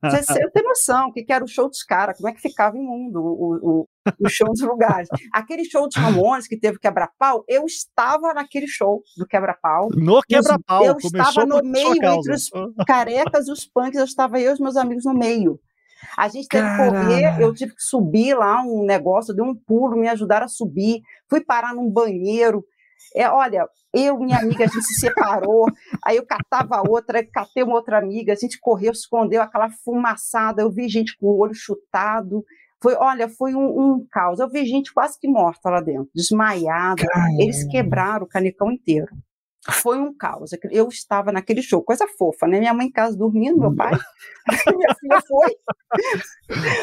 Você, 0.03 0.23
você 0.23 0.51
tem 0.51 0.63
noção 0.63 1.09
o 1.09 1.13
que, 1.13 1.23
que 1.23 1.33
era 1.33 1.45
o 1.45 1.49
show 1.49 1.69
dos 1.69 1.83
caras, 1.83 2.17
como 2.17 2.29
é 2.29 2.33
que 2.33 2.41
ficava 2.41 2.77
imundo 2.77 3.21
o, 3.21 3.83
o, 3.83 3.89
o 4.21 4.29
show 4.29 4.49
dos 4.49 4.63
lugares. 4.63 5.09
Aquele 5.33 5.65
show 5.65 5.87
dos 5.87 5.97
Ramones 5.97 6.47
que 6.47 6.59
teve 6.59 6.79
quebra-pau, 6.79 7.45
eu 7.47 7.65
estava 7.67 8.33
naquele 8.33 8.67
show 8.67 9.03
do 9.17 9.27
quebra-pau. 9.27 9.89
No 9.95 10.23
quebra-pau, 10.23 10.85
Eu 10.85 10.97
estava 10.97 11.45
no 11.45 11.63
meio 11.63 11.95
entre 11.95 12.33
os 12.33 12.51
carecas 12.87 13.47
e 13.49 13.53
os 13.53 13.67
punks, 13.67 13.99
eu 13.99 14.05
estava 14.05 14.41
eu 14.41 14.51
e 14.51 14.55
os 14.55 14.61
meus 14.61 14.77
amigos 14.77 15.05
no 15.05 15.15
meio. 15.15 15.61
A 16.17 16.29
gente 16.29 16.49
teve 16.49 16.69
que 16.69 16.77
correr, 16.77 17.41
eu 17.41 17.53
tive 17.55 17.75
que 17.75 17.83
subir 17.83 18.35
lá 18.35 18.63
um 18.63 18.85
negócio, 18.85 19.33
eu 19.33 19.37
dei 19.37 19.45
um 19.45 19.55
pulo, 19.55 19.97
me 19.97 20.09
ajudaram 20.09 20.45
a 20.45 20.49
subir, 20.49 21.01
fui 21.29 21.41
parar 21.43 21.75
num 21.75 21.91
banheiro. 21.91 22.65
É, 23.15 23.29
olha, 23.29 23.67
eu 23.93 24.17
e 24.17 24.25
minha 24.25 24.39
amiga, 24.39 24.65
a 24.65 24.67
gente 24.67 24.83
se 24.83 25.01
separou, 25.01 25.67
aí 26.05 26.17
eu 26.17 26.27
catava 26.27 26.83
outra, 26.89 27.25
catei 27.25 27.63
uma 27.63 27.75
outra 27.75 27.99
amiga, 27.99 28.33
a 28.33 28.37
gente 28.37 28.59
correu, 28.61 28.93
escondeu, 28.93 29.41
aquela 29.41 29.71
fumaçada, 29.85 30.63
eu 30.63 30.71
vi 30.71 30.89
gente 30.89 31.17
com 31.17 31.27
o 31.27 31.39
olho 31.39 31.55
chutado. 31.55 32.45
Foi, 32.83 32.95
olha, 32.97 33.29
foi 33.29 33.55
um, 33.55 33.65
um 33.65 34.07
caos. 34.11 34.41
Eu 34.41 34.51
vi 34.51 34.67
gente 34.67 34.93
quase 34.93 35.19
que 35.19 35.27
morta 35.27 35.71
lá 35.71 35.81
dentro, 35.81 36.11
desmaiada. 36.15 37.03
Eles 37.39 37.67
quebraram 37.69 38.27
o 38.27 38.29
canecão 38.29 38.71
inteiro. 38.71 39.09
Foi 39.71 39.99
um 39.99 40.15
caos. 40.15 40.51
Eu 40.71 40.89
estava 40.89 41.33
naquele 41.33 41.63
show, 41.63 41.83
coisa 41.83 42.07
fofa, 42.19 42.47
né? 42.47 42.59
Minha 42.59 42.75
mãe 42.75 42.89
em 42.89 42.93
casa 42.93 43.17
dormindo, 43.17 43.59
meu 43.59 43.75
pai. 43.75 43.93
minha 44.77 44.95
filha 45.01 45.23
foi 45.27 45.57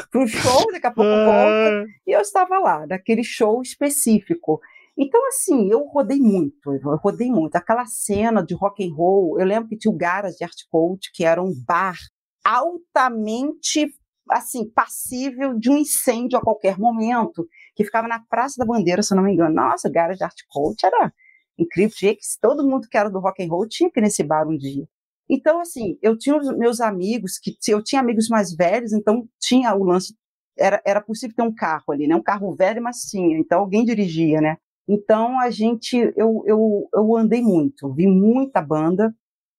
pro 0.09 0.27
show, 0.27 0.71
daqui 0.71 0.87
a 0.87 0.91
pouco 0.91 1.09
volta. 1.09 1.83
Ah, 1.83 1.85
E 2.07 2.11
eu 2.11 2.21
estava 2.21 2.57
lá, 2.57 2.87
naquele 2.87 3.23
show 3.23 3.61
específico. 3.61 4.59
Então, 5.03 5.19
assim, 5.29 5.67
eu 5.71 5.83
rodei 5.87 6.19
muito, 6.19 6.75
eu 6.75 6.95
rodei 6.97 7.31
muito. 7.31 7.55
Aquela 7.55 7.87
cena 7.87 8.45
de 8.45 8.53
rock 8.53 8.87
and 8.87 8.93
roll, 8.93 9.39
eu 9.39 9.45
lembro 9.47 9.67
que 9.67 9.75
tinha 9.75 9.91
o 9.91 9.97
Garage 9.97 10.43
Art 10.43 10.59
Code, 10.69 11.09
que 11.11 11.25
era 11.25 11.41
um 11.41 11.51
bar 11.65 11.97
altamente, 12.45 13.91
assim, 14.29 14.69
passível 14.71 15.57
de 15.57 15.71
um 15.71 15.77
incêndio 15.77 16.37
a 16.37 16.41
qualquer 16.41 16.77
momento, 16.77 17.47
que 17.75 17.83
ficava 17.83 18.07
na 18.07 18.19
Praça 18.19 18.57
da 18.59 18.65
Bandeira, 18.65 19.01
se 19.01 19.11
eu 19.11 19.15
não 19.15 19.23
me 19.23 19.33
engano. 19.33 19.55
Nossa, 19.55 19.89
o 19.89 19.91
Garage 19.91 20.23
Art 20.23 20.37
Code 20.47 20.85
era 20.85 21.11
incrível, 21.57 21.95
tinha 21.95 22.13
que, 22.13 22.21
todo 22.39 22.67
mundo 22.67 22.87
que 22.87 22.95
era 22.95 23.09
do 23.09 23.19
rock 23.19 23.43
and 23.43 23.49
roll 23.49 23.67
tinha 23.67 23.89
que 23.89 23.99
ir 23.99 24.03
nesse 24.03 24.23
bar 24.23 24.47
um 24.47 24.55
dia. 24.55 24.87
Então, 25.27 25.59
assim, 25.61 25.97
eu 26.03 26.15
tinha 26.15 26.37
os 26.37 26.55
meus 26.55 26.79
amigos, 26.79 27.39
que 27.39 27.55
eu 27.69 27.83
tinha 27.83 28.01
amigos 28.01 28.29
mais 28.29 28.53
velhos, 28.55 28.93
então 28.93 29.27
tinha 29.39 29.73
o 29.73 29.83
lance, 29.83 30.15
era, 30.55 30.79
era 30.85 31.01
possível 31.01 31.35
ter 31.35 31.41
um 31.41 31.55
carro 31.55 31.85
ali, 31.89 32.07
né? 32.07 32.15
Um 32.15 32.21
carro 32.21 32.53
velho, 32.55 32.83
mas 32.83 32.97
tinha, 33.09 33.39
então 33.39 33.61
alguém 33.61 33.83
dirigia, 33.83 34.39
né? 34.39 34.57
Então 34.87 35.39
a 35.39 35.49
gente, 35.49 35.95
eu, 36.15 36.43
eu, 36.45 36.89
eu 36.93 37.17
andei 37.17 37.41
muito, 37.41 37.93
vi 37.93 38.07
muita 38.07 38.61
banda, 38.61 39.13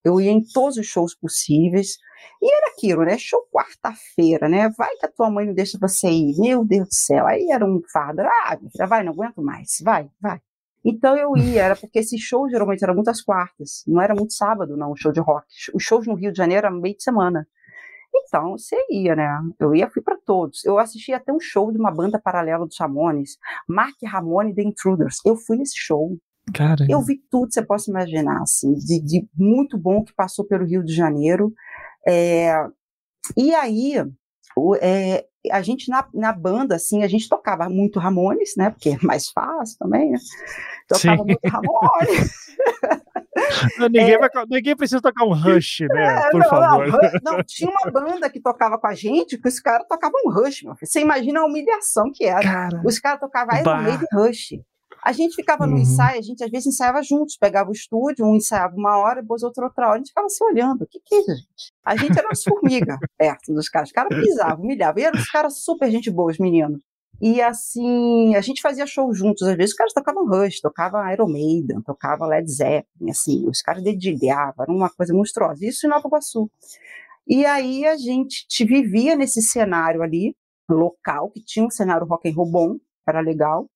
eu 0.05 0.21
ia 0.21 0.31
em 0.31 0.43
todos 0.43 0.77
os 0.77 0.87
shows 0.87 1.15
possíveis, 1.15 1.97
e 2.41 2.55
era 2.55 2.73
aquilo, 2.73 3.05
né? 3.05 3.17
Show 3.19 3.41
quarta-feira, 3.53 4.49
né? 4.49 4.69
Vai 4.77 4.97
que 4.97 5.07
a 5.07 5.09
tua 5.11 5.31
mãe 5.31 5.47
não 5.47 5.55
deixa 5.55 5.79
você 5.81 6.09
ir, 6.09 6.39
meu 6.39 6.65
Deus 6.65 6.89
do 6.89 6.95
céu, 6.95 7.27
aí 7.27 7.51
era 7.51 7.65
um 7.65 7.81
fardo, 7.93 8.23
ah, 8.23 8.57
minha 8.61 8.71
filha, 8.71 8.87
vai, 8.87 9.05
não 9.05 9.13
aguento 9.13 9.41
mais, 9.43 9.81
vai, 9.83 10.11
vai. 10.21 10.41
Então 10.85 11.17
eu 11.17 11.37
ia, 11.37 11.63
era 11.63 11.77
porque 11.77 12.01
esse 12.01 12.19
show 12.19 12.49
geralmente 12.51 12.83
era 12.83 12.93
muitas 12.93 13.23
quartas, 13.23 13.85
não 13.87 14.03
era 14.03 14.15
muito 14.15 14.33
sábado, 14.33 14.77
não, 14.77 14.91
o 14.91 14.97
show 14.97 15.13
de 15.13 15.21
rock. 15.21 15.47
Os 15.75 15.83
shows 15.83 16.07
no 16.07 16.15
Rio 16.15 16.33
de 16.33 16.39
Janeiro 16.39 16.67
eram 16.67 16.81
meio 16.81 16.97
de 16.97 17.03
semana. 17.05 17.47
Então, 18.15 18.53
você 18.53 18.77
ia, 18.91 19.17
né? 19.17 19.29
Eu 19.59 19.75
ia, 19.75 19.91
fui 19.91 20.03
para 20.03 20.17
todos. 20.25 20.65
Eu 20.65 20.79
assisti 20.79 21.13
até 21.13 21.33
um 21.33 21.41
show 21.41 21.73
de 21.73 21.79
uma 21.79 21.91
banda 21.91 22.21
paralela 22.21 22.67
dos 22.67 22.79
Ramones, 22.79 23.39
Mark 23.69 23.97
Ramone 24.05 24.55
The 24.55 24.63
Intruders. 24.63 25.17
Eu 25.25 25.37
fui 25.37 25.57
nesse 25.57 25.79
show. 25.79 26.17
Cara, 26.53 26.85
Eu 26.89 27.01
vi 27.03 27.23
tudo 27.31 27.47
que 27.49 27.55
você 27.55 27.65
possa 27.65 27.91
imaginar, 27.91 28.43
assim, 28.43 28.75
de, 28.75 29.01
de 29.01 29.29
muito 29.35 29.79
bom 29.79 30.03
que 30.03 30.13
passou 30.15 30.45
pelo 30.45 30.67
Rio 30.67 30.85
de 30.85 30.93
Janeiro. 30.93 31.53
É, 32.07 32.53
e 33.37 33.55
aí, 33.55 33.95
o- 34.57 34.77
é, 34.77 35.25
a 35.51 35.61
gente 35.63 35.89
na, 35.91 36.07
na 36.15 36.33
banda, 36.33 36.77
assim, 36.77 37.03
a 37.03 37.09
gente 37.09 37.29
tocava 37.29 37.69
muito 37.69 37.99
Ramones, 37.99 38.55
né? 38.57 38.71
Porque 38.71 38.91
é 38.91 38.99
mais 39.03 39.29
fácil 39.31 39.77
também, 39.79 40.11
né? 40.13 40.19
Tocava 40.89 41.19
Sim. 41.19 41.25
muito 41.27 41.41
Ramones. 41.49 42.33
ninguém, 43.91 44.19
vai, 44.19 44.29
ninguém 44.49 44.77
precisa 44.77 45.01
tocar 45.01 45.25
um 45.25 45.33
rush, 45.33 45.81
né? 45.91 46.05
É, 46.27 46.31
Por 46.31 46.41
não, 46.41 46.49
favor. 46.49 46.87
Não, 46.87 46.99
Rush- 46.99 47.21
não, 47.25 47.43
tinha 47.45 47.71
uma 47.71 47.91
banda 47.91 48.31
que 48.31 48.41
tocava 48.41 48.79
com 48.79 48.87
a 48.87 48.95
gente, 48.95 49.39
que 49.39 49.49
os 49.49 49.59
caras 49.61 49.87
tocavam 49.89 50.21
Rush, 50.27 50.63
meu 50.63 50.75
filho. 50.77 50.91
Você 50.91 51.01
imagina 51.01 51.41
a 51.41 51.45
humilhação 51.47 52.11
que 52.13 52.25
era. 52.25 52.43
Cara, 52.43 52.83
Os 52.85 52.99
caras 52.99 53.21
tocavam 53.21 53.55
Iron 53.55 53.65
Bah. 53.65 53.79
Maiden 53.83 54.07
e 54.13 54.15
Rush. 54.17 54.55
A 55.05 55.13
gente 55.13 55.35
ficava 55.35 55.67
no 55.67 55.75
Uhum. 55.75 55.83
ensaio, 55.83 56.19
a 56.19 56.23
gente 56.23 56.45
às 56.45 56.51
vezes 56.51 56.67
ensaiava 56.69 57.03
juntos, 57.03 57.37
pegava 57.37 57.71
o 57.71 57.73
estúdio, 57.73 58.25
um 58.25 58.37
ensaiava 58.37 58.75
uma 58.77 58.99
hora, 58.99 59.21
depois 59.21 59.43
outro 59.43 59.65
outra 59.65 59.87
hora, 59.87 59.95
a 59.95 59.99
gente 59.99 60.09
ficava 60.09 60.29
se 60.29 60.43
olhando. 60.45 60.83
O 60.83 60.87
que 60.87 61.01
que 61.05 61.15
é 61.15 61.19
isso, 61.19 61.35
gente? 61.35 61.73
A 61.85 61.97
gente 61.97 62.19
era 62.19 62.29
umas 62.29 62.43
formigas 62.45 62.97
perto 63.19 63.53
dos 63.53 63.69
caras. 63.69 63.89
Os 63.89 63.93
caras 63.93 64.17
pisavam, 64.21 64.65
humilhavam. 64.65 65.03
E 65.03 65.05
eram 65.05 65.19
os 65.19 65.31
caras 65.31 65.59
super 65.59 65.91
gente 65.91 66.11
boa, 66.11 66.31
os 66.31 66.39
meninos. 66.39 66.81
E 67.21 67.41
assim, 67.41 68.35
a 68.35 68.41
gente 68.41 68.61
fazia 68.63 68.87
show 68.87 69.13
juntos. 69.15 69.47
Às 69.47 69.57
vezes 69.57 69.73
os 69.73 69.77
caras 69.77 69.93
tocavam 69.93 70.27
Rush, 70.27 70.61
tocavam 70.61 71.09
Iron 71.13 71.29
Maiden, 71.29 71.81
tocavam 71.83 72.27
Led 72.29 72.51
Zeppelin, 72.51 73.11
assim, 73.11 73.49
os 73.49 73.61
caras 73.63 73.83
dedilhavam, 73.83 74.65
era 74.65 74.73
uma 74.73 74.91
coisa 74.91 75.13
monstruosa. 75.15 75.65
Isso 75.65 75.87
em 75.87 75.91
Nova 75.91 76.07
Iguaçu. 76.09 76.51
E 77.27 77.45
aí 77.47 77.87
a 77.87 77.97
gente 77.97 78.47
te 78.49 78.65
vivia 78.65 79.15
nesse 79.15 79.41
cenário 79.41 80.03
ali, 80.03 80.35
local, 80.69 81.31
que 81.31 81.41
tinha 81.45 81.65
um 81.65 81.71
cenário 81.71 82.07
rock 82.07 82.29
and 82.29 82.35
roll 82.35 82.51
bom, 82.51 82.77
era 83.07 83.21
legal, 83.21 83.67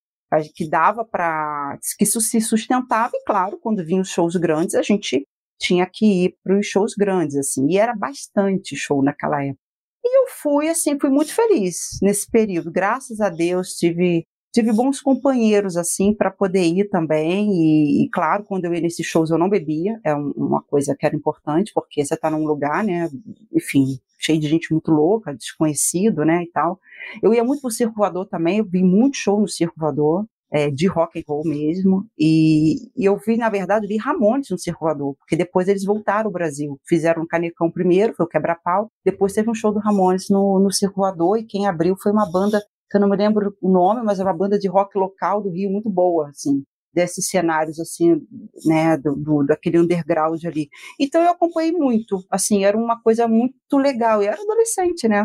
que 0.55 0.69
dava 0.69 1.05
para 1.05 1.79
que 1.97 2.05
isso 2.05 2.21
se 2.21 2.41
sustentava 2.41 3.13
e 3.15 3.25
claro, 3.25 3.59
quando 3.59 3.85
vinham 3.85 4.03
os 4.03 4.11
shows 4.11 4.37
grandes, 4.37 4.75
a 4.75 4.83
gente 4.83 5.27
tinha 5.59 5.89
que 5.91 6.25
ir 6.25 6.37
para 6.43 6.59
os 6.59 6.67
shows 6.67 6.95
grandes 6.95 7.37
assim, 7.37 7.67
e 7.71 7.79
era 7.79 7.95
bastante 7.95 8.77
show 8.77 9.03
naquela 9.03 9.43
época. 9.43 9.61
E 10.05 10.19
eu 10.19 10.27
fui 10.29 10.69
assim, 10.69 10.99
fui 11.01 11.11
muito 11.11 11.35
feliz 11.35 11.99
nesse 12.03 12.31
período. 12.31 12.71
Graças 12.71 13.21
a 13.21 13.29
Deus 13.29 13.75
tive 13.75 14.25
tive 14.57 14.73
bons 14.73 15.01
companheiros 15.03 15.77
assim 15.77 16.15
para 16.15 16.31
poder 16.31 16.65
ir 16.65 16.89
também. 16.89 17.51
E, 17.53 18.05
e, 18.05 18.09
claro, 18.11 18.43
quando 18.45 18.65
eu 18.65 18.75
ia 18.75 18.81
nesses 18.81 19.05
shows 19.07 19.31
eu 19.31 19.37
não 19.39 19.49
bebia, 19.51 20.01
é 20.03 20.15
um- 20.15 20.33
uma 20.37 20.63
coisa 20.63 20.97
que 20.99 21.05
era 21.05 21.15
importante, 21.15 21.73
porque 21.75 22.05
você 22.05 22.15
está 22.15 22.31
num 22.31 22.47
lugar, 22.47 22.83
né, 22.83 23.09
enfim, 23.53 23.99
cheio 24.19 24.41
de 24.41 24.49
gente 24.49 24.73
muito 24.73 24.91
louca, 24.91 25.35
desconhecido, 25.35 26.25
né, 26.25 26.43
e 26.43 26.51
tal. 26.51 26.81
Eu 27.23 27.35
ia 27.35 27.45
muito 27.45 27.61
pro 27.61 27.71
Circo 27.71 27.95
Voador 27.97 28.27
também, 28.27 28.59
eu 28.59 28.65
vi 28.65 28.83
muito 28.83 29.17
show 29.17 29.39
no 29.41 29.47
Circo 29.49 29.75
Voador, 29.79 30.25
é, 30.51 30.71
de 30.71 30.87
rock 30.87 31.19
and 31.19 31.25
roll 31.29 31.43
mesmo, 31.45 32.07
e, 32.19 32.89
e 32.97 33.05
eu 33.05 33.17
vi, 33.19 33.37
na 33.37 33.51
verdade, 33.51 33.87
vi 33.87 33.97
Ramones 33.99 34.49
no 34.49 34.59
Circo 34.59 34.85
Voador, 34.87 35.15
porque 35.19 35.37
depois 35.37 35.69
eles 35.69 35.85
voltaram 35.85 36.29
ao 36.29 36.33
Brasil, 36.33 36.79
fizeram 36.89 37.23
um 37.25 37.27
Canecão 37.27 37.71
primeiro, 37.71 38.15
foi 38.15 38.25
o 38.25 38.29
Quebra-Pau, 38.29 38.91
depois 39.05 39.35
teve 39.35 39.51
um 39.51 39.55
show 39.55 39.73
do 39.73 39.81
Ramones 39.81 40.31
no, 40.31 40.59
no 40.61 40.73
Circo 40.73 41.01
Voador, 41.03 41.37
e 41.39 41.45
quem 41.45 41.67
abriu 41.67 41.95
foi 42.01 42.11
uma 42.13 42.31
banda, 42.31 42.63
eu 42.95 43.01
não 43.01 43.09
me 43.09 43.17
lembro 43.17 43.57
o 43.61 43.69
nome, 43.71 44.03
mas 44.03 44.19
é 44.21 44.23
uma 44.23 44.33
banda 44.37 44.59
de 44.59 44.69
rock 44.69 44.97
local 44.99 45.43
do 45.43 45.51
Rio 45.51 45.71
muito 45.71 45.91
boa, 45.91 46.29
assim, 46.31 46.63
desses 46.93 47.29
cenários, 47.29 47.79
assim, 47.81 48.21
né, 48.65 48.97
do, 48.97 49.15
do- 49.17 49.45
daquele 49.47 49.79
underground 49.79 50.43
ali. 50.45 50.69
Então 50.99 51.23
eu 51.23 51.31
acompanhei 51.31 51.73
muito, 51.73 52.25
assim, 52.31 52.65
era 52.65 52.77
uma 52.77 53.01
coisa 53.03 53.27
muito 53.29 53.77
legal, 53.79 54.23
eu 54.23 54.31
era 54.33 54.41
adolescente, 54.41 55.09
né, 55.09 55.25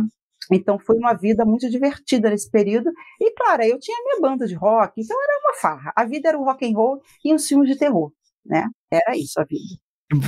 então 0.51 0.77
foi 0.79 0.97
uma 0.97 1.13
vida 1.13 1.45
muito 1.45 1.69
divertida 1.69 2.29
nesse 2.29 2.49
período. 2.49 2.91
E 3.19 3.31
claro, 3.33 3.63
eu 3.63 3.79
tinha 3.79 3.97
minha 4.03 4.19
banda 4.19 4.45
de 4.47 4.55
rock, 4.55 4.99
então 5.01 5.17
era 5.21 5.39
uma 5.45 5.53
farra. 5.55 5.93
A 5.95 6.03
vida 6.05 6.29
era 6.29 6.37
o 6.39 6.43
rock 6.43 6.65
and 6.65 6.75
roll 6.75 7.01
e 7.23 7.33
uns 7.33 7.47
filmes 7.47 7.69
de 7.69 7.77
terror, 7.77 8.11
né? 8.45 8.65
Era 8.91 9.15
isso 9.17 9.39
a 9.39 9.45
vida. 9.45 9.81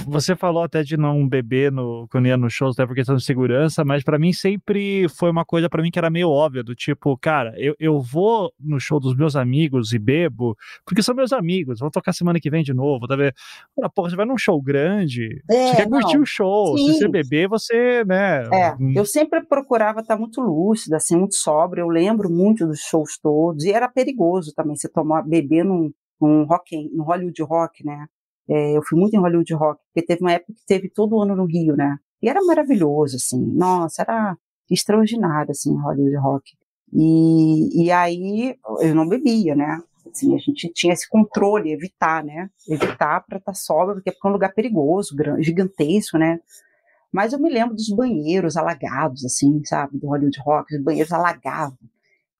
Você 0.08 0.36
falou 0.36 0.64
até 0.64 0.82
de 0.82 0.96
não 0.96 1.28
beber 1.28 1.72
no, 1.72 2.08
quando 2.10 2.28
ia 2.28 2.38
no 2.38 2.50
show, 2.50 2.70
até 2.70 2.86
por 2.86 2.96
questão 2.96 3.16
de 3.16 3.24
segurança, 3.24 3.84
mas 3.84 4.04
para 4.04 4.18
mim 4.18 4.32
sempre 4.32 5.08
foi 5.10 5.30
uma 5.30 5.44
coisa 5.44 5.70
para 5.70 5.82
mim 5.82 5.92
que 5.92 6.00
era 6.00 6.10
meio 6.10 6.30
óbvia, 6.30 6.64
do 6.64 6.74
tipo, 6.74 7.18
cara, 7.18 7.54
eu, 7.58 7.76
eu 7.80 8.00
vou 8.00 8.52
no 8.60 8.80
show 8.80 9.00
dos 9.00 9.16
meus 9.16 9.36
amigos 9.36 9.92
e 9.94 10.00
bebo, 10.00 10.56
porque 10.86 11.04
são 11.04 11.14
meus 11.14 11.34
amigos, 11.34 11.80
vou 11.80 11.92
tocar 11.92 12.14
semana 12.14 12.40
que 12.40 12.50
vem 12.50 12.64
de 12.64 12.74
novo, 12.74 13.08
tá 13.08 13.16
vendo? 13.16 13.34
Porra, 13.94 14.10
você 14.10 14.16
vai 14.16 14.26
num 14.26 14.38
show 14.38 14.62
grande, 14.62 15.42
é, 15.50 15.68
você 15.68 15.76
quer 15.76 15.90
não. 15.90 16.00
curtir 16.00 16.18
o 16.18 16.26
show, 16.26 16.78
Sim. 16.78 16.94
se 16.94 17.00
você 17.00 17.08
beber, 17.08 17.50
você, 17.50 18.04
né... 18.06 18.44
É, 18.54 18.76
eu 18.96 19.06
sempre 19.06 19.42
procurava 19.46 20.00
estar 20.00 20.18
muito 20.18 20.40
lúcida, 20.42 20.98
assim, 20.98 21.18
muito 21.18 21.36
sóbria, 21.36 21.82
eu 21.82 21.90
lembro 21.90 22.30
muito 22.30 22.66
dos 22.66 22.80
shows 22.80 23.18
todos, 23.18 23.66
e 23.66 23.72
era 23.72 23.90
perigoso 23.90 24.54
também, 24.56 24.76
você 24.76 24.88
tomar, 24.88 25.24
beber 25.24 25.66
num, 25.66 25.92
num 26.22 26.44
rock, 26.44 26.90
no 26.94 27.04
Hollywood 27.04 27.42
Rock, 27.44 27.86
né? 27.86 28.08
É, 28.50 28.78
eu 28.78 28.82
fui 28.84 29.00
muito 29.00 29.16
em 29.16 29.20
Hollywood 29.20 29.54
Rock, 29.54 29.82
porque 29.86 30.06
teve 30.06 30.22
uma 30.22 30.34
época 30.34 30.54
que 30.54 30.66
teve 30.66 30.90
todo 30.90 31.22
ano 31.22 31.36
no 31.36 31.46
Rio, 31.46 31.76
né? 31.76 31.98
E 32.22 32.30
era 32.30 32.44
maravilhoso, 32.44 33.16
assim. 33.18 33.40
Nossa, 33.54 34.02
era 34.02 34.38
extraordinário, 34.70 35.52
assim, 35.52 35.76
Hollywood 35.76 36.16
Rock. 36.18 36.52
E, 36.92 37.86
e 37.86 37.92
aí 37.92 38.56
eu 38.82 38.96
não 38.96 39.08
bebia, 39.08 39.56
né? 39.56 39.82
Assim, 40.10 40.36
a 40.36 40.38
gente 40.38 40.72
tinha 40.74 40.94
esse 40.94 41.10
controle, 41.10 41.72
evitar, 41.72 42.24
né? 42.24 42.50
Evitar 42.68 43.22
para 43.26 43.38
estar 43.38 43.52
tá 43.52 43.54
sóbrio, 43.54 43.96
porque 43.96 44.10
é 44.10 44.28
um 44.28 44.32
lugar 44.32 44.54
perigoso, 44.54 45.16
gigantesco, 45.40 46.18
né? 46.18 46.40
Mas 47.12 47.32
eu 47.32 47.40
me 47.40 47.50
lembro 47.50 47.76
dos 47.76 47.90
banheiros 47.90 48.58
alagados, 48.58 49.24
assim, 49.24 49.64
sabe? 49.66 49.98
Do 49.98 50.08
Hollywood 50.08 50.40
Rock, 50.40 50.76
os 50.76 50.84
banheiros 50.84 51.12
alagavam. 51.12 51.78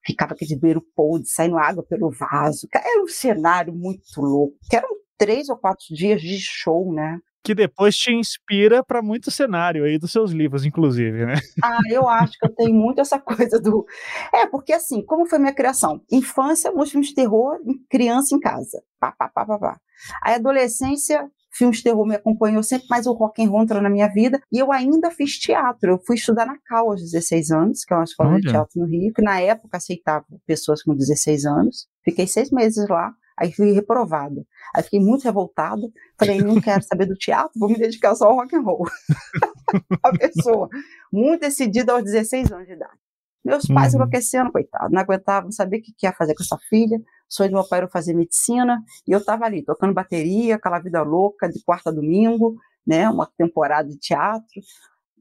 Ficava 0.06 0.34
aquele 0.34 0.56
banheiro 0.56 0.86
podre, 0.96 1.28
saindo 1.28 1.58
água 1.58 1.84
pelo 1.84 2.12
vaso. 2.12 2.68
Era 2.74 3.02
um 3.04 3.08
cenário 3.08 3.74
muito 3.74 4.04
louco. 4.20 4.56
Que 4.70 4.76
eram 4.76 4.90
três 5.24 5.48
ou 5.48 5.58
quatro 5.58 5.86
dias 5.90 6.22
de 6.22 6.38
show, 6.40 6.94
né? 6.94 7.18
Que 7.44 7.56
depois 7.56 7.96
te 7.96 8.14
inspira 8.14 8.84
para 8.84 9.02
muito 9.02 9.30
cenário 9.30 9.84
aí 9.84 9.98
dos 9.98 10.12
seus 10.12 10.32
livros, 10.32 10.66
inclusive, 10.66 11.26
né? 11.26 11.36
Ah, 11.64 11.80
eu 11.90 12.08
acho 12.08 12.34
que 12.40 12.46
eu 12.46 12.56
tenho 12.56 12.74
muito 12.74 13.00
essa 13.00 13.20
coisa 13.20 13.60
do. 13.60 13.86
É, 14.34 14.46
porque 14.48 14.74
assim, 14.74 15.04
como 15.06 15.26
foi 15.26 15.40
minha 15.40 15.54
criação? 15.54 16.02
Infância, 16.12 16.72
muitos 16.72 16.92
filmes 16.92 17.10
de 17.10 17.16
terror, 17.16 17.58
criança 17.90 18.36
em 18.36 18.40
casa. 18.40 18.82
Pá, 19.00 19.12
pá, 19.12 19.30
pá, 19.30 19.46
pá, 19.46 19.60
pá. 19.60 19.78
Aí, 20.22 20.36
adolescência, 20.36 21.30
filmes 21.52 21.78
de 21.78 21.84
terror 21.84 22.06
me 22.06 22.16
acompanhou 22.16 22.64
sempre, 22.64 22.88
mas 22.90 23.06
o 23.06 23.14
rock 23.14 23.44
and 23.44 23.50
roll 23.50 23.64
entrou 23.64 23.82
na 23.82 23.90
minha 23.90 24.08
vida. 24.08 24.42
E 24.52 24.60
eu 24.60 24.72
ainda 24.72 25.12
fiz 25.12 25.38
teatro. 25.38 25.92
Eu 25.92 26.00
fui 26.06 26.16
estudar 26.16 26.46
na 26.46 26.58
CAU 26.66 26.92
aos 26.92 27.02
16 27.02 27.52
anos, 27.52 27.84
que 27.84 27.94
é 27.94 27.98
uma 27.98 28.04
escola 28.04 28.32
Olha. 28.32 28.40
de 28.40 28.48
teatro 28.50 28.80
no 28.80 28.88
Rio, 28.88 29.14
que 29.14 29.22
na 29.22 29.40
época 29.40 29.78
aceitava 29.78 30.26
pessoas 30.46 30.82
com 30.82 30.96
16 30.96 31.46
anos. 31.46 31.88
Fiquei 32.04 32.26
seis 32.28 32.52
meses 32.52 32.88
lá. 32.88 33.14
Aí 33.38 33.52
fui 33.54 33.72
reprovada. 33.72 34.46
Aí 34.76 34.84
fiquei 34.84 35.00
muito 35.00 35.24
revoltada. 35.24 35.82
Falei, 36.18 36.42
não 36.42 36.62
quero 36.62 36.84
saber 36.84 37.06
do 37.06 37.16
teatro, 37.16 37.60
vou 37.60 37.70
me 37.70 37.78
dedicar 37.78 38.16
só 38.16 38.26
ao 38.26 38.36
rock 38.36 38.56
and 38.56 38.62
roll. 38.62 38.86
a 40.04 40.12
pessoa 40.18 40.70
muito 41.12 41.42
decidida 41.42 41.94
aos 41.94 42.04
16 42.04 42.52
anos 42.52 42.68
de 42.68 42.74
idade. 42.74 43.04
Meus 43.44 43.66
pais 43.66 43.94
uhum. 43.94 44.00
enlouquecendo, 44.00 44.52
coitado, 44.52 44.94
não 44.94 45.02
aguentavam 45.02 45.52
saber 45.52 45.80
o 45.80 45.82
que, 45.82 45.94
que 45.98 46.06
ia 46.06 46.14
fazer 46.14 46.34
com 46.34 46.44
essa 46.44 46.58
filha. 46.70 46.98
O 46.98 47.02
sonho 47.28 47.50
do 47.50 47.56
meu 47.56 47.68
pai 47.68 47.80
era 47.80 47.90
fazer 47.90 48.14
medicina, 48.14 48.82
e 49.06 49.12
eu 49.12 49.20
estava 49.20 49.46
ali, 49.46 49.62
tocando 49.62 49.94
bateria, 49.94 50.56
aquela 50.56 50.80
vida 50.80 51.04
louca, 51.04 51.50
de 51.50 51.62
quarta 51.64 51.90
a 51.90 51.94
domingo, 51.94 52.56
né, 52.88 53.10
uma 53.10 53.30
temporada 53.38 53.90
de 53.90 53.98
teatro, 53.98 54.62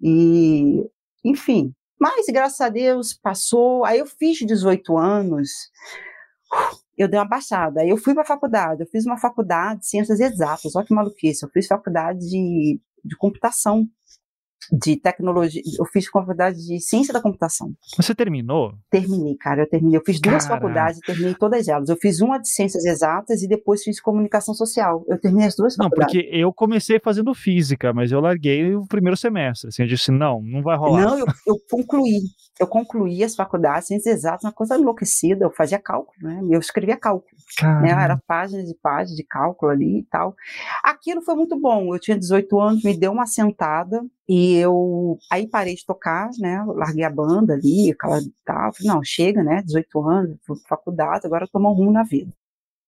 e, 0.00 0.88
enfim. 1.24 1.74
Mas, 1.98 2.26
graças 2.26 2.60
a 2.60 2.68
Deus, 2.68 3.12
passou. 3.12 3.84
Aí 3.84 3.98
eu 3.98 4.06
fiz 4.06 4.38
18 4.38 4.96
anos, 4.96 5.50
eu 7.02 7.08
dei 7.08 7.18
uma 7.18 7.28
baixada. 7.28 7.80
Aí 7.80 7.88
eu 7.88 7.96
fui 7.96 8.14
para 8.14 8.22
a 8.22 8.26
faculdade, 8.26 8.82
eu 8.82 8.86
fiz 8.86 9.04
uma 9.06 9.18
faculdade 9.18 9.80
de 9.80 9.86
ciências 9.86 10.20
exatas, 10.20 10.74
olha 10.76 10.86
que 10.86 10.94
maluquice, 10.94 11.44
eu 11.44 11.50
fiz 11.50 11.66
faculdade 11.66 12.20
de, 12.20 12.80
de 13.04 13.16
computação 13.16 13.86
de 14.70 14.96
tecnologia, 14.96 15.62
eu 15.78 15.84
fiz 15.86 16.06
faculdade 16.06 16.58
de 16.66 16.80
ciência 16.80 17.12
da 17.12 17.20
computação. 17.20 17.72
Você 17.96 18.14
terminou? 18.14 18.74
Terminei, 18.90 19.36
cara, 19.36 19.62
eu 19.62 19.68
terminei. 19.68 19.98
Eu 19.98 20.02
fiz 20.04 20.20
duas 20.20 20.44
Caraca. 20.44 20.60
faculdades 20.60 20.98
e 20.98 21.00
terminei 21.00 21.34
todas 21.34 21.68
elas. 21.68 21.88
Eu 21.88 21.96
fiz 21.96 22.20
uma 22.20 22.38
de 22.38 22.48
ciências 22.48 22.84
exatas 22.84 23.42
e 23.42 23.48
depois 23.48 23.82
fiz 23.82 24.00
comunicação 24.00 24.54
social. 24.54 25.04
Eu 25.08 25.18
terminei 25.18 25.48
as 25.48 25.56
duas 25.56 25.76
não, 25.76 25.86
faculdades. 25.86 26.14
Não, 26.14 26.22
porque 26.22 26.36
eu 26.36 26.52
comecei 26.52 27.00
fazendo 27.00 27.34
física, 27.34 27.92
mas 27.92 28.12
eu 28.12 28.20
larguei 28.20 28.74
o 28.74 28.86
primeiro 28.86 29.16
semestre. 29.16 29.68
Assim, 29.68 29.82
eu 29.82 29.88
disse, 29.88 30.10
não, 30.10 30.40
não 30.42 30.62
vai 30.62 30.76
rolar. 30.76 31.02
Não, 31.02 31.18
eu, 31.18 31.26
eu 31.46 31.56
concluí. 31.70 32.20
Eu 32.60 32.66
concluí 32.66 33.24
as 33.24 33.34
faculdades, 33.34 33.88
ciências 33.88 34.18
exatas, 34.18 34.44
uma 34.44 34.52
coisa 34.52 34.76
enlouquecida. 34.76 35.44
Eu 35.44 35.50
fazia 35.50 35.78
cálculo, 35.78 36.16
né? 36.22 36.40
Eu 36.50 36.60
escrevia 36.60 36.96
cálculo. 36.96 37.32
Né? 37.82 37.90
Era 37.90 38.20
páginas 38.26 38.70
e 38.70 38.74
páginas 38.80 39.16
de 39.16 39.24
cálculo 39.24 39.72
ali 39.72 40.00
e 40.00 40.04
tal. 40.04 40.34
Aquilo 40.82 41.22
foi 41.22 41.34
muito 41.34 41.58
bom. 41.58 41.94
Eu 41.94 41.98
tinha 41.98 42.18
18 42.18 42.60
anos, 42.60 42.84
me 42.84 42.96
deu 42.96 43.12
uma 43.12 43.26
sentada 43.26 44.04
e 44.28 44.51
eu 44.52 45.18
aí 45.30 45.48
parei 45.48 45.74
de 45.74 45.84
tocar, 45.84 46.30
né? 46.38 46.64
Larguei 46.66 47.04
a 47.04 47.10
banda 47.10 47.54
ali, 47.54 47.90
aquela 47.90 48.20
tal. 48.44 48.72
Falei, 48.74 48.92
não, 48.92 49.04
chega, 49.04 49.42
né? 49.42 49.62
18 49.62 50.08
anos, 50.08 50.38
faculdade, 50.68 51.26
agora 51.26 51.48
tomar 51.50 51.70
um 51.70 51.74
rumo 51.74 51.92
na 51.92 52.02
vida. 52.02 52.32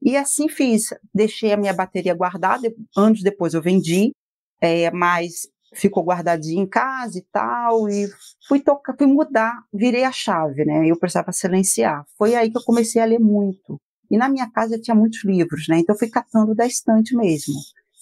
E 0.03 0.17
assim 0.17 0.49
fiz. 0.49 0.95
Deixei 1.15 1.53
a 1.53 1.57
minha 1.57 1.73
bateria 1.73 2.15
guardada. 2.15 2.73
Anos 2.97 3.23
depois 3.23 3.55
eu 3.55 3.63
vendi, 3.63 4.13
é, 4.61 4.91
mas 4.91 5.49
ficou 5.75 6.05
guardadinha 6.05 6.63
em 6.63 6.67
casa 6.67 7.19
e 7.19 7.23
tal. 7.33 7.89
E 7.89 8.09
fui 8.49 8.61
tocar, 8.61 8.97
fui 8.97 9.07
mudar, 9.07 9.63
virei 9.73 10.05
a 10.05 10.13
chave, 10.13 10.65
né? 10.65 10.87
Eu 10.87 10.99
precisava 10.99 11.33
silenciar. 11.33 12.05
Foi 12.19 12.35
aí 12.35 12.51
que 12.51 12.59
eu 12.59 12.65
comecei 12.65 13.01
a 13.01 13.07
ler 13.07 13.21
muito. 13.21 13.81
E 14.11 14.17
na 14.17 14.29
minha 14.29 14.51
casa 14.51 14.79
tinha 14.79 14.95
muitos 14.95 15.25
livros, 15.25 15.67
né? 15.69 15.79
Então 15.79 15.95
eu 15.95 15.99
fui 15.99 16.09
catando 16.11 16.55
da 16.55 16.67
estante 16.67 17.17
mesmo 17.17 17.55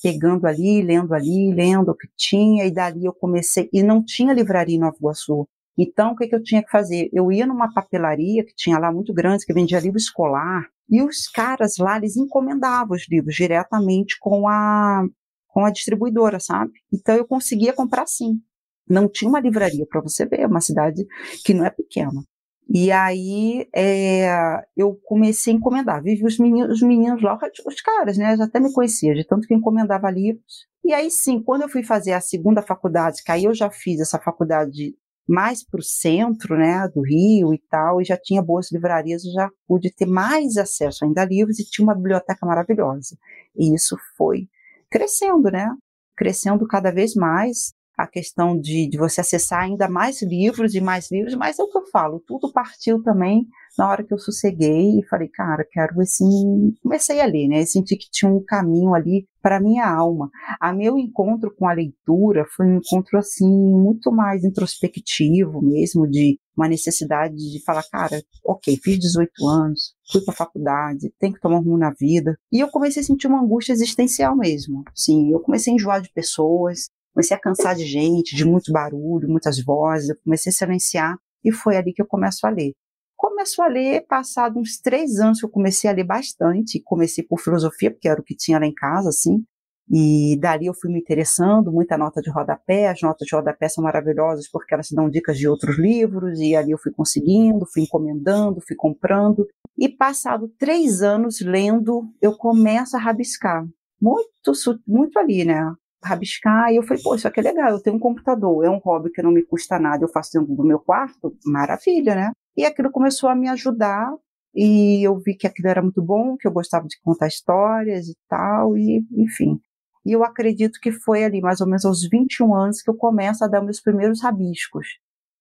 pegando 0.03 0.47
ali, 0.47 0.83
lendo 0.83 1.15
ali, 1.15 1.53
lendo 1.55 1.91
o 1.91 1.97
que 1.97 2.09
tinha, 2.17 2.67
e 2.67 2.71
dali 2.71 3.05
eu 3.05 3.13
comecei, 3.13 3.69
e 3.73 3.83
não 3.83 4.05
tinha 4.05 4.33
livraria 4.33 4.77
em 4.77 4.79
Nova 4.79 4.97
Iguaçu. 4.99 5.49
Então, 5.79 6.13
o 6.13 6.17
que, 6.17 6.27
que 6.27 6.35
eu 6.35 6.43
tinha 6.43 6.63
que 6.63 6.71
fazer? 6.71 7.09
Eu 7.13 7.33
ia 7.33 7.47
numa 7.47 7.73
papelaria 7.73 8.45
que 8.45 8.55
tinha 8.55 8.79
lá 8.79 8.93
muito 8.93 9.15
grande, 9.15 9.47
que 9.47 9.55
vendia 9.55 9.81
livro 9.81 9.97
escolar, 9.97 10.67
e 10.91 11.03
os 11.03 11.29
caras 11.29 11.77
lá, 11.79 11.97
eles 11.97 12.17
encomendavam 12.17 12.97
os 12.97 13.09
livros 13.09 13.35
diretamente 13.35 14.17
com 14.21 14.47
a, 14.49 15.07
com 15.49 15.65
a 15.65 15.71
distribuidora, 15.71 16.39
sabe? 16.41 16.73
Então, 16.93 17.15
eu 17.15 17.27
conseguia 17.27 17.73
comprar 17.73 18.07
sim. 18.07 18.41
Não 18.89 19.09
tinha 19.09 19.29
uma 19.29 19.41
livraria, 19.41 19.87
para 19.89 20.01
você 20.03 20.27
ver, 20.27 20.41
é 20.41 20.47
uma 20.47 20.61
cidade 20.61 21.07
que 21.45 21.55
não 21.55 21.65
é 21.65 21.71
pequena. 21.71 22.23
E 22.69 22.91
aí 22.91 23.69
é, 23.75 24.63
eu 24.77 24.99
comecei 25.05 25.53
a 25.53 25.57
encomendar. 25.57 26.03
Vivi 26.03 26.25
os 26.25 26.39
meninos, 26.39 26.77
os 26.77 26.83
meninos 26.83 27.23
lá, 27.23 27.39
os 27.67 27.81
caras, 27.81 28.17
né? 28.17 28.37
Já 28.37 28.45
até 28.45 28.61
me 28.61 28.73
conhecia, 28.73 29.15
de 29.15 29.27
tanto 29.27 29.47
que 29.47 29.55
encomendava 29.55 30.11
livros. 30.11 30.67
E 30.85 30.93
aí 30.93 31.11
sim, 31.11 31.43
quando 31.43 31.63
eu 31.63 31.69
fui 31.69 31.83
fazer 31.83 32.13
a 32.13 32.21
segunda 32.21 32.63
faculdade, 32.63 33.23
que 33.25 33.31
aí 33.31 33.45
eu 33.45 33.55
já 33.55 33.71
fiz 33.71 34.01
essa 34.01 34.19
faculdade 34.19 34.95
mais 35.29 35.65
para 35.65 35.79
o 35.79 35.83
centro, 35.83 36.57
né, 36.57 36.89
do 36.89 37.03
Rio 37.03 37.55
e 37.55 37.59
tal, 37.71 38.01
e 38.01 38.05
já 38.05 38.17
tinha 38.17 38.43
boas 38.43 38.73
livrarias, 38.73 39.25
eu 39.25 39.33
já 39.33 39.49
pude 39.69 39.95
ter 39.95 40.07
mais 40.07 40.57
acesso 40.57 41.05
ainda 41.05 41.23
a 41.23 41.25
livros 41.25 41.59
e 41.61 41.65
tinha 41.65 41.87
uma 41.87 41.95
biblioteca 41.95 42.45
maravilhosa. 42.45 43.17
E 43.57 43.75
isso 43.75 43.97
foi 44.17 44.49
crescendo, 44.91 45.51
né? 45.51 45.69
Crescendo 46.17 46.67
cada 46.67 46.91
vez 46.91 47.15
mais 47.15 47.73
a 48.03 48.07
questão 48.07 48.59
de, 48.59 48.89
de 48.89 48.99
você 48.99 49.21
acessar 49.21 49.63
ainda 49.63 49.89
mais 49.89 50.23
livros 50.23 50.75
e 50.75 50.81
mais 50.81 51.11
livros, 51.11 51.35
mas 51.35 51.59
é 51.59 51.63
o 51.63 51.69
que 51.69 51.79
eu 51.79 51.87
falo, 51.87 52.23
tudo 52.27 52.53
partiu 52.53 53.03
também 53.03 53.47
na 53.79 53.89
hora 53.89 54.05
que 54.05 54.13
eu 54.13 54.19
sosseguei 54.19 54.99
e 54.99 55.07
falei, 55.09 55.29
cara, 55.29 55.67
quero 55.71 56.01
assim, 56.01 56.75
comecei 56.83 57.21
a 57.21 57.27
ler, 57.27 57.49
né? 57.49 57.65
senti 57.65 57.97
que 57.97 58.11
tinha 58.11 58.31
um 58.31 58.43
caminho 58.45 58.95
ali 58.95 59.27
para 59.41 59.61
minha 59.61 59.89
alma. 59.89 60.31
A 60.61 60.73
meu 60.73 60.99
encontro 60.99 61.55
com 61.55 61.67
a 61.67 61.73
leitura 61.73 62.45
foi 62.55 62.67
um 62.67 62.77
encontro 62.77 63.19
assim 63.19 63.49
muito 63.49 64.13
mais 64.13 64.45
introspectivo 64.45 65.63
mesmo, 65.63 66.09
de 66.09 66.39
uma 66.57 66.69
necessidade 66.69 67.35
de 67.35 67.63
falar, 67.65 67.83
cara, 67.91 68.23
ok, 68.45 68.79
fiz 68.83 68.99
18 68.99 69.31
anos, 69.49 69.95
fui 70.11 70.21
para 70.21 70.35
a 70.35 70.37
faculdade, 70.37 71.13
tenho 71.19 71.33
que 71.33 71.41
tomar 71.41 71.59
um 71.59 71.63
rumo 71.63 71.79
na 71.79 71.93
vida. 71.99 72.37
E 72.53 72.61
eu 72.61 72.69
comecei 72.69 73.03
a 73.03 73.05
sentir 73.05 73.27
uma 73.27 73.41
angústia 73.41 73.73
existencial 73.73 74.37
mesmo. 74.37 74.83
Sim, 74.95 75.33
eu 75.33 75.41
comecei 75.41 75.73
a 75.73 75.77
enjoar 75.77 76.03
de 76.03 76.13
pessoas, 76.13 76.91
comecei 77.15 77.37
a 77.37 77.41
cansar 77.41 77.75
de 77.75 77.85
gente, 77.85 78.35
de 78.35 78.45
muito 78.45 78.73
barulho, 78.73 79.29
muitas 79.29 79.63
vozes, 79.63 80.11
eu 80.11 80.17
comecei 80.25 80.51
a 80.51 80.55
silenciar 80.55 81.17
e 81.45 81.53
foi 81.53 81.77
ali 81.77 81.93
que 81.93 82.03
eu 82.03 82.07
começo 82.07 82.47
a 82.47 82.51
ler. 82.51 82.73
Começo 83.17 83.63
a 83.63 83.69
ler, 83.69 84.05
passado 84.07 84.59
uns 84.59 84.81
três 84.81 85.21
anos 85.21 85.39
que 85.39 85.47
eu 85.47 85.51
comecei 85.51 85.89
a 85.89 85.93
ler 85.93 86.05
bastante, 86.05 86.83
comecei 86.85 87.25
por 87.25 87.41
filosofia, 87.41 87.91
porque 87.91 88.09
era 88.09 88.21
o 88.21 88.25
que 88.25 88.35
tinha 88.35 88.59
lá 88.59 88.67
em 88.67 88.75
casa, 88.75 89.11
assim, 89.11 89.45
e 89.91 90.39
dali 90.41 90.67
eu 90.67 90.75
fui 90.75 90.91
me 90.91 90.99
interessando, 90.99 91.71
muita 91.71 91.99
nota 91.99 92.21
de 92.21 92.31
rodapé, 92.31 92.89
as 92.89 93.01
notas 93.03 93.27
de 93.27 93.35
rodapé 93.35 93.69
são 93.69 93.85
maravilhosas 93.85 94.49
porque 94.51 94.75
elas 94.75 94.89
dão 94.91 95.11
dicas 95.11 95.37
de 95.39 95.47
outros 95.47 95.79
livros, 95.79 96.41
e 96.41 96.57
ali 96.57 96.71
eu 96.71 96.79
fui 96.79 96.93
conseguindo, 96.93 97.67
fui 97.73 97.83
encomendando, 97.83 98.61
fui 98.67 98.75
comprando, 98.75 99.47
e 99.79 99.89
passado 99.89 100.49
três 100.59 101.03
anos 101.03 101.41
lendo, 101.41 102.09
eu 102.21 102.37
começo 102.37 102.97
a 102.97 103.01
rabiscar, 103.01 103.65
muito, 104.01 104.53
muito 104.87 105.19
ali, 105.19 105.45
né? 105.45 105.73
Rabiscar, 106.03 106.73
e 106.73 106.77
eu 106.77 106.83
falei, 106.83 107.03
pô, 107.03 107.15
isso 107.15 107.29
aqui 107.29 107.41
é 107.41 107.43
legal, 107.43 107.71
eu 107.71 107.83
tenho 107.83 107.97
um 107.97 108.01
computador, 108.01 108.65
é 108.65 108.71
um 108.71 108.79
hobby 108.79 109.11
que 109.11 109.23
não 109.23 109.31
me 109.31 109.43
custa 109.43 109.79
nada, 109.79 110.05
eu 110.05 110.09
faço 110.09 110.33
dentro 110.33 110.55
do 110.55 110.65
meu 110.65 110.79
quarto, 110.79 111.37
maravilha, 111.45 112.15
né? 112.15 112.33
E 112.57 112.65
aquilo 112.65 112.91
começou 112.91 113.29
a 113.29 113.35
me 113.35 113.49
ajudar, 113.49 114.13
e 114.55 115.07
eu 115.07 115.19
vi 115.19 115.35
que 115.35 115.47
aquilo 115.47 115.69
era 115.69 115.83
muito 115.83 116.03
bom, 116.03 116.37
que 116.37 116.47
eu 116.47 116.53
gostava 116.53 116.87
de 116.87 117.01
contar 117.03 117.27
histórias 117.27 118.09
e 118.09 118.17
tal, 118.29 118.77
e 118.77 119.05
enfim. 119.17 119.59
E 120.05 120.13
eu 120.13 120.25
acredito 120.25 120.79
que 120.81 120.91
foi 120.91 121.25
ali, 121.25 121.41
mais 121.41 121.61
ou 121.61 121.67
menos 121.67 121.85
aos 121.85 122.09
21 122.09 122.55
anos, 122.55 122.83
que 122.83 122.91
eu 122.91 122.97
começo 122.97 123.45
a 123.45 123.49
dar 123.49 123.63
meus 123.63 123.81
primeiros 123.81 124.23
rabiscos, 124.23 124.87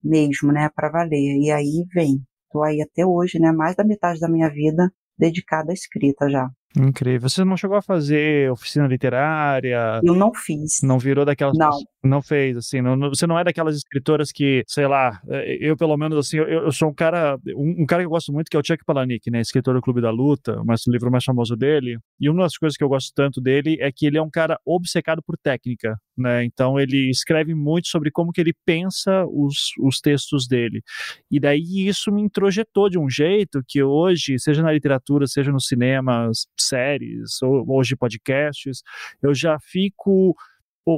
mesmo, 0.03 0.51
né, 0.51 0.69
para 0.75 0.89
valer. 0.89 1.37
E 1.39 1.51
aí 1.51 1.85
vem. 1.93 2.21
Estou 2.45 2.63
aí 2.63 2.81
até 2.81 3.05
hoje, 3.05 3.39
né, 3.39 3.51
mais 3.51 3.75
da 3.75 3.83
metade 3.83 4.19
da 4.19 4.29
minha 4.29 4.49
vida 4.49 4.91
dedicada 5.17 5.71
à 5.71 5.73
escrita 5.73 6.29
já. 6.29 6.49
Incrível. 6.77 7.29
Você 7.29 7.43
não 7.43 7.57
chegou 7.57 7.75
a 7.77 7.81
fazer 7.81 8.49
oficina 8.51 8.87
literária? 8.87 9.99
Eu 10.03 10.15
não 10.15 10.33
fiz. 10.33 10.81
Não 10.81 10.97
virou 10.97 11.25
daquelas. 11.25 11.57
Não. 11.57 11.71
Não 12.03 12.19
fez, 12.19 12.57
assim. 12.57 12.81
Não, 12.81 12.97
você 13.09 13.27
não 13.27 13.37
é 13.37 13.43
daquelas 13.43 13.75
escritoras 13.75 14.31
que, 14.31 14.63
sei 14.67 14.87
lá, 14.87 15.21
é, 15.29 15.57
eu 15.61 15.77
pelo 15.77 15.95
menos, 15.95 16.17
assim, 16.17 16.37
eu, 16.37 16.45
eu 16.45 16.71
sou 16.71 16.89
um 16.89 16.93
cara. 16.93 17.37
Um, 17.55 17.83
um, 17.83 17.85
cara 17.85 18.01
que 18.01 18.07
eu 18.07 18.11
gosto 18.11 18.33
muito 18.33 18.49
que 18.49 18.57
é 18.57 18.59
o 18.59 18.63
Chuck 18.65 18.83
Palahniuk, 18.83 19.29
né? 19.29 19.39
Escritor 19.39 19.75
do 19.75 19.81
Clube 19.81 20.01
da 20.01 20.09
Luta, 20.09 20.59
o 20.59 20.91
livro 20.91 21.11
mais 21.11 21.23
famoso 21.23 21.55
dele. 21.55 21.99
E 22.19 22.27
uma 22.27 22.41
das 22.41 22.57
coisas 22.57 22.75
que 22.75 22.83
eu 22.83 22.89
gosto 22.89 23.11
tanto 23.13 23.39
dele 23.39 23.77
é 23.79 23.91
que 23.91 24.07
ele 24.07 24.17
é 24.17 24.21
um 24.21 24.31
cara 24.31 24.59
obcecado 24.65 25.21
por 25.21 25.37
técnica, 25.37 25.95
né? 26.17 26.43
Então 26.43 26.79
ele 26.79 27.09
escreve 27.11 27.53
muito 27.53 27.87
sobre 27.87 28.09
como 28.09 28.31
que 28.31 28.41
ele 28.41 28.53
pensa 28.65 29.23
os, 29.27 29.71
os 29.79 29.99
textos 29.99 30.47
dele. 30.47 30.81
E 31.29 31.39
daí 31.39 31.87
isso 31.87 32.11
me 32.11 32.21
introjetou 32.21 32.89
de 32.89 32.97
um 32.97 33.07
jeito 33.07 33.61
que 33.67 33.83
hoje, 33.83 34.39
seja 34.39 34.63
na 34.63 34.71
literatura, 34.71 35.27
seja 35.27 35.51
no 35.51 35.61
cinema, 35.61 36.31
séries, 36.59 37.41
ou 37.43 37.63
hoje 37.67 37.95
podcasts, 37.95 38.81
eu 39.21 39.35
já 39.35 39.59
fico 39.59 40.35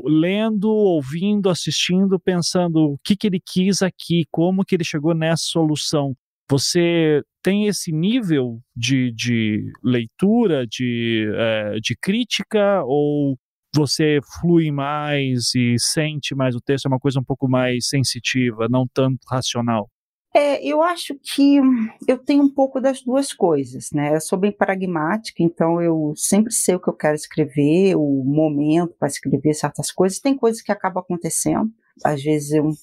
lendo, 0.06 0.70
ouvindo, 0.70 1.50
assistindo, 1.50 2.20
pensando 2.20 2.94
o 2.94 2.98
que, 3.04 3.16
que 3.16 3.28
ele 3.28 3.40
quis 3.40 3.82
aqui, 3.82 4.26
como 4.32 4.64
que 4.64 4.76
ele 4.76 4.84
chegou 4.84 5.14
nessa 5.14 5.44
solução. 5.46 6.16
Você 6.50 7.22
tem 7.42 7.68
esse 7.68 7.92
nível 7.92 8.60
de, 8.76 9.12
de 9.12 9.64
leitura, 9.84 10.66
de, 10.68 11.30
é, 11.36 11.76
de 11.82 11.96
crítica, 12.02 12.84
ou 12.86 13.38
você 13.76 14.20
flui 14.40 14.72
mais 14.72 15.56
e 15.56 15.76
sente 15.80 16.36
mais 16.36 16.56
o 16.56 16.62
texto, 16.62 16.86
é 16.86 16.90
uma 16.90 17.00
coisa 17.00 17.20
um 17.20 17.24
pouco 17.24 17.50
mais 17.50 17.88
sensitiva, 17.88 18.68
não 18.70 18.86
tanto 18.94 19.20
racional? 19.30 19.90
É, 20.36 20.66
eu 20.66 20.82
acho 20.82 21.14
que 21.22 21.60
eu 22.08 22.18
tenho 22.18 22.44
um 22.44 22.50
pouco 22.50 22.82
das 22.82 23.04
duas 23.04 23.32
coisas, 23.32 23.92
né? 23.92 24.16
Eu 24.16 24.22
sou 24.22 24.38
bem 24.38 24.52
pragmática, 24.52 25.44
então 25.44 25.80
eu 25.80 26.14
sempre 26.16 26.52
sei 26.52 26.74
o 26.74 26.80
que 26.80 26.90
eu 26.90 26.94
quero 26.94 27.14
escrever, 27.14 27.96
o 27.96 28.24
momento 28.26 28.96
para 28.98 29.08
escrever 29.08 29.54
certas 29.54 29.92
coisas. 29.92 30.20
Tem 30.20 30.36
coisas 30.36 30.60
que 30.64 30.72
acabam 30.72 31.04
acontecendo, 31.04 31.72
às 32.04 32.24
vezes 32.24 32.52
é, 32.52 32.62
um, 32.64 32.74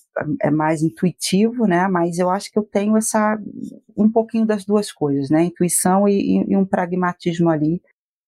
é 0.40 0.50
mais 0.50 0.80
intuitivo, 0.82 1.66
né? 1.66 1.88
Mas 1.88 2.18
eu 2.18 2.30
acho 2.30 2.52
que 2.52 2.58
eu 2.58 2.62
tenho 2.62 2.96
essa 2.96 3.36
um 3.96 4.08
pouquinho 4.08 4.46
das 4.46 4.64
duas 4.64 4.92
coisas, 4.92 5.28
né? 5.28 5.42
Intuição 5.42 6.08
e, 6.08 6.44
e 6.48 6.56
um 6.56 6.64
pragmatismo 6.64 7.50
ali, 7.50 7.82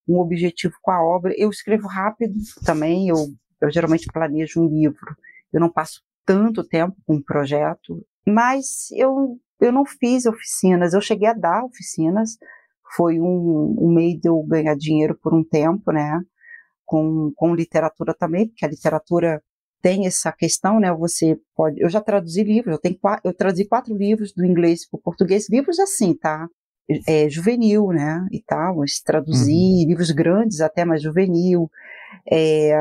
um 0.09 0.19
objetivo 0.19 0.75
com 0.83 0.91
a 0.91 1.01
obra. 1.01 1.33
Eu 1.37 1.49
escrevo 1.49 1.87
rápido 1.87 2.35
também. 2.65 3.09
Eu, 3.09 3.33
eu 3.61 3.71
geralmente 3.71 4.09
planejo 4.13 4.61
um 4.63 4.69
livro. 4.69 5.17
Eu 5.53 5.61
não 5.61 5.71
passo 5.71 6.03
tanto 6.27 6.65
tempo 6.65 6.97
com 7.07 7.15
um 7.17 7.23
projeto 7.23 8.05
mas 8.27 8.91
eu, 8.93 9.39
eu 9.61 9.73
não 9.73 9.85
fiz 9.85 10.27
oficinas, 10.27 10.95
eu 10.95 11.01
cheguei 11.01 11.29
a 11.29 11.35
dar 11.35 11.65
oficinas, 11.65 12.37
foi 12.97 13.21
um, 13.21 13.77
um 13.79 13.93
meio 13.93 14.21
de 14.21 14.29
eu 14.29 14.43
ganhar 14.43 14.77
dinheiro 14.77 15.19
por 15.23 15.35
um 15.35 15.43
tempo, 15.43 15.93
né? 15.93 16.21
Com, 16.85 17.33
com 17.37 17.55
literatura 17.55 18.15
também, 18.15 18.49
porque 18.49 18.65
a 18.65 18.69
literatura 18.69 19.43
tem 19.81 20.07
essa 20.07 20.31
questão, 20.31 20.79
né? 20.79 20.93
Você 20.93 21.39
pode. 21.57 21.81
Eu 21.81 21.89
já 21.89 22.01
traduzi 22.01 22.45
livros, 22.45 22.75
eu 22.75 22.81
tenho 22.81 22.99
eu 23.25 23.35
traduzi 23.35 23.67
quatro 23.67 23.95
livros 23.97 24.33
do 24.33 24.45
inglês 24.45 24.89
para 24.89 24.99
o 24.99 25.03
português, 25.03 25.49
livros 25.51 25.79
assim, 25.81 26.15
tá? 26.15 26.47
É, 27.09 27.29
juvenil, 27.29 27.89
né? 27.89 28.27
E 28.31 28.43
tal, 28.43 28.77
mas 28.77 29.01
traduzi 29.01 29.53
uhum. 29.53 29.89
livros 29.89 30.11
grandes 30.11 30.61
até, 30.61 30.85
mas 30.85 31.03
juvenil. 31.03 31.71
É, 32.31 32.73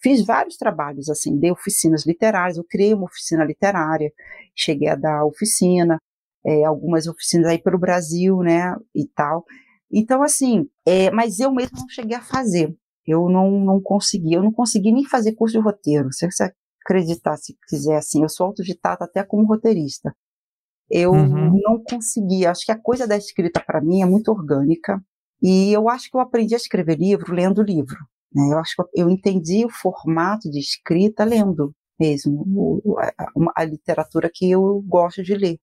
Fiz 0.00 0.24
vários 0.24 0.56
trabalhos, 0.56 1.08
assim, 1.08 1.38
dei 1.38 1.50
oficinas 1.50 2.06
literárias, 2.06 2.56
eu 2.56 2.64
criei 2.64 2.94
uma 2.94 3.06
oficina 3.06 3.44
literária, 3.44 4.12
cheguei 4.54 4.88
a 4.88 4.94
dar 4.94 5.24
oficina, 5.24 5.98
é, 6.46 6.64
algumas 6.64 7.06
oficinas 7.06 7.48
aí 7.48 7.58
pelo 7.58 7.78
Brasil, 7.78 8.38
né, 8.38 8.76
e 8.94 9.06
tal. 9.08 9.44
Então, 9.90 10.22
assim, 10.22 10.68
é, 10.86 11.10
mas 11.10 11.40
eu 11.40 11.52
mesmo 11.52 11.78
não 11.78 11.88
cheguei 11.88 12.16
a 12.16 12.22
fazer. 12.22 12.74
Eu 13.06 13.28
não, 13.28 13.50
não 13.50 13.80
consegui, 13.80 14.34
eu 14.34 14.42
não 14.42 14.52
consegui 14.52 14.92
nem 14.92 15.04
fazer 15.04 15.34
curso 15.34 15.58
de 15.58 15.64
roteiro. 15.64 16.12
Se 16.12 16.30
você 16.30 16.52
acreditar, 16.84 17.36
se 17.36 17.56
quiser, 17.66 17.96
assim, 17.96 18.22
eu 18.22 18.28
sou 18.28 18.46
autodidata 18.46 19.04
até 19.04 19.24
como 19.24 19.46
roteirista. 19.46 20.14
Eu 20.90 21.12
uhum. 21.12 21.60
não 21.62 21.82
consegui, 21.82 22.46
acho 22.46 22.64
que 22.64 22.72
a 22.72 22.78
coisa 22.78 23.06
da 23.06 23.16
escrita 23.16 23.60
para 23.60 23.80
mim 23.80 24.02
é 24.02 24.06
muito 24.06 24.30
orgânica. 24.30 25.02
E 25.42 25.72
eu 25.72 25.88
acho 25.88 26.10
que 26.10 26.16
eu 26.16 26.20
aprendi 26.20 26.54
a 26.54 26.58
escrever 26.58 26.98
livro 26.98 27.34
lendo 27.34 27.62
livro. 27.62 27.98
Né? 28.34 28.52
Eu 28.52 28.58
acho 28.58 28.74
que 28.76 28.82
eu 29.00 29.10
entendi 29.10 29.64
o 29.64 29.70
formato 29.70 30.50
de 30.50 30.58
escrita 30.58 31.24
lendo 31.24 31.74
mesmo 31.98 32.82
a, 32.98 33.62
a, 33.62 33.64
literatura 33.64 34.30
que 34.32 34.50
eu 34.50 34.82
gosto 34.86 35.22
de 35.22 35.34
ler. 35.34 35.58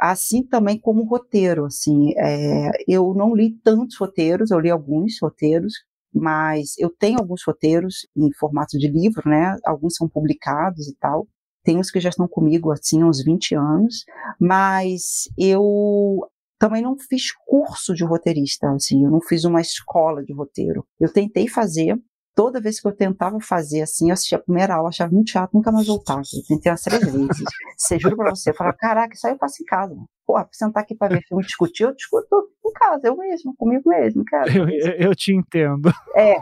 Assim 0.00 0.42
também 0.44 0.78
como 0.78 1.04
roteiro, 1.04 1.64
assim, 1.64 2.12
é, 2.18 2.70
eu 2.88 3.14
não 3.14 3.34
li 3.34 3.56
tantos 3.62 3.96
roteiros, 3.96 4.50
eu 4.50 4.58
li 4.58 4.70
alguns 4.70 5.14
roteiros, 5.22 5.74
mas 6.12 6.76
eu 6.78 6.90
tenho 6.90 7.18
alguns 7.18 7.42
roteiros 7.46 8.06
em 8.16 8.30
formato 8.34 8.78
de 8.78 8.88
livro, 8.88 9.28
né? 9.28 9.56
Alguns 9.64 9.94
são 9.96 10.08
publicados 10.08 10.88
e 10.88 10.96
tal. 10.96 11.26
Tem 11.64 11.78
uns 11.78 11.90
que 11.90 12.00
já 12.00 12.08
estão 12.10 12.28
comigo 12.28 12.72
assim 12.72 13.02
há 13.02 13.06
uns 13.06 13.22
20 13.24 13.54
anos, 13.54 14.04
mas 14.40 15.28
eu 15.38 16.28
também 16.62 16.80
não 16.80 16.96
fiz 16.96 17.32
curso 17.44 17.92
de 17.92 18.04
roteirista, 18.04 18.70
assim, 18.70 19.04
eu 19.04 19.10
não 19.10 19.20
fiz 19.20 19.44
uma 19.44 19.60
escola 19.60 20.22
de 20.22 20.32
roteiro. 20.32 20.86
Eu 21.00 21.12
tentei 21.12 21.48
fazer, 21.48 22.00
toda 22.36 22.60
vez 22.60 22.78
que 22.78 22.86
eu 22.86 22.94
tentava 22.94 23.40
fazer 23.40 23.82
assim, 23.82 24.10
eu 24.10 24.12
assistia 24.12 24.38
a 24.38 24.40
primeira 24.40 24.76
aula, 24.76 24.90
achava 24.90 25.12
muito 25.12 25.32
chato, 25.32 25.50
nunca 25.52 25.72
mais 25.72 25.88
voltava. 25.88 26.20
Eu 26.20 26.42
tentei 26.46 26.70
umas 26.70 26.82
três 26.82 27.02
vezes. 27.02 27.18
Você 27.76 27.98
juro 27.98 28.16
pra 28.16 28.30
você, 28.30 28.50
eu 28.50 28.54
falava, 28.54 28.76
caraca, 28.78 29.12
isso 29.12 29.26
aí 29.26 29.32
eu 29.32 29.38
faço 29.38 29.60
em 29.60 29.66
casa. 29.66 29.92
Pô, 30.24 30.34
pra 30.34 30.46
sentar 30.52 30.84
aqui 30.84 30.94
pra 30.94 31.08
ver 31.08 31.20
filme 31.26 31.42
discutir, 31.42 31.82
eu 31.82 31.92
discuto 31.96 32.48
em 32.64 32.72
casa, 32.74 33.08
eu 33.08 33.16
mesmo, 33.16 33.56
comigo 33.56 33.82
mesmo, 33.88 34.24
cara. 34.24 34.48
Eu, 34.56 34.68
eu 35.08 35.14
te 35.16 35.34
entendo. 35.34 35.92
É. 36.14 36.36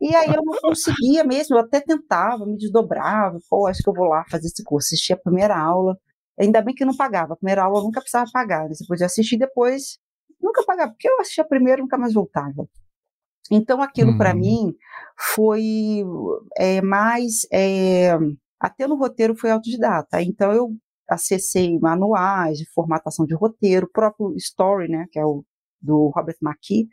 E 0.00 0.16
aí 0.16 0.28
eu 0.28 0.42
não 0.42 0.58
conseguia 0.58 1.22
mesmo, 1.22 1.56
eu 1.56 1.60
até 1.60 1.80
tentava, 1.80 2.46
me 2.46 2.56
desdobrava, 2.56 3.36
pô, 3.50 3.66
acho 3.66 3.82
que 3.82 3.90
eu 3.90 3.94
vou 3.94 4.06
lá 4.06 4.24
fazer 4.30 4.46
esse 4.46 4.64
curso. 4.64 4.86
Assistia 4.86 5.16
a 5.16 5.18
primeira 5.18 5.54
aula, 5.54 5.98
Ainda 6.40 6.62
bem 6.62 6.74
que 6.74 6.84
não 6.84 6.96
pagava. 6.96 7.34
A 7.34 7.36
primeira 7.36 7.64
aula 7.64 7.80
eu 7.80 7.84
nunca 7.84 8.00
precisava 8.00 8.30
pagar. 8.32 8.68
Né? 8.68 8.74
Você 8.74 8.86
podia 8.86 9.06
assistir 9.06 9.36
depois, 9.36 9.98
nunca 10.40 10.64
pagava, 10.64 10.92
porque 10.92 11.08
eu 11.08 11.20
assistia 11.20 11.44
primeiro 11.44 11.80
e 11.80 11.82
nunca 11.82 11.98
mais 11.98 12.14
voltava. 12.14 12.66
Então 13.50 13.82
aquilo 13.82 14.12
uhum. 14.12 14.18
para 14.18 14.34
mim 14.34 14.74
foi 15.34 16.02
é, 16.56 16.80
mais. 16.80 17.46
É, 17.52 18.16
até 18.58 18.86
no 18.86 18.96
roteiro 18.96 19.36
foi 19.36 19.50
autodidata. 19.50 20.22
Então 20.22 20.52
eu 20.52 20.70
acessei 21.08 21.78
manuais 21.78 22.58
de 22.58 22.70
formatação 22.72 23.26
de 23.26 23.34
roteiro, 23.34 23.90
próprio 23.92 24.34
Story, 24.36 24.88
né, 24.88 25.06
que 25.10 25.18
é 25.18 25.24
o 25.24 25.44
do 25.82 26.12
Robert 26.14 26.36
McKee, 26.42 26.88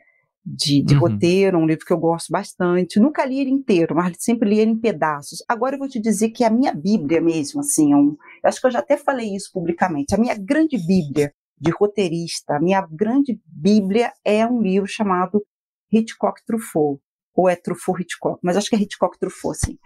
de, 0.56 0.82
de 0.82 0.94
uhum. 0.94 1.00
roteiro, 1.00 1.58
um 1.58 1.66
livro 1.66 1.84
que 1.84 1.92
eu 1.92 1.98
gosto 1.98 2.30
bastante. 2.30 2.98
Nunca 2.98 3.24
li 3.24 3.40
ele 3.40 3.50
inteiro, 3.50 3.94
mas 3.94 4.16
sempre 4.18 4.48
li 4.48 4.58
ele 4.58 4.70
em 4.70 4.78
pedaços. 4.78 5.42
Agora 5.48 5.74
eu 5.74 5.78
vou 5.78 5.88
te 5.88 6.00
dizer 6.00 6.30
que 6.30 6.44
a 6.44 6.50
minha 6.50 6.72
Bíblia 6.72 7.20
mesmo, 7.20 7.60
assim, 7.60 7.92
é 7.92 7.96
um, 7.96 8.16
eu 8.42 8.48
acho 8.48 8.60
que 8.60 8.66
eu 8.66 8.70
já 8.70 8.78
até 8.78 8.96
falei 8.96 9.34
isso 9.34 9.50
publicamente, 9.52 10.14
a 10.14 10.18
minha 10.18 10.34
grande 10.34 10.78
Bíblia 10.78 11.32
de 11.60 11.70
roteirista, 11.70 12.54
a 12.54 12.60
minha 12.60 12.86
grande 12.90 13.38
Bíblia 13.44 14.12
é 14.24 14.46
um 14.46 14.62
livro 14.62 14.86
chamado 14.86 15.44
Hitchcock 15.92 16.40
Truffaut, 16.46 17.00
ou 17.34 17.48
é 17.48 17.56
Truffaut 17.56 18.00
Hitchcock, 18.00 18.38
mas 18.42 18.56
acho 18.56 18.70
que 18.70 18.76
é 18.76 18.78
Hitchcock 18.78 19.18
Truffaut, 19.18 19.58
sim. 19.58 19.76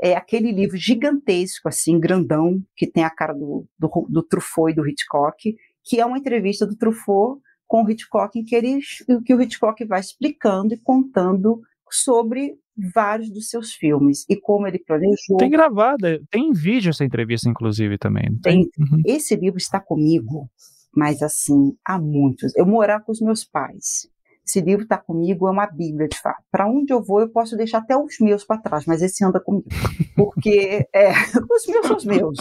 É 0.00 0.14
aquele 0.14 0.52
livro 0.52 0.76
gigantesco, 0.76 1.68
assim, 1.68 1.98
grandão, 1.98 2.62
que 2.76 2.86
tem 2.86 3.04
a 3.04 3.10
cara 3.10 3.32
do, 3.32 3.66
do, 3.78 4.06
do 4.08 4.22
Truffaut 4.22 4.72
e 4.72 4.74
do 4.74 4.88
Hitchcock, 4.88 5.54
que 5.84 6.00
é 6.00 6.06
uma 6.06 6.18
entrevista 6.18 6.66
do 6.66 6.76
Truffaut 6.76 7.40
com 7.66 7.82
o 7.82 7.90
Hitchcock, 7.90 8.38
em 8.38 8.44
que, 8.44 8.54
ele, 8.54 8.80
que 9.24 9.34
o 9.34 9.40
Hitchcock 9.40 9.84
vai 9.84 10.00
explicando 10.00 10.74
e 10.74 10.78
contando 10.78 11.60
sobre 11.90 12.58
vários 12.94 13.30
dos 13.30 13.48
seus 13.48 13.72
filmes 13.72 14.24
e 14.28 14.36
como 14.36 14.66
ele 14.66 14.78
planejou. 14.78 15.38
Tem 15.38 15.50
gravada, 15.50 16.20
tem 16.30 16.52
vídeo 16.52 16.90
essa 16.90 17.04
entrevista, 17.04 17.48
inclusive, 17.48 17.98
também. 17.98 18.36
Tem. 18.42 18.68
Uhum. 18.78 19.02
Esse 19.04 19.34
livro 19.34 19.58
está 19.58 19.80
comigo, 19.80 20.48
mas 20.94 21.22
assim, 21.22 21.76
há 21.84 21.98
muitos. 21.98 22.54
Eu 22.56 22.66
morar 22.66 23.00
com 23.00 23.12
os 23.12 23.20
meus 23.20 23.44
pais. 23.44 24.08
Esse 24.46 24.60
livro 24.60 24.84
está 24.84 24.96
comigo, 24.96 25.48
é 25.48 25.50
uma 25.50 25.66
bíblia, 25.66 26.06
de 26.06 26.20
fato. 26.20 26.40
Para 26.52 26.68
onde 26.68 26.92
eu 26.92 27.02
vou, 27.02 27.20
eu 27.20 27.28
posso 27.28 27.56
deixar 27.56 27.78
até 27.78 27.96
os 27.96 28.16
meus 28.20 28.44
para 28.44 28.60
trás, 28.60 28.86
mas 28.86 29.02
esse 29.02 29.24
anda 29.24 29.40
comigo. 29.40 29.66
Porque 30.14 30.86
é, 30.94 31.10
os 31.50 31.66
meus 31.66 31.86
são 31.86 31.96
os 31.96 32.04
meus. 32.04 32.38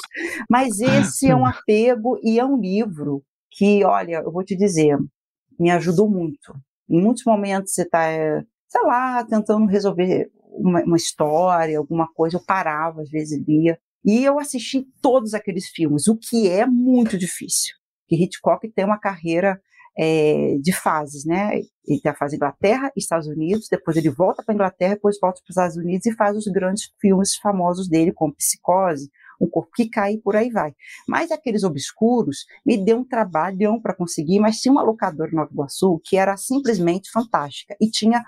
Mas 0.48 0.80
esse 0.80 1.28
é 1.28 1.36
um 1.36 1.46
apego 1.48 2.20
e 2.22 2.40
é 2.40 2.46
um 2.46 2.60
livro 2.60 3.24
que, 3.50 3.84
olha, 3.84 4.22
eu 4.24 4.32
vou 4.32 4.44
te 4.44 4.56
dizer, 4.56 4.98
me 5.60 5.72
ajudou 5.72 6.10
muito. 6.10 6.54
Em 6.90 7.02
muitos 7.02 7.24
momentos 7.26 7.74
você 7.74 7.84
está, 7.84 8.08
sei 8.68 8.82
lá, 8.84 9.24
tentando 9.24 9.66
resolver 9.66 10.30
uma, 10.52 10.84
uma, 10.84 10.98
história, 10.98 11.78
alguma 11.78 12.08
coisa, 12.14 12.38
eu 12.38 12.46
parava, 12.46 13.02
às 13.02 13.10
vezes 13.10 13.44
lia. 13.48 13.78
E 14.04 14.24
eu 14.24 14.40
assisti 14.40 14.86
todos 15.02 15.34
aqueles 15.34 15.68
filmes, 15.68 16.08
o 16.08 16.18
que 16.18 16.48
é 16.48 16.66
muito 16.66 17.18
difícil. 17.18 17.74
Que 18.08 18.16
Hitchcock 18.16 18.68
tem 18.70 18.86
uma 18.86 19.00
carreira 19.00 19.60
é, 19.98 20.58
de 20.62 20.72
fases, 20.74 21.26
né? 21.26 21.58
Ele 21.88 22.02
tem 22.02 22.12
a 22.12 22.16
fase 22.16 22.36
Inglaterra, 22.36 22.92
Estados 22.96 23.28
Unidos, 23.28 23.68
depois 23.70 23.98
ele 23.98 24.10
volta 24.10 24.44
para 24.44 24.54
Inglaterra, 24.54 24.96
depois 24.96 25.18
volta 25.20 25.42
para 25.42 25.50
os 25.50 25.56
Estados 25.56 25.78
Unidos 25.78 26.06
e 26.06 26.16
faz 26.16 26.38
os 26.38 26.46
grandes 26.46 26.92
filmes 27.00 27.36
famosos 27.36 27.88
dele, 27.88 28.12
como 28.12 28.36
Psicose, 28.36 29.10
Um 29.40 29.48
Corpo 29.48 29.72
que 29.76 29.90
Cai 29.90 30.14
e 30.14 30.22
por 30.22 30.36
aí 30.36 30.50
vai. 30.50 30.74
Mas 31.08 31.32
aqueles 31.32 31.64
obscuros 31.64 32.46
me 32.66 32.78
deu 32.78 32.98
um 32.98 33.04
trabalhão 33.04 33.82
para 33.82 33.96
conseguir, 33.96 34.40
mas 34.40 34.60
tinha 34.60 34.72
uma 34.72 34.84
locadora 34.84 35.32
em 35.32 35.36
Nova 35.36 35.52
Iguaçu 35.52 36.00
que 36.04 36.18
era 36.18 36.38
simplesmente 36.38 37.10
fantástica 37.12 37.76
e 37.82 37.90
tinha 37.90 38.24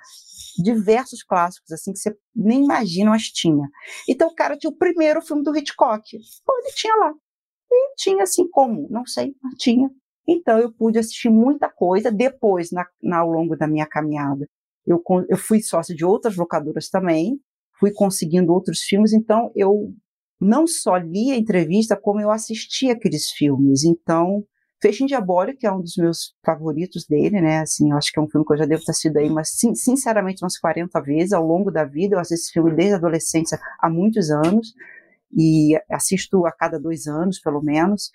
diversos 0.58 1.24
clássicos, 1.24 1.72
assim, 1.72 1.94
que 1.94 2.00
você 2.00 2.16
nem 2.36 2.64
imagina, 2.64 3.12
mas 3.12 3.24
tinha. 3.24 3.68
Então 4.08 4.28
o 4.30 4.36
cara 4.36 4.58
tinha 4.58 4.72
o 4.72 4.78
primeiro 4.78 5.22
filme 5.22 5.44
do 5.44 5.56
Hitchcock. 5.56 6.18
Pô, 6.46 6.58
ele 6.60 6.74
tinha 6.74 6.96
lá. 6.96 7.14
E 7.72 7.96
tinha 7.96 8.24
assim 8.24 8.48
como? 8.50 8.88
Não 8.90 9.06
sei, 9.06 9.36
mas 9.42 9.56
tinha. 9.56 9.90
Então 10.28 10.60
eu 10.60 10.72
pude 10.74 10.98
assistir 10.98 11.30
muita 11.30 11.70
coisa. 11.70 12.12
Depois, 12.12 12.72
na, 12.72 12.86
na, 13.02 13.20
ao 13.20 13.30
longo 13.30 13.56
da 13.56 13.68
minha 13.68 13.86
caminhada, 13.86 14.48
eu, 14.86 15.02
eu 15.30 15.38
fui 15.38 15.62
sócio 15.62 15.96
de 15.96 16.06
outras 16.06 16.36
locadoras 16.36 16.90
também, 16.90 17.40
fui 17.80 17.92
conseguindo 17.92 18.54
outros 18.54 18.82
filmes, 18.82 19.14
então 19.14 19.52
eu 19.56 19.94
não 20.40 20.68
só 20.68 20.98
li 20.98 21.32
a 21.32 21.36
entrevista, 21.36 21.96
como 21.96 22.22
eu 22.22 22.32
assisti 22.32 22.90
aqueles 22.90 23.30
filmes. 23.32 23.84
Então, 23.84 24.44
Fechinho 24.82 25.08
Diabólico, 25.08 25.60
que 25.60 25.68
é 25.68 25.72
um 25.72 25.82
dos 25.82 25.96
meus 25.98 26.36
favoritos 26.46 27.06
dele, 27.08 27.42
né? 27.42 27.60
Assim, 27.60 27.90
eu 27.90 27.98
acho 27.98 28.12
que 28.12 28.20
é 28.20 28.22
um 28.22 28.30
filme 28.30 28.46
que 28.46 28.54
eu 28.54 28.58
já 28.58 28.66
devo 28.66 28.84
ter 28.84 28.94
sido 28.94 29.18
aí, 29.18 29.30
mas 29.30 29.50
sinceramente, 29.76 30.44
umas 30.44 30.58
40 30.60 31.02
vezes 31.02 31.34
ao 31.34 31.46
longo 31.46 31.72
da 31.72 31.84
vida. 31.84 32.16
Eu 32.16 32.20
assisto 32.20 32.46
esse 32.46 32.54
filme 32.54 32.76
desde 32.76 32.94
a 32.94 32.98
adolescência 32.98 33.60
há 33.80 33.90
muitos 33.90 34.30
anos 34.30 34.74
e 35.36 35.76
assisto 35.90 36.46
a 36.46 36.52
cada 36.52 36.80
dois 36.80 37.08
anos, 37.08 37.40
pelo 37.40 37.62
menos. 37.62 38.12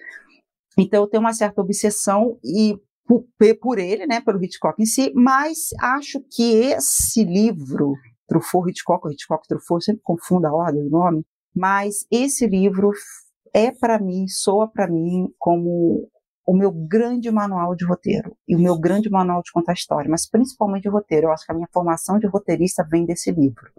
Então, 0.78 1.02
eu 1.02 1.08
tenho 1.08 1.22
uma 1.22 1.34
certa 1.34 1.60
obsessão 1.60 2.38
e 2.44 2.76
por, 3.04 3.26
por 3.60 3.78
ele, 3.78 4.06
né, 4.06 4.20
pelo 4.20 4.42
Hitchcock 4.42 4.80
em 4.80 4.86
si, 4.86 5.12
mas 5.14 5.70
acho 5.80 6.20
que 6.30 6.54
esse 6.54 7.24
livro, 7.24 7.94
Truffaut, 8.28 8.70
Hitchcock, 8.70 9.12
Hitchcock, 9.12 9.46
Truffaut, 9.48 9.84
sempre 9.84 10.02
confundo 10.02 10.46
a 10.46 10.52
ordem 10.52 10.84
do 10.84 10.90
nome, 10.90 11.24
mas 11.54 12.06
esse 12.10 12.46
livro 12.46 12.90
é 13.54 13.70
para 13.70 13.98
mim, 13.98 14.26
soa 14.28 14.68
para 14.68 14.88
mim 14.88 15.28
como 15.38 16.08
o 16.46 16.56
meu 16.56 16.72
grande 16.72 17.30
manual 17.30 17.74
de 17.74 17.84
roteiro 17.84 18.36
e 18.48 18.56
o 18.56 18.58
meu 18.58 18.78
grande 18.78 19.08
manual 19.08 19.42
de 19.42 19.52
contar 19.52 19.74
história, 19.74 20.10
mas 20.10 20.28
principalmente 20.28 20.82
de 20.82 20.88
roteiro. 20.88 21.26
Eu 21.26 21.32
acho 21.32 21.46
que 21.46 21.52
a 21.52 21.54
minha 21.54 21.68
formação 21.72 22.18
de 22.18 22.26
roteirista 22.26 22.86
vem 22.90 23.04
desse 23.04 23.30
livro. 23.30 23.70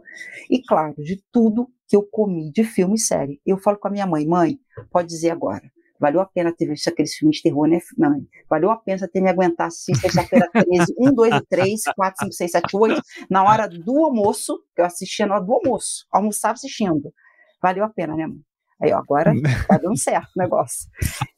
E 0.49 0.61
claro, 0.61 0.95
de 0.97 1.21
tudo 1.31 1.67
que 1.87 1.95
eu 1.95 2.03
comi 2.03 2.51
de 2.51 2.63
filme 2.63 2.95
e 2.95 2.99
série. 2.99 3.41
Eu 3.45 3.57
falo 3.57 3.77
com 3.77 3.87
a 3.87 3.91
minha 3.91 4.07
mãe, 4.07 4.25
mãe, 4.25 4.57
pode 4.89 5.09
dizer 5.09 5.31
agora. 5.31 5.63
Valeu 5.99 6.21
a 6.21 6.25
pena 6.25 6.51
ter 6.51 6.67
visto 6.67 6.89
aqueles 6.89 7.13
filmes 7.13 7.37
de 7.37 7.43
terror, 7.43 7.67
né, 7.67 7.79
mãe? 7.97 8.27
Valeu 8.49 8.71
a 8.71 8.77
pena 8.77 9.07
ter 9.07 9.21
me 9.21 9.29
aguentado 9.29 9.67
assistir 9.67 9.95
sexta-feira 9.95 10.49
13, 10.51 10.93
1, 10.97 11.13
2 11.13 11.35
e 11.35 11.45
3, 11.45 11.81
4, 11.95 12.25
5, 12.25 12.33
6, 12.33 12.51
7, 12.51 12.75
8, 12.75 13.01
na 13.29 13.43
hora 13.43 13.67
do 13.67 14.03
almoço, 14.03 14.59
que 14.75 14.81
eu 14.81 14.85
assistia 14.85 15.25
na 15.25 15.35
hora 15.35 15.43
do 15.45 15.53
almoço, 15.53 16.05
almoçava 16.11 16.55
assistindo. 16.55 17.13
Valeu 17.63 17.85
a 17.85 17.89
pena, 17.89 18.13
né, 18.13 18.27
mãe? 18.27 18.41
Aí, 18.81 18.91
ó, 18.91 18.97
agora 18.97 19.31
tá 19.69 19.77
dando 19.77 19.97
certo 19.97 20.29
o 20.35 20.39
negócio. 20.39 20.89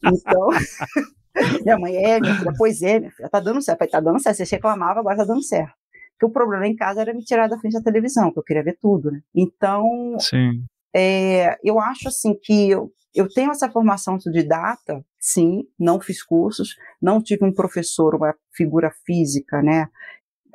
Então, 0.04 0.48
minha 1.64 1.78
mãe 1.78 1.96
é, 1.96 2.20
minha 2.20 2.36
filha, 2.36 2.54
pois 2.58 2.82
é, 2.82 3.00
minha 3.00 3.12
filha, 3.12 3.30
tá 3.30 3.40
dando 3.40 3.62
certo. 3.62 3.78
Falei, 3.78 3.92
tá 3.92 4.00
dando 4.00 4.20
certo. 4.20 4.38
Você 4.38 4.56
reclamava, 4.56 5.00
agora 5.00 5.18
tá 5.18 5.24
dando 5.24 5.44
certo. 5.44 5.76
Porque 6.14 6.26
o 6.26 6.32
problema 6.32 6.66
em 6.66 6.76
casa 6.76 7.02
era 7.02 7.14
me 7.14 7.24
tirar 7.24 7.48
da 7.48 7.60
frente 7.60 7.74
da 7.74 7.82
televisão, 7.82 8.32
que 8.32 8.40
eu 8.40 8.44
queria 8.44 8.64
ver 8.64 8.78
tudo, 8.82 9.12
né? 9.12 9.22
Então, 9.36 10.18
é, 10.96 11.58
eu 11.64 11.80
acho 11.80 12.08
assim 12.08 12.34
que 12.42 12.72
eu, 12.72 12.90
eu 13.14 13.28
tenho 13.28 13.52
essa 13.52 13.70
formação 13.70 14.16
autodidata, 14.16 15.06
sim, 15.20 15.64
não 15.78 16.00
fiz 16.00 16.24
cursos, 16.24 16.76
não 17.02 17.22
tive 17.22 17.46
um 17.46 17.54
professor, 17.54 18.16
uma 18.16 18.34
figura 18.54 18.92
física, 19.06 19.62
né, 19.62 19.90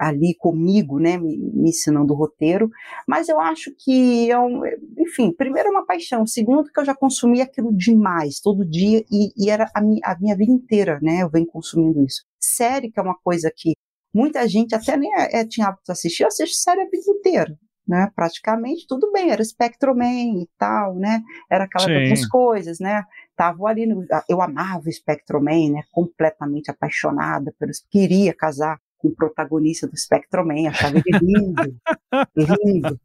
ali 0.01 0.35
comigo, 0.35 0.99
né, 0.99 1.19
me, 1.19 1.37
me, 1.37 1.69
ensinando 1.69 2.15
o 2.15 2.17
roteiro, 2.17 2.71
mas 3.07 3.29
eu 3.29 3.39
acho 3.39 3.71
que, 3.79 4.31
é 4.31 4.39
um, 4.39 4.63
enfim, 4.97 5.31
primeiro 5.31 5.69
é 5.69 5.71
uma 5.71 5.85
paixão, 5.85 6.27
segundo 6.27 6.73
que 6.73 6.81
eu 6.81 6.85
já 6.87 6.95
consumi 6.95 7.43
aquilo 7.43 7.71
demais, 7.71 8.41
todo 8.41 8.65
dia, 8.65 9.05
e, 9.13 9.31
e 9.37 9.51
era 9.51 9.71
a 9.75 9.83
minha, 9.83 10.01
a 10.03 10.19
minha, 10.19 10.35
vida 10.35 10.51
inteira, 10.51 10.99
né, 11.03 11.23
eu 11.23 11.29
venho 11.29 11.47
consumindo 11.47 12.03
isso. 12.03 12.25
Série, 12.41 12.91
que 12.91 12.99
é 12.99 13.03
uma 13.03 13.17
coisa 13.23 13.53
que 13.55 13.75
muita 14.13 14.49
gente 14.49 14.75
até 14.75 14.97
nem 14.97 15.13
é, 15.15 15.41
é 15.41 15.47
tinha 15.47 15.67
hábito 15.67 15.83
de 15.85 15.93
assistir, 15.93 16.23
eu 16.23 16.29
assisto 16.29 16.57
série 16.57 16.81
a 16.81 16.89
vida 16.89 17.05
inteira, 17.07 17.55
né, 17.87 18.11
praticamente 18.17 18.87
tudo 18.89 19.13
bem, 19.13 19.31
era 19.31 19.45
Spectroman 19.45 20.41
e 20.41 20.49
tal, 20.57 20.95
né, 20.95 21.21
era 21.51 21.65
aquelas 21.65 22.27
coisas, 22.27 22.81
né, 22.81 23.05
tava 23.37 23.69
ali, 23.69 23.85
no, 23.85 24.07
eu 24.27 24.41
amava 24.41 24.89
o 24.89 24.93
Spectroman, 24.93 25.73
né, 25.73 25.83
completamente 25.93 26.71
apaixonada, 26.71 27.55
pelos, 27.59 27.85
queria 27.91 28.33
casar 28.33 28.81
com 29.01 29.09
o 29.09 29.15
protagonista 29.15 29.87
do 29.87 29.97
Spectroman, 29.97 30.69
achava 30.69 30.99
ele 30.99 31.19
lindo, 31.23 31.77
lindo. 32.65 33.01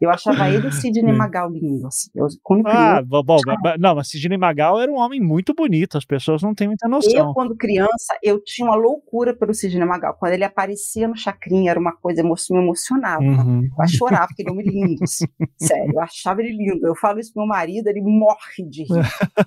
Eu 0.00 0.08
achava 0.08 0.48
ele 0.48 0.66
o 0.66 0.72
Sidney 0.72 1.12
Magal 1.12 1.50
lindo. 1.50 1.86
Assim. 1.86 2.08
Eu, 2.14 2.26
ah, 2.64 3.02
bom, 3.02 3.22
bom, 3.22 3.36
não, 3.78 3.96
mas 3.96 4.08
Sidney 4.08 4.38
Magal 4.38 4.80
era 4.80 4.90
um 4.90 4.96
homem 4.96 5.20
muito 5.20 5.52
bonito, 5.52 5.98
as 5.98 6.06
pessoas 6.06 6.42
não 6.42 6.54
têm 6.54 6.68
muita 6.68 6.88
noção. 6.88 7.12
Eu, 7.12 7.34
quando 7.34 7.54
criança, 7.54 8.16
eu 8.22 8.42
tinha 8.42 8.66
uma 8.66 8.76
loucura 8.76 9.36
pelo 9.36 9.52
Sidney 9.52 9.84
Magal. 9.84 10.16
Quando 10.18 10.32
ele 10.32 10.44
aparecia 10.44 11.06
no 11.06 11.16
Chacrinha, 11.16 11.70
era 11.70 11.78
uma 11.78 11.92
coisa, 11.92 12.22
me 12.22 12.30
emocionava. 12.50 13.22
Uhum. 13.22 13.68
Eu 13.78 13.88
chorava, 13.88 14.28
porque 14.28 14.42
ele 14.42 14.48
é 14.48 14.52
um 14.52 14.54
homem 14.54 14.66
lindo. 14.68 15.04
Assim. 15.04 15.26
Sério, 15.60 15.92
eu 15.92 16.00
achava 16.00 16.40
ele 16.40 16.56
lindo. 16.56 16.86
Eu 16.86 16.94
falo 16.94 17.20
isso 17.20 17.32
pro 17.34 17.42
meu 17.42 17.48
marido, 17.48 17.88
ele 17.88 18.00
morre 18.00 18.64
de 18.70 18.84
rir. 18.84 19.00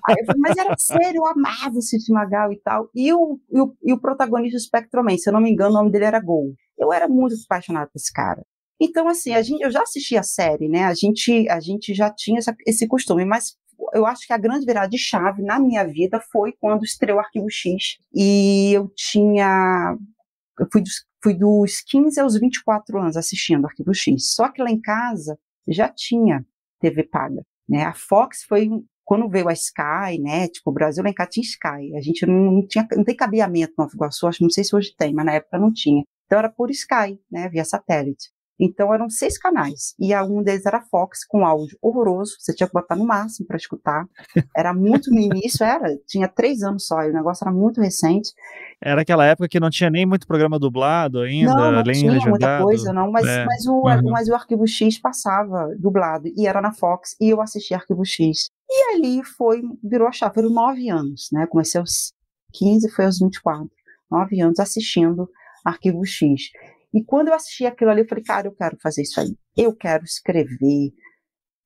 Aí 0.06 0.16
eu 0.20 0.26
falei, 0.26 0.40
mas 0.40 0.56
era 0.56 0.76
sério, 0.78 1.18
eu 1.18 1.26
amava 1.26 1.76
o 1.76 1.82
Sidney 1.82 2.14
Magal 2.14 2.52
e 2.52 2.60
tal. 2.60 2.88
E 2.94 3.12
o, 3.12 3.40
e 3.50 3.60
o, 3.60 3.74
e 3.82 3.92
o 3.92 4.00
protagonista 4.00 4.56
do 4.56 4.62
Spectroman, 4.62 5.18
se 5.18 5.28
eu 5.28 5.32
não 5.32 5.40
me 5.40 5.50
engano, 5.50 5.70
o 5.70 5.78
nome 5.78 5.90
dele 5.90 6.04
era 6.04 6.20
Gol. 6.20 6.54
Eu 6.78 6.92
era 6.92 7.08
muito 7.08 7.34
apaixonada 7.44 7.86
por 7.86 7.96
esse 7.96 8.12
cara. 8.12 8.44
Então, 8.80 9.08
assim, 9.08 9.32
a 9.32 9.42
gente, 9.42 9.62
eu 9.62 9.70
já 9.70 9.82
assisti 9.82 10.16
a 10.16 10.22
série, 10.22 10.68
né? 10.68 10.84
A 10.84 10.94
gente, 10.94 11.48
a 11.48 11.60
gente 11.60 11.94
já 11.94 12.10
tinha 12.10 12.38
essa, 12.38 12.54
esse 12.66 12.86
costume, 12.88 13.24
mas 13.24 13.56
eu 13.92 14.06
acho 14.06 14.26
que 14.26 14.32
a 14.32 14.38
grande 14.38 14.66
virada 14.66 14.88
de 14.88 14.98
chave 14.98 15.42
na 15.42 15.58
minha 15.58 15.84
vida 15.84 16.20
foi 16.32 16.52
quando 16.60 16.84
estreou 16.84 17.18
o 17.18 17.20
Arquivo 17.20 17.50
X. 17.50 17.98
E 18.12 18.72
eu 18.72 18.88
tinha. 18.94 19.96
Eu 20.58 20.66
fui 20.72 20.82
dos, 20.82 21.04
fui 21.22 21.34
dos 21.34 21.80
15 21.80 22.20
aos 22.20 22.38
24 22.38 22.98
anos 22.98 23.16
assistindo 23.16 23.66
Arquivo 23.66 23.94
X. 23.94 24.34
Só 24.34 24.48
que 24.48 24.62
lá 24.62 24.70
em 24.70 24.80
casa 24.80 25.38
já 25.68 25.88
tinha 25.88 26.44
TV 26.80 27.04
paga. 27.04 27.42
Né? 27.68 27.84
A 27.84 27.94
Fox 27.94 28.44
foi. 28.44 28.68
Quando 29.06 29.28
veio 29.28 29.48
a 29.48 29.52
Sky, 29.52 30.18
né? 30.18 30.48
Tipo, 30.48 30.70
o 30.70 30.72
Brasil 30.72 31.04
lá 31.04 31.10
em 31.10 31.14
casa 31.14 31.30
tinha 31.30 31.44
Sky. 31.44 31.94
A 31.96 32.00
gente 32.00 32.24
não, 32.24 32.52
não 32.52 32.66
tinha. 32.66 32.86
Não 32.92 33.04
tem 33.04 33.14
cabeamento 33.14 33.74
no 33.76 33.84
Nova 33.84 33.94
Iguaçu, 33.94 34.26
acho, 34.26 34.42
não 34.42 34.50
sei 34.50 34.64
se 34.64 34.74
hoje 34.74 34.94
tem, 34.96 35.12
mas 35.12 35.26
na 35.26 35.34
época 35.34 35.58
não 35.58 35.72
tinha. 35.72 36.02
Então 36.24 36.38
era 36.38 36.48
por 36.48 36.70
Sky, 36.70 37.20
né? 37.30 37.48
Via 37.50 37.64
satélite. 37.64 38.33
Então 38.58 38.94
eram 38.94 39.10
seis 39.10 39.36
canais 39.36 39.94
e 39.98 40.14
um 40.22 40.42
deles 40.42 40.64
era 40.64 40.80
Fox 40.80 41.24
com 41.26 41.44
áudio 41.44 41.76
horroroso. 41.82 42.36
Você 42.38 42.54
tinha 42.54 42.66
que 42.66 42.72
botar 42.72 42.94
no 42.94 43.04
máximo 43.04 43.46
para 43.46 43.56
escutar. 43.56 44.06
Era 44.56 44.72
muito 44.72 45.10
no 45.10 45.18
início, 45.18 45.64
era 45.64 45.88
tinha 46.06 46.28
três 46.28 46.62
anos 46.62 46.86
só. 46.86 47.02
E 47.02 47.10
o 47.10 47.12
negócio 47.12 47.44
era 47.44 47.52
muito 47.52 47.80
recente. 47.80 48.30
Era 48.80 49.02
aquela 49.02 49.24
época 49.24 49.48
que 49.48 49.58
não 49.58 49.70
tinha 49.70 49.90
nem 49.90 50.06
muito 50.06 50.26
programa 50.26 50.58
dublado 50.58 51.20
ainda, 51.20 51.52
não, 51.52 51.72
não 51.72 51.78
além 51.80 51.94
tinha 51.94 52.12
legendado. 52.12 52.30
muita 52.30 52.62
coisa, 52.62 52.92
não. 52.92 53.10
Mas, 53.10 53.26
é. 53.26 53.44
mas, 53.44 53.66
o, 53.66 53.72
uhum. 53.74 54.10
mas 54.10 54.28
o 54.28 54.34
Arquivo 54.34 54.66
X 54.66 54.98
passava 54.98 55.74
dublado 55.78 56.28
e 56.36 56.46
era 56.46 56.60
na 56.60 56.72
Fox 56.72 57.16
e 57.20 57.30
eu 57.30 57.40
assistia 57.40 57.76
Arquivo 57.76 58.04
X. 58.04 58.50
E 58.70 58.94
ali 58.94 59.24
foi 59.24 59.62
virou 59.82 60.06
a 60.06 60.12
chave. 60.12 60.34
Foram 60.34 60.50
nove 60.50 60.88
anos, 60.88 61.28
né? 61.32 61.46
Comecei 61.46 61.80
aos 61.80 62.12
15, 62.52 62.90
foi 62.90 63.04
aos 63.04 63.18
24. 63.18 63.68
Nove 64.10 64.40
anos 64.40 64.60
assistindo 64.60 65.28
Arquivo 65.64 66.04
X. 66.04 66.50
E 66.94 67.02
quando 67.04 67.28
eu 67.28 67.34
assisti 67.34 67.66
aquilo 67.66 67.90
ali, 67.90 68.02
eu 68.02 68.08
falei, 68.08 68.22
cara, 68.22 68.46
eu 68.46 68.54
quero 68.54 68.78
fazer 68.80 69.02
isso 69.02 69.20
aí. 69.20 69.36
Eu 69.56 69.74
quero 69.74 70.04
escrever 70.04 70.92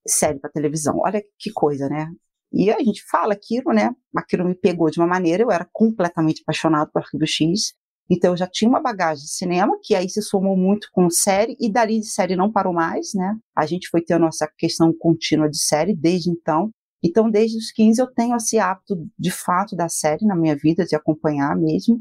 série 0.07 0.39
para 0.39 0.51
televisão. 0.51 0.97
Olha 1.01 1.23
que 1.39 1.53
coisa, 1.53 1.87
né? 1.87 2.09
E 2.51 2.71
a 2.71 2.79
gente 2.79 3.03
fala 3.11 3.35
aquilo, 3.35 3.75
né? 3.75 3.91
Aquilo 4.17 4.47
me 4.47 4.55
pegou 4.55 4.91
de 4.91 4.99
uma 4.99 5.07
maneira, 5.07 5.43
eu 5.43 5.51
era 5.51 5.69
completamente 5.71 6.41
apaixonado 6.41 6.91
por 6.91 7.03
Arquivo 7.03 7.27
X. 7.27 7.75
Então 8.11 8.33
eu 8.33 8.37
já 8.39 8.47
tinha 8.47 8.71
uma 8.71 8.81
bagagem 8.81 9.23
de 9.23 9.31
cinema, 9.31 9.79
que 9.83 9.95
aí 9.95 10.09
se 10.09 10.23
somou 10.23 10.57
muito 10.57 10.89
com 10.93 11.11
série, 11.11 11.55
e 11.61 11.71
dali 11.71 12.01
de 12.01 12.07
série 12.07 12.35
não 12.35 12.51
parou 12.51 12.73
mais, 12.73 13.11
né? 13.15 13.37
A 13.55 13.67
gente 13.67 13.89
foi 13.91 14.01
tendo 14.01 14.25
essa 14.27 14.51
questão 14.57 14.95
contínua 14.99 15.49
de 15.51 15.59
série 15.59 15.95
desde 15.95 16.31
então. 16.31 16.71
Então, 17.05 17.31
desde 17.31 17.59
os 17.59 17.71
15 17.71 18.01
eu 18.01 18.07
tenho 18.13 18.35
esse 18.35 18.59
hábito 18.59 18.97
de 19.19 19.31
fato 19.31 19.77
da 19.77 19.91
série 19.91 20.25
na 20.25 20.35
minha 20.35 20.57
vida, 20.57 20.87
de 20.87 20.97
acompanhar 20.97 21.55
mesmo. 21.55 22.01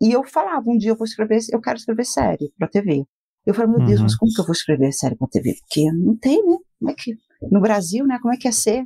E 0.00 0.12
eu 0.12 0.24
falava, 0.24 0.64
um 0.66 0.76
dia 0.76 0.90
eu 0.90 0.96
vou 0.96 1.04
escrever, 1.04 1.40
eu 1.52 1.60
quero 1.60 1.76
escrever 1.76 2.04
série 2.04 2.52
para 2.58 2.68
TV. 2.68 3.04
Eu 3.44 3.54
falei, 3.54 3.70
meu 3.70 3.86
Deus, 3.86 3.98
uhum. 3.98 4.04
mas 4.04 4.16
como 4.16 4.32
que 4.32 4.40
eu 4.40 4.44
vou 4.44 4.52
escrever 4.52 4.92
série 4.92 5.16
para 5.16 5.28
TV? 5.28 5.54
Porque 5.60 5.90
não 5.92 6.16
tem, 6.16 6.44
né? 6.44 6.56
Como 6.78 6.90
é 6.90 6.94
que 6.94 7.16
no 7.50 7.60
Brasil, 7.60 8.06
né? 8.06 8.18
Como 8.20 8.32
é 8.32 8.36
que 8.36 8.46
ia 8.46 8.52
ser? 8.52 8.84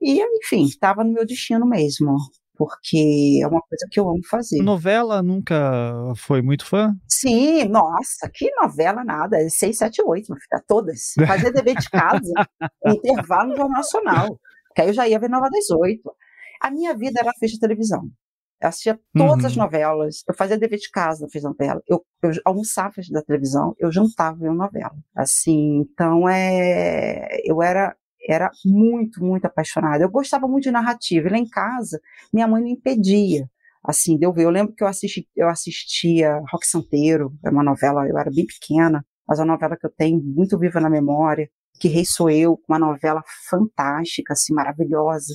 E 0.00 0.20
enfim, 0.20 0.64
estava 0.64 1.02
no 1.02 1.12
meu 1.12 1.26
destino 1.26 1.66
mesmo, 1.66 2.16
porque 2.56 3.40
é 3.42 3.46
uma 3.46 3.60
coisa 3.60 3.86
que 3.90 3.98
eu 3.98 4.08
amo 4.08 4.20
fazer. 4.30 4.62
Novela 4.62 5.22
nunca 5.22 6.12
foi 6.16 6.42
muito 6.42 6.66
fã? 6.66 6.94
Sim, 7.08 7.64
nossa, 7.64 8.30
que 8.32 8.50
novela 8.60 9.02
nada, 9.04 9.38
é 9.38 9.48
6, 9.48 9.76
7, 9.76 10.02
8, 10.02 10.26
meu 10.28 10.38
filho, 10.38 10.64
todas. 10.66 11.14
Fazer 11.26 11.52
dever 11.52 11.76
de 11.76 11.88
casa, 11.90 12.32
intervalo 12.86 13.50
no 13.50 13.56
Jornal 13.56 13.78
Nacional, 13.78 14.38
que 14.74 14.82
aí 14.82 14.88
eu 14.88 14.94
já 14.94 15.08
ia 15.08 15.18
ver 15.18 15.30
Nova 15.30 15.48
das 15.50 15.70
Oito. 15.70 16.14
A 16.60 16.70
minha 16.70 16.96
vida 16.96 17.20
era 17.20 17.32
feita 17.38 17.54
de 17.54 17.60
televisão. 17.60 18.08
Eu 18.60 18.68
assistia 18.68 18.98
todas 19.12 19.44
uhum. 19.44 19.46
as 19.46 19.56
novelas. 19.56 20.24
Eu 20.28 20.34
fazia 20.34 20.58
dever 20.58 20.78
de 20.78 20.90
casa, 20.90 21.26
fiz 21.30 21.42
novela. 21.42 21.82
Eu, 21.86 22.04
eu 22.22 22.30
almoçava 22.44 22.94
da 23.10 23.22
televisão, 23.22 23.74
eu 23.78 23.92
jantava 23.92 24.38
vendo 24.38 24.54
novela. 24.54 24.96
Assim, 25.14 25.80
então 25.80 26.28
é, 26.28 27.40
eu 27.44 27.62
era 27.62 27.94
era 28.26 28.50
muito, 28.64 29.22
muito 29.22 29.44
apaixonada. 29.44 30.02
Eu 30.02 30.10
gostava 30.10 30.48
muito 30.48 30.64
de 30.64 30.70
narrativa. 30.70 31.28
E 31.28 31.30
lá 31.30 31.38
em 31.38 31.48
casa, 31.48 32.00
minha 32.32 32.48
mãe 32.48 32.62
me 32.62 32.72
impedia, 32.72 33.48
assim, 33.84 34.16
de 34.16 34.26
eu 34.26 34.32
ver. 34.32 34.44
Eu 34.44 34.50
lembro 34.50 34.74
que 34.74 34.82
eu, 34.82 34.88
assisti, 34.88 35.28
eu 35.36 35.48
assistia 35.48 36.40
Rock 36.50 36.66
Santeiro, 36.66 37.32
é 37.44 37.50
uma 37.50 37.62
novela, 37.62 38.08
eu 38.08 38.18
era 38.18 38.30
bem 38.30 38.46
pequena, 38.46 39.04
mas 39.28 39.38
é 39.38 39.42
uma 39.42 39.52
novela 39.52 39.76
que 39.76 39.86
eu 39.86 39.90
tenho 39.90 40.22
muito 40.22 40.58
viva 40.58 40.80
na 40.80 40.90
memória. 40.90 41.48
Que 41.78 41.88
Rei 41.88 42.04
Sou 42.04 42.30
Eu, 42.30 42.60
uma 42.68 42.78
novela 42.78 43.22
fantástica, 43.48 44.32
assim, 44.32 44.54
maravilhosa, 44.54 45.34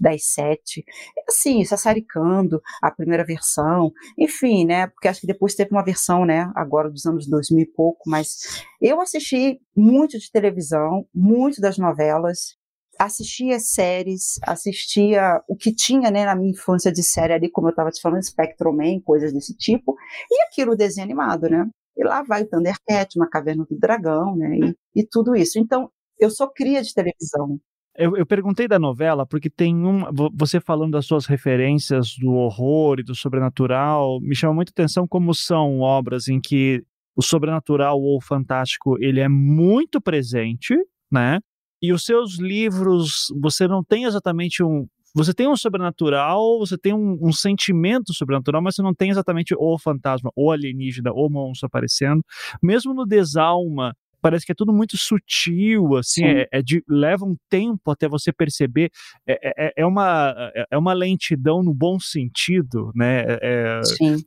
das 0.00 0.24
sete. 0.26 0.84
Assim, 1.28 1.64
Sassaricando, 1.64 2.60
a 2.82 2.90
primeira 2.90 3.24
versão, 3.24 3.92
enfim, 4.18 4.64
né, 4.64 4.86
porque 4.88 5.08
acho 5.08 5.20
que 5.20 5.26
depois 5.26 5.54
teve 5.54 5.70
uma 5.72 5.84
versão, 5.84 6.24
né, 6.24 6.50
agora 6.54 6.90
dos 6.90 7.06
anos 7.06 7.26
2000 7.28 7.62
e 7.62 7.66
pouco, 7.66 8.08
mas 8.08 8.64
eu 8.80 9.00
assisti 9.00 9.60
muito 9.76 10.18
de 10.18 10.30
televisão, 10.30 11.06
muito 11.14 11.60
das 11.60 11.78
novelas, 11.78 12.56
assistia 12.98 13.60
séries, 13.60 14.40
assistia 14.42 15.40
o 15.48 15.56
que 15.56 15.72
tinha, 15.72 16.10
né, 16.10 16.24
na 16.24 16.34
minha 16.34 16.50
infância 16.50 16.90
de 16.90 17.02
série 17.02 17.32
ali, 17.32 17.50
como 17.50 17.68
eu 17.68 17.70
estava 17.70 17.90
te 17.90 18.00
falando, 18.00 18.22
Spectrum 18.24 18.72
Man, 18.72 19.00
coisas 19.04 19.32
desse 19.32 19.56
tipo, 19.56 19.96
e 20.30 20.42
aquilo, 20.42 20.76
desenho 20.76 21.04
animado, 21.04 21.48
né, 21.48 21.64
e 21.98 22.04
lá 22.04 22.22
vai 22.22 22.42
o 22.42 22.48
Thundercat, 22.48 23.18
uma 23.18 23.28
caverna 23.28 23.66
do 23.68 23.76
dragão, 23.76 24.36
né? 24.36 24.56
E, 24.94 25.00
e 25.00 25.06
tudo 25.06 25.34
isso. 25.34 25.58
Então, 25.58 25.90
eu 26.18 26.30
sou 26.30 26.48
cria 26.48 26.80
de 26.80 26.94
televisão. 26.94 27.58
Eu, 27.96 28.16
eu, 28.16 28.24
perguntei 28.24 28.68
da 28.68 28.78
novela 28.78 29.26
porque 29.26 29.50
tem 29.50 29.74
um. 29.74 30.04
Você 30.32 30.60
falando 30.60 30.92
das 30.92 31.06
suas 31.06 31.26
referências 31.26 32.14
do 32.16 32.30
horror 32.30 33.00
e 33.00 33.02
do 33.02 33.14
sobrenatural, 33.14 34.20
me 34.20 34.36
chama 34.36 34.54
muita 34.54 34.70
atenção 34.70 35.06
como 35.08 35.34
são 35.34 35.80
obras 35.80 36.28
em 36.28 36.40
que 36.40 36.80
o 37.16 37.22
sobrenatural 37.22 38.00
ou 38.00 38.16
o 38.16 38.22
fantástico 38.22 38.96
ele 39.00 39.18
é 39.18 39.28
muito 39.28 40.00
presente, 40.00 40.76
né? 41.10 41.40
E 41.82 41.92
os 41.92 42.04
seus 42.04 42.38
livros, 42.38 43.32
você 43.40 43.66
não 43.66 43.82
tem 43.82 44.04
exatamente 44.04 44.62
um, 44.62 44.86
você 45.18 45.34
tem 45.34 45.48
um 45.48 45.56
sobrenatural, 45.56 46.60
você 46.60 46.78
tem 46.78 46.94
um, 46.94 47.18
um, 47.20 47.32
sentimento 47.32 48.14
sobrenatural, 48.14 48.62
mas 48.62 48.76
você 48.76 48.82
não 48.82 48.94
tem 48.94 49.10
exatamente 49.10 49.52
o 49.58 49.76
fantasma, 49.76 50.30
o 50.36 50.52
alienígena, 50.52 51.10
o 51.12 51.28
monstro 51.28 51.66
aparecendo. 51.66 52.22
Mesmo 52.62 52.94
no 52.94 53.04
Desalma, 53.04 53.96
parece 54.22 54.46
que 54.46 54.52
é 54.52 54.54
tudo 54.54 54.72
muito 54.72 54.96
sutil, 54.96 55.96
assim, 55.96 56.24
é, 56.24 56.48
é, 56.52 56.62
de, 56.62 56.84
leva 56.88 57.24
um 57.24 57.36
tempo 57.50 57.90
até 57.90 58.08
você 58.08 58.32
perceber. 58.32 58.90
É, 59.26 59.66
é, 59.66 59.72
é 59.78 59.86
uma, 59.86 60.52
é, 60.54 60.66
é 60.70 60.78
uma 60.78 60.92
lentidão 60.92 61.64
no 61.64 61.74
bom 61.74 61.98
sentido, 61.98 62.92
né? 62.94 63.24
É, 63.42 63.80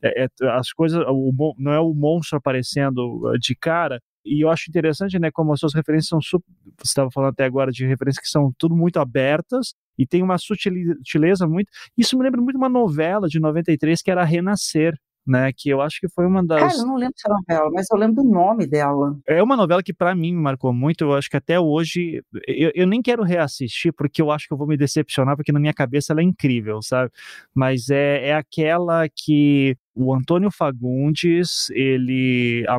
é, 0.04 0.26
é 0.26 0.50
as 0.50 0.74
coisas, 0.74 1.02
o, 1.08 1.56
não 1.58 1.72
é 1.72 1.80
o 1.80 1.94
monstro 1.94 2.38
aparecendo 2.38 3.28
ah, 3.28 3.38
de 3.39 3.56
cara, 3.56 4.02
e 4.26 4.44
eu 4.44 4.50
acho 4.50 4.70
interessante, 4.70 5.18
né, 5.18 5.32
como 5.32 5.52
as 5.52 5.60
suas 5.60 5.74
referências 5.74 6.10
são 6.10 6.22
super, 6.22 6.46
você 6.78 6.89
estava 6.89 7.10
falando 7.12 7.32
até 7.32 7.44
agora 7.44 7.72
de 7.72 7.88
referências 7.88 8.24
que 8.24 8.30
são 8.30 8.54
tudo 8.58 8.76
muito 8.76 9.00
abertas 9.00 9.74
e 9.98 10.06
tem 10.06 10.22
uma 10.24 10.38
sutileza 10.38 11.48
muito. 11.48 11.70
Isso 11.98 12.18
me 12.18 12.24
lembra 12.24 12.42
muito 12.42 12.58
uma 12.58 12.70
novela 12.70 13.28
de 13.28 13.39
93 13.39 14.02
que 14.02 14.12
era 14.12 14.24
Renascer, 14.24 14.94
né? 15.26 15.52
Que 15.56 15.70
eu 15.70 15.82
acho 15.82 16.00
que 16.00 16.10
foi 16.10 16.26
uma 16.26 16.44
das. 16.46 16.60
Cara, 16.60 16.74
eu 16.74 16.88
não 16.88 16.96
lembro 16.96 17.14
dessa 17.16 17.30
novela, 17.30 17.70
mas 17.74 17.88
eu 17.92 17.98
lembro 17.98 18.24
do 18.24 18.30
nome 18.30 18.68
dela. 18.68 19.18
É 19.28 19.42
uma 19.42 19.56
novela 19.56 19.84
que 19.84 19.94
para 19.94 20.16
mim 20.16 20.34
me 20.34 20.42
marcou 20.42 20.74
muito. 20.74 21.04
Eu 21.04 21.14
acho 21.14 21.30
que 21.30 21.38
até 21.38 21.60
hoje 21.60 22.24
eu, 22.48 22.72
eu 22.74 22.88
nem 22.88 23.02
quero 23.02 23.24
reassistir 23.24 23.94
porque 23.94 24.22
eu 24.22 24.32
acho 24.32 24.48
que 24.48 24.54
eu 24.54 24.58
vou 24.58 24.68
me 24.68 24.78
decepcionar 24.78 25.36
porque 25.36 25.52
na 25.52 25.60
minha 25.60 25.74
cabeça 25.74 26.14
ela 26.14 26.22
é 26.22 26.24
incrível, 26.24 26.82
sabe? 26.82 27.12
Mas 27.54 27.89
é, 27.89 28.30
é 28.30 28.34
aquela 28.34 29.08
que 29.10 29.78
o 29.94 30.14
Antônio 30.14 30.50
Fagundes, 30.52 31.70
ele, 31.72 32.66
a, 32.68 32.76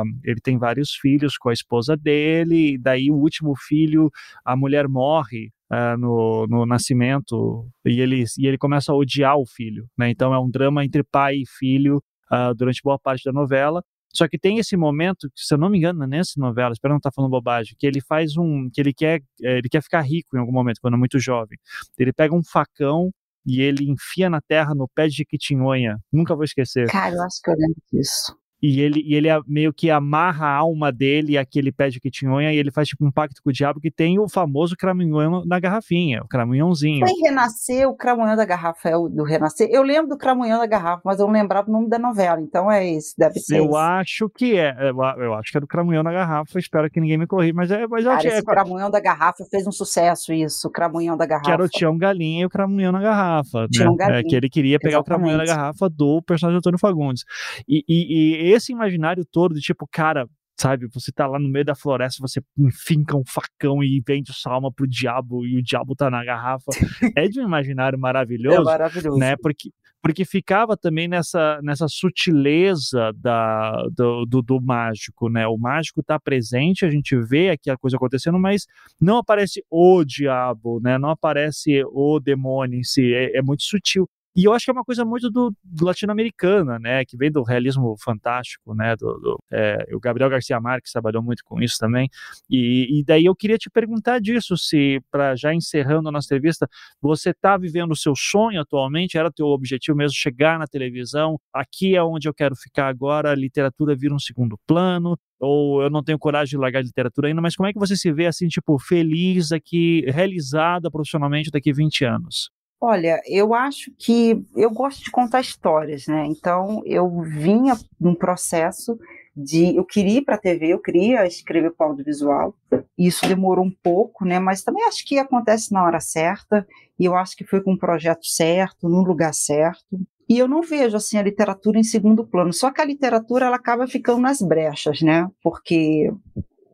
a, 0.00 0.02
ele 0.22 0.40
tem 0.40 0.56
vários 0.56 0.92
filhos 0.94 1.36
com 1.36 1.48
a 1.48 1.52
esposa 1.52 1.96
dele, 1.96 2.74
e 2.74 2.78
daí 2.78 3.10
o 3.10 3.16
último 3.16 3.54
filho, 3.56 4.10
a 4.44 4.56
mulher 4.56 4.88
morre 4.88 5.50
uh, 5.70 5.96
no, 5.98 6.46
no 6.46 6.66
nascimento 6.66 7.68
e 7.84 8.00
ele, 8.00 8.24
e 8.38 8.46
ele 8.46 8.58
começa 8.58 8.92
a 8.92 8.94
odiar 8.94 9.36
o 9.36 9.46
filho. 9.46 9.86
Né? 9.98 10.10
Então 10.10 10.32
é 10.32 10.38
um 10.38 10.50
drama 10.50 10.84
entre 10.84 11.02
pai 11.02 11.36
e 11.36 11.46
filho 11.46 12.02
uh, 12.30 12.54
durante 12.54 12.80
boa 12.82 12.98
parte 12.98 13.24
da 13.24 13.32
novela. 13.32 13.82
Só 14.14 14.28
que 14.28 14.38
tem 14.38 14.58
esse 14.58 14.76
momento, 14.76 15.28
se 15.34 15.52
eu 15.52 15.58
não 15.58 15.68
me 15.68 15.78
engano, 15.78 16.06
nessa 16.06 16.34
novela, 16.38 16.72
espero 16.72 16.92
não 16.92 16.98
estar 16.98 17.10
falando 17.10 17.32
bobagem, 17.32 17.74
que 17.76 17.84
ele 17.84 18.00
faz 18.00 18.36
um, 18.36 18.70
que 18.72 18.80
ele 18.80 18.94
quer, 18.94 19.20
eh, 19.42 19.58
ele 19.58 19.68
quer 19.68 19.82
ficar 19.82 20.02
rico 20.02 20.36
em 20.36 20.38
algum 20.38 20.52
momento, 20.52 20.78
quando 20.80 20.94
é 20.94 20.96
muito 20.96 21.18
jovem. 21.18 21.58
Ele 21.98 22.12
pega 22.12 22.32
um 22.32 22.40
facão 22.44 23.10
e 23.46 23.60
ele 23.60 23.90
enfia 23.90 24.30
na 24.30 24.40
terra 24.40 24.74
no 24.74 24.88
pé 24.88 25.08
de 25.08 25.24
Quitinhonha. 25.24 25.98
Nunca 26.12 26.34
vou 26.34 26.44
esquecer. 26.44 26.88
Cara, 26.90 27.14
eu 27.14 27.22
acho 27.22 27.40
que 27.42 27.50
eu 27.50 27.54
lembro 27.56 27.82
disso 27.92 28.36
e 28.62 28.80
ele, 28.80 29.02
e 29.04 29.14
ele 29.14 29.28
meio 29.46 29.72
que 29.72 29.90
amarra 29.90 30.46
a 30.46 30.56
alma 30.56 30.90
dele 30.90 31.36
aquele 31.36 31.70
pé 31.70 31.88
de 31.88 32.00
quitinhonha 32.00 32.52
e 32.52 32.56
ele 32.56 32.70
faz 32.70 32.88
tipo 32.88 33.04
um 33.04 33.10
pacto 33.12 33.42
com 33.42 33.50
o 33.50 33.52
diabo 33.52 33.80
que 33.80 33.90
tem 33.90 34.18
o 34.18 34.28
famoso 34.28 34.74
cramunhão 34.76 35.44
na 35.44 35.60
garrafinha, 35.60 36.22
o 36.22 36.28
cramunhãozinho. 36.28 37.06
Foi 37.06 37.20
Renascer, 37.20 37.88
o 37.88 37.94
cramunhão 37.94 38.36
da 38.36 38.44
garrafa 38.44 38.88
é 38.88 38.96
o 38.96 39.08
do 39.08 39.22
Renascer. 39.22 39.68
Eu 39.70 39.82
lembro 39.82 40.10
do 40.10 40.16
cramunhão 40.16 40.58
da 40.58 40.66
garrafa, 40.66 41.02
mas 41.04 41.20
eu 41.20 41.26
não 41.26 41.34
lembrava 41.34 41.68
o 41.68 41.72
nome 41.72 41.88
da 41.88 41.98
novela, 41.98 42.40
então 42.40 42.70
é 42.70 42.88
esse, 42.88 43.14
deve 43.18 43.38
ser 43.38 43.58
Eu 43.58 43.66
esse. 43.66 43.76
acho 43.76 44.28
que 44.30 44.56
é, 44.56 44.74
eu, 44.80 44.96
eu 45.22 45.34
acho 45.34 45.52
que 45.52 45.58
é 45.58 45.60
do 45.60 45.66
cramunhão 45.66 46.02
da 46.02 46.12
garrafa, 46.12 46.58
espero 46.58 46.90
que 46.90 47.00
ninguém 47.00 47.18
me 47.18 47.26
corrija, 47.26 47.52
mas 47.54 47.70
é... 47.70 47.86
Mas 47.86 48.04
Cara, 48.04 48.26
esse 48.26 48.38
é, 48.38 48.42
cramunhão 48.42 48.90
da 48.90 49.00
garrafa 49.00 49.44
fez 49.50 49.66
um 49.66 49.72
sucesso 49.72 50.32
isso, 50.32 50.68
o 50.68 50.70
cramunhão 50.70 51.16
da 51.16 51.26
garrafa. 51.26 51.46
Que 51.46 51.52
era 51.52 51.62
o 51.62 51.68
Tião 51.68 51.96
Galinha 51.98 52.42
e 52.42 52.46
o 52.46 52.50
cramunhão 52.50 52.92
na 52.92 53.00
garrafa, 53.00 53.68
Tião 53.70 53.92
né? 53.92 53.96
Galinha. 53.98 54.20
É, 54.20 54.22
que 54.22 54.34
ele 54.34 54.48
queria 54.48 54.78
pegar 54.78 54.98
Exatamente. 54.98 55.02
o 55.02 55.04
cramunhão 55.04 55.38
da 55.38 55.44
garrafa 55.44 55.88
do 55.88 56.22
personagem 56.22 56.58
Antônio 56.58 56.78
Fagundes. 56.78 57.24
E, 57.68 57.84
e, 57.88 58.50
e 58.50 58.53
esse 58.54 58.72
imaginário 58.72 59.24
todo, 59.24 59.54
de 59.54 59.60
tipo, 59.60 59.86
cara, 59.90 60.28
sabe? 60.58 60.86
Você 60.92 61.12
tá 61.12 61.26
lá 61.26 61.38
no 61.38 61.48
meio 61.48 61.64
da 61.64 61.74
floresta, 61.74 62.20
você 62.20 62.40
finca 62.72 63.16
um 63.16 63.24
facão 63.26 63.82
e 63.82 64.02
vende 64.06 64.32
sua 64.32 64.54
alma 64.54 64.72
pro 64.72 64.86
diabo 64.86 65.44
e 65.44 65.58
o 65.58 65.62
diabo 65.62 65.94
tá 65.94 66.10
na 66.10 66.24
garrafa. 66.24 66.70
é 67.16 67.28
de 67.28 67.40
um 67.40 67.44
imaginário 67.44 67.98
maravilhoso. 67.98 68.60
É 68.60 68.64
maravilhoso. 68.64 69.18
Né? 69.18 69.36
Porque, 69.36 69.70
porque 70.02 70.24
ficava 70.24 70.76
também 70.76 71.08
nessa, 71.08 71.60
nessa 71.62 71.86
sutileza 71.88 73.12
da, 73.16 73.86
do, 73.92 74.24
do, 74.26 74.42
do 74.42 74.60
mágico, 74.60 75.28
né? 75.28 75.46
O 75.46 75.56
mágico 75.56 76.02
tá 76.02 76.20
presente, 76.20 76.84
a 76.84 76.90
gente 76.90 77.16
vê 77.16 77.50
aqui 77.50 77.70
a 77.70 77.76
coisa 77.76 77.96
acontecendo, 77.96 78.38
mas 78.38 78.66
não 79.00 79.18
aparece 79.18 79.64
o 79.70 80.04
diabo, 80.04 80.80
né? 80.80 80.98
Não 80.98 81.10
aparece 81.10 81.82
o 81.86 82.20
demônio 82.20 82.78
em 82.78 82.84
si, 82.84 83.12
é, 83.12 83.38
é 83.38 83.42
muito 83.42 83.64
sutil. 83.64 84.08
E 84.36 84.44
eu 84.44 84.52
acho 84.52 84.64
que 84.64 84.70
é 84.70 84.74
uma 84.74 84.84
coisa 84.84 85.04
muito 85.04 85.30
do, 85.30 85.54
do 85.62 85.84
latino-americana, 85.84 86.78
né, 86.78 87.04
que 87.04 87.16
vem 87.16 87.30
do 87.30 87.42
realismo 87.42 87.94
fantástico, 88.02 88.74
né, 88.74 88.96
do, 88.96 89.14
do 89.18 89.38
é, 89.52 89.86
o 89.92 90.00
Gabriel 90.00 90.28
Garcia 90.28 90.60
Marques 90.60 90.90
trabalhou 90.90 91.22
muito 91.22 91.44
com 91.44 91.62
isso 91.62 91.76
também. 91.78 92.08
E, 92.50 93.00
e 93.00 93.04
daí 93.04 93.26
eu 93.26 93.36
queria 93.36 93.56
te 93.56 93.70
perguntar 93.70 94.20
disso, 94.20 94.56
se 94.56 95.00
para 95.10 95.36
já 95.36 95.54
encerrando 95.54 96.08
a 96.08 96.12
nossa 96.12 96.26
entrevista, 96.26 96.68
você 97.00 97.30
está 97.30 97.56
vivendo 97.56 97.92
o 97.92 97.96
seu 97.96 98.14
sonho 98.16 98.60
atualmente? 98.60 99.16
Era 99.16 99.30
teu 99.30 99.46
objetivo 99.46 99.96
mesmo 99.96 100.16
chegar 100.16 100.58
na 100.58 100.66
televisão? 100.66 101.38
Aqui 101.52 101.94
é 101.94 102.02
onde 102.02 102.28
eu 102.28 102.34
quero 102.34 102.56
ficar 102.56 102.88
agora. 102.88 103.30
A 103.30 103.34
literatura 103.34 103.94
vira 103.94 104.14
um 104.14 104.18
segundo 104.18 104.58
plano? 104.66 105.16
ou 105.40 105.82
eu 105.82 105.90
não 105.90 106.02
tenho 106.02 106.18
coragem 106.18 106.50
de 106.50 106.56
largar 106.56 106.80
de 106.80 106.88
literatura 106.88 107.28
ainda, 107.28 107.40
mas 107.40 107.54
como 107.54 107.68
é 107.68 107.72
que 107.72 107.78
você 107.78 107.96
se 107.96 108.10
vê 108.12 108.26
assim, 108.26 108.48
tipo, 108.48 108.78
feliz 108.78 109.52
aqui, 109.52 110.02
realizada 110.08 110.90
profissionalmente 110.90 111.50
daqui 111.50 111.72
20 111.72 112.04
anos? 112.04 112.50
Olha, 112.80 113.22
eu 113.26 113.54
acho 113.54 113.90
que 113.98 114.44
eu 114.54 114.70
gosto 114.70 115.02
de 115.02 115.10
contar 115.10 115.40
histórias, 115.40 116.06
né? 116.06 116.26
Então 116.26 116.82
eu 116.84 117.22
vinha 117.22 117.74
num 117.98 118.14
processo 118.14 118.98
de 119.36 119.74
eu 119.74 119.84
queria 119.84 120.18
ir 120.18 120.22
para 120.22 120.36
a 120.36 120.38
TV, 120.38 120.68
eu 120.68 120.78
queria 120.78 121.26
escrever 121.26 121.72
para 121.72 121.86
o 121.86 121.90
audiovisual. 121.90 122.54
Isso 122.96 123.26
demorou 123.26 123.64
um 123.64 123.70
pouco, 123.70 124.24
né? 124.24 124.38
Mas 124.38 124.62
também 124.62 124.84
acho 124.84 125.04
que 125.04 125.18
acontece 125.18 125.72
na 125.72 125.82
hora 125.82 125.98
certa 125.98 126.66
e 126.98 127.04
eu 127.04 127.16
acho 127.16 127.36
que 127.36 127.44
foi 127.44 127.60
com 127.62 127.72
um 127.72 127.78
projeto 127.78 128.26
certo, 128.26 128.88
num 128.88 129.02
lugar 129.02 129.34
certo. 129.34 129.98
E 130.28 130.38
eu 130.38 130.46
não 130.46 130.62
vejo 130.62 130.96
assim 130.96 131.18
a 131.18 131.22
literatura 131.22 131.78
em 131.78 131.82
segundo 131.82 132.24
plano. 132.26 132.52
Só 132.52 132.70
que 132.70 132.80
a 132.80 132.84
literatura 132.84 133.46
ela 133.46 133.56
acaba 133.56 133.86
ficando 133.86 134.20
nas 134.20 134.40
brechas, 134.40 135.00
né? 135.02 135.28
Porque 135.42 136.10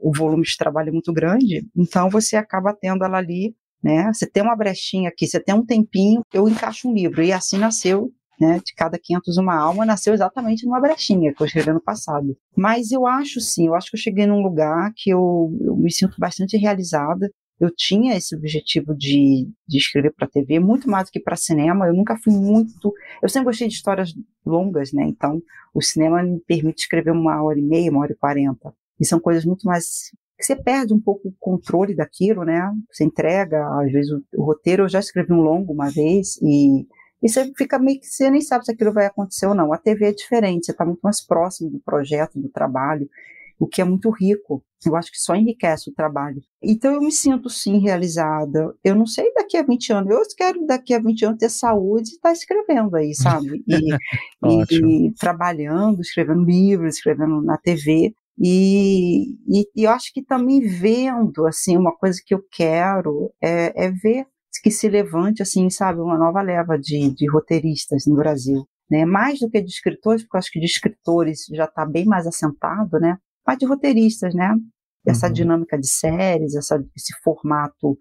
o 0.01 0.13
volume 0.13 0.43
de 0.43 0.57
trabalho 0.57 0.89
é 0.89 0.93
muito 0.93 1.13
grande, 1.13 1.69
então 1.77 2.09
você 2.09 2.35
acaba 2.35 2.73
tendo 2.73 3.05
ela 3.05 3.19
ali 3.19 3.55
né? 3.83 4.13
Você 4.13 4.27
tem 4.27 4.43
uma 4.43 4.57
brechinha 4.57 5.09
aqui, 5.09 5.27
você 5.27 5.41
tem 5.41 5.55
um 5.55 5.65
tempinho, 5.65 6.23
eu 6.33 6.49
encaixo 6.49 6.89
um 6.89 6.95
livro. 6.95 7.23
E 7.23 7.33
assim 7.33 7.59
nasceu, 7.59 8.13
né? 8.41 8.61
De 8.65 8.75
cada 8.75 8.99
500 8.99 9.37
uma 9.39 9.55
alma, 9.55 9.85
nasceu 9.85 10.15
exatamente 10.15 10.65
numa 10.65 10.81
brechinha 10.81 11.35
que 11.35 11.43
eu 11.43 11.47
escrevi 11.47 11.73
no 11.73 11.81
passado. 11.81 12.37
Mas 12.57 12.91
eu 12.91 13.07
acho 13.07 13.41
sim, 13.41 13.67
eu 13.67 13.75
acho 13.75 13.91
que 13.91 13.97
eu 13.97 14.01
cheguei 14.01 14.27
num 14.27 14.43
lugar 14.43 14.93
que 14.97 15.11
eu, 15.11 15.57
eu 15.61 15.77
me 15.77 15.93
sinto 15.93 16.17
bastante 16.19 16.57
realizada. 16.57 17.31
Eu 17.59 17.71
tinha 17.71 18.17
esse 18.17 18.35
objetivo 18.35 18.95
de, 18.97 19.47
de 19.69 19.77
escrever 19.77 20.15
para 20.15 20.27
TV, 20.27 20.59
muito 20.59 20.89
mais 20.89 21.09
do 21.09 21.13
que 21.13 21.21
para 21.21 21.37
cinema. 21.37 21.87
Eu 21.87 21.95
nunca 21.95 22.17
fui 22.17 22.33
muito. 22.33 22.95
Eu 23.23 23.29
sempre 23.29 23.47
gostei 23.47 23.69
de 23.69 23.75
histórias 23.75 24.15
longas, 24.47 24.93
né? 24.95 25.05
Então, 25.05 25.43
o 25.75 25.83
cinema 25.83 26.23
me 26.23 26.41
permite 26.41 26.81
escrever 26.81 27.11
uma 27.11 27.43
hora 27.43 27.59
e 27.59 27.63
meia, 27.63 27.91
uma 27.91 28.01
hora 28.01 28.13
e 28.13 28.17
quarenta. 28.17 28.73
E 28.99 29.05
são 29.05 29.21
coisas 29.21 29.45
muito 29.45 29.65
mais 29.65 30.11
que 30.41 30.47
você 30.47 30.57
perde 30.57 30.95
um 30.95 31.01
pouco 31.01 31.29
o 31.29 31.35
controle 31.39 31.95
daquilo, 31.95 32.45
né? 32.45 32.61
Você 32.91 33.05
entrega, 33.05 33.65
às 33.81 33.93
vezes, 33.93 34.11
o, 34.11 34.23
o, 34.35 34.45
roteiro. 34.45 34.85
Eu 34.85 34.89
já 34.89 34.99
escrevi 34.99 35.33
um 35.33 35.43
longo 35.43 35.73
uma 35.73 35.91
vez 35.91 36.39
e 36.43 36.87
E 37.23 37.29
você 37.29 37.53
fica 37.57 37.79
meio 37.79 38.01
que, 38.01 38.07
você 38.07 38.31
nem 38.31 38.41
sabe 38.41 38.65
se 38.65 38.73
aquilo 38.73 38.93
vai 38.93 39.07
acontecer 39.07 39.47
ou 39.47 39.55
não. 39.55 39.73
A 39.73 39.79
TV 39.79 40.07
é 40.07 40.13
diferente, 40.13 40.67
você 40.67 40.73
está 40.73 40.85
muito 40.85 41.01
mais 41.03 41.25
próximo 41.25 41.71
do 41.71 41.79
projeto, 41.81 42.41
do 42.41 42.49
trabalho, 42.49 43.09
o 43.59 43.67
que 43.67 43.83
é 43.83 43.85
muito 43.85 44.11
rico. 44.11 44.65
Eu 44.87 44.97
acho 44.97 45.13
que 45.13 45.19
só 45.19 45.37
enriquece 45.37 45.91
o 45.91 45.95
trabalho. 45.95 46.43
Então 46.63 46.95
eu 46.95 47.03
me 47.03 47.13
sinto 47.13 47.51
sim 47.51 47.79
realizada. 47.79 48.75
Eu 48.83 48.95
não 48.95 49.05
sei 49.05 49.31
daqui 49.35 49.59
a 49.59 49.63
20 49.63 49.93
anos, 49.93 50.11
eu 50.11 50.23
quero 50.35 50.67
daqui 50.67 50.95
a 50.95 50.99
20 50.99 51.27
anos 51.27 51.39
ter 51.39 51.51
saúde 51.51 52.11
e 52.11 52.15
estar 52.15 52.31
tá 52.31 52.33
escrevendo 52.33 52.97
aí, 52.97 53.15
sabe? 53.15 53.63
E, 53.69 53.75
e, 55.05 55.09
e, 55.09 55.13
trabalhando, 55.13 56.01
escrevendo 56.01 56.45
livros, 56.45 56.97
escrevendo 56.97 57.43
na 57.43 57.59
TV. 57.59 58.15
E, 58.39 59.33
e, 59.47 59.65
e, 59.77 59.85
eu 59.85 59.91
acho 59.91 60.13
que 60.13 60.23
também 60.23 60.61
vendo, 60.61 61.47
assim, 61.47 61.77
uma 61.77 61.95
coisa 61.97 62.19
que 62.25 62.35
eu 62.35 62.43
quero 62.51 63.33
é, 63.43 63.87
é 63.87 63.91
ver 63.91 64.27
que 64.63 64.71
se 64.71 64.89
levante, 64.89 65.43
assim, 65.43 65.71
sabe, 65.71 66.01
uma 66.01 66.19
nova 66.19 66.43
leva 66.43 66.79
de, 66.79 67.15
de 67.15 67.31
roteiristas 67.31 68.05
no 68.07 68.17
Brasil. 68.17 68.67
Né? 68.91 69.05
Mais 69.05 69.39
do 69.39 69.49
que 69.49 69.61
de 69.61 69.71
escritores, 69.71 70.23
porque 70.23 70.37
eu 70.37 70.39
acho 70.39 70.51
que 70.51 70.61
de 70.61 70.67
escritores 70.67 71.47
já 71.53 71.65
está 71.65 71.87
bem 71.87 72.05
mais 72.05 72.27
assentado, 72.27 72.99
né? 72.99 73.17
Mas 73.47 73.59
de 73.59 73.67
roteiristas, 73.67 74.35
né? 74.35 74.55
Essa 75.07 75.29
uhum. 75.29 75.33
dinâmica 75.33 75.79
de 75.79 75.89
séries, 75.89 76.55
essa, 76.55 76.77
esse 76.97 77.15
formato 77.23 77.97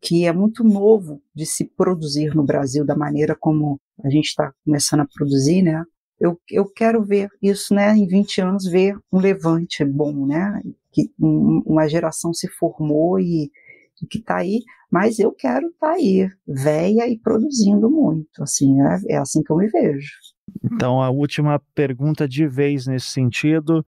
que 0.00 0.24
é 0.24 0.32
muito 0.32 0.64
novo 0.64 1.20
de 1.34 1.44
se 1.44 1.64
produzir 1.76 2.34
no 2.34 2.44
Brasil, 2.44 2.84
da 2.84 2.96
maneira 2.96 3.36
como 3.38 3.80
a 4.04 4.10
gente 4.10 4.26
está 4.26 4.52
começando 4.64 5.00
a 5.00 5.08
produzir, 5.12 5.62
né? 5.62 5.82
Eu, 6.22 6.40
eu 6.48 6.64
quero 6.64 7.02
ver 7.02 7.28
isso, 7.42 7.74
né? 7.74 7.96
Em 7.96 8.06
20 8.06 8.40
anos, 8.40 8.64
ver 8.64 8.96
um 9.12 9.18
levante 9.18 9.84
bom, 9.84 10.24
né? 10.24 10.62
Que 10.92 11.10
um, 11.20 11.62
uma 11.66 11.88
geração 11.88 12.32
se 12.32 12.46
formou 12.48 13.18
e 13.18 13.50
que 14.10 14.18
está 14.18 14.36
aí, 14.38 14.60
mas 14.90 15.18
eu 15.18 15.32
quero 15.32 15.68
estar 15.68 15.88
tá 15.88 15.92
aí, 15.94 16.28
velha 16.46 17.06
e 17.08 17.18
produzindo 17.18 17.88
muito, 17.88 18.42
assim, 18.42 18.80
é, 18.80 19.14
é 19.14 19.16
assim 19.16 19.42
que 19.42 19.52
eu 19.52 19.56
me 19.56 19.68
vejo. 19.68 20.10
Então, 20.64 21.00
a 21.00 21.08
última 21.08 21.60
pergunta 21.74 22.28
de 22.28 22.46
vez 22.46 22.86
nesse 22.86 23.06
sentido, 23.06 23.84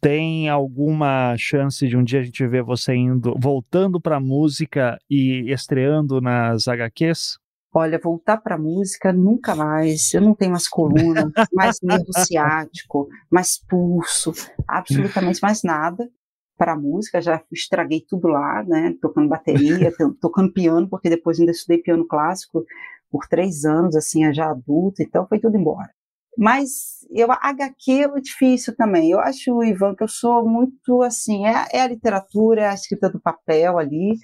tem 0.00 0.48
alguma 0.50 1.34
chance 1.38 1.86
de 1.88 1.96
um 1.96 2.04
dia 2.04 2.20
a 2.20 2.22
gente 2.22 2.46
ver 2.46 2.62
você 2.62 2.94
indo, 2.94 3.34
voltando 3.38 4.00
para 4.00 4.16
a 4.16 4.20
música 4.20 4.98
e 5.08 5.50
estreando 5.50 6.20
nas 6.20 6.68
HQs? 6.68 7.38
Olha, 7.74 7.98
voltar 7.98 8.36
para 8.36 8.54
a 8.54 8.58
música 8.58 9.12
nunca 9.12 9.54
mais. 9.54 10.14
Eu 10.14 10.20
não 10.20 10.34
tenho 10.34 10.52
mais 10.52 10.68
coluna, 10.68 11.32
mais 11.52 11.78
nervo 11.82 12.06
ciático, 12.16 13.08
mais 13.30 13.58
pulso, 13.58 14.32
absolutamente 14.68 15.40
mais 15.42 15.62
nada 15.62 16.08
para 16.56 16.76
música, 16.76 17.20
já 17.20 17.42
estraguei 17.50 18.00
tudo 18.08 18.28
lá, 18.28 18.62
né, 18.62 18.94
tocando 19.02 19.28
bateria, 19.28 19.92
tocando 20.20 20.52
piano, 20.52 20.88
porque 20.88 21.10
depois 21.10 21.40
ainda 21.40 21.50
estudei 21.50 21.78
piano 21.78 22.06
clássico 22.06 22.64
por 23.10 23.26
três 23.26 23.64
anos, 23.64 23.96
assim, 23.96 24.32
já 24.32 24.50
adulta, 24.50 25.02
então 25.02 25.26
foi 25.26 25.40
tudo 25.40 25.56
embora. 25.56 25.90
Mas 26.36 26.94
eu, 27.10 27.30
HQ 27.30 27.92
é 27.92 28.20
difícil 28.20 28.74
também. 28.76 29.10
Eu 29.10 29.20
acho, 29.20 29.62
Ivan, 29.62 29.94
que 29.94 30.02
eu 30.02 30.08
sou 30.08 30.44
muito 30.48 31.02
assim, 31.02 31.46
é, 31.46 31.66
é, 31.72 31.80
a 31.82 31.88
literatura, 31.88 32.62
é 32.62 32.68
a 32.68 32.74
escrita 32.74 33.08
do 33.08 33.20
papel 33.20 33.78
ali, 33.78 34.14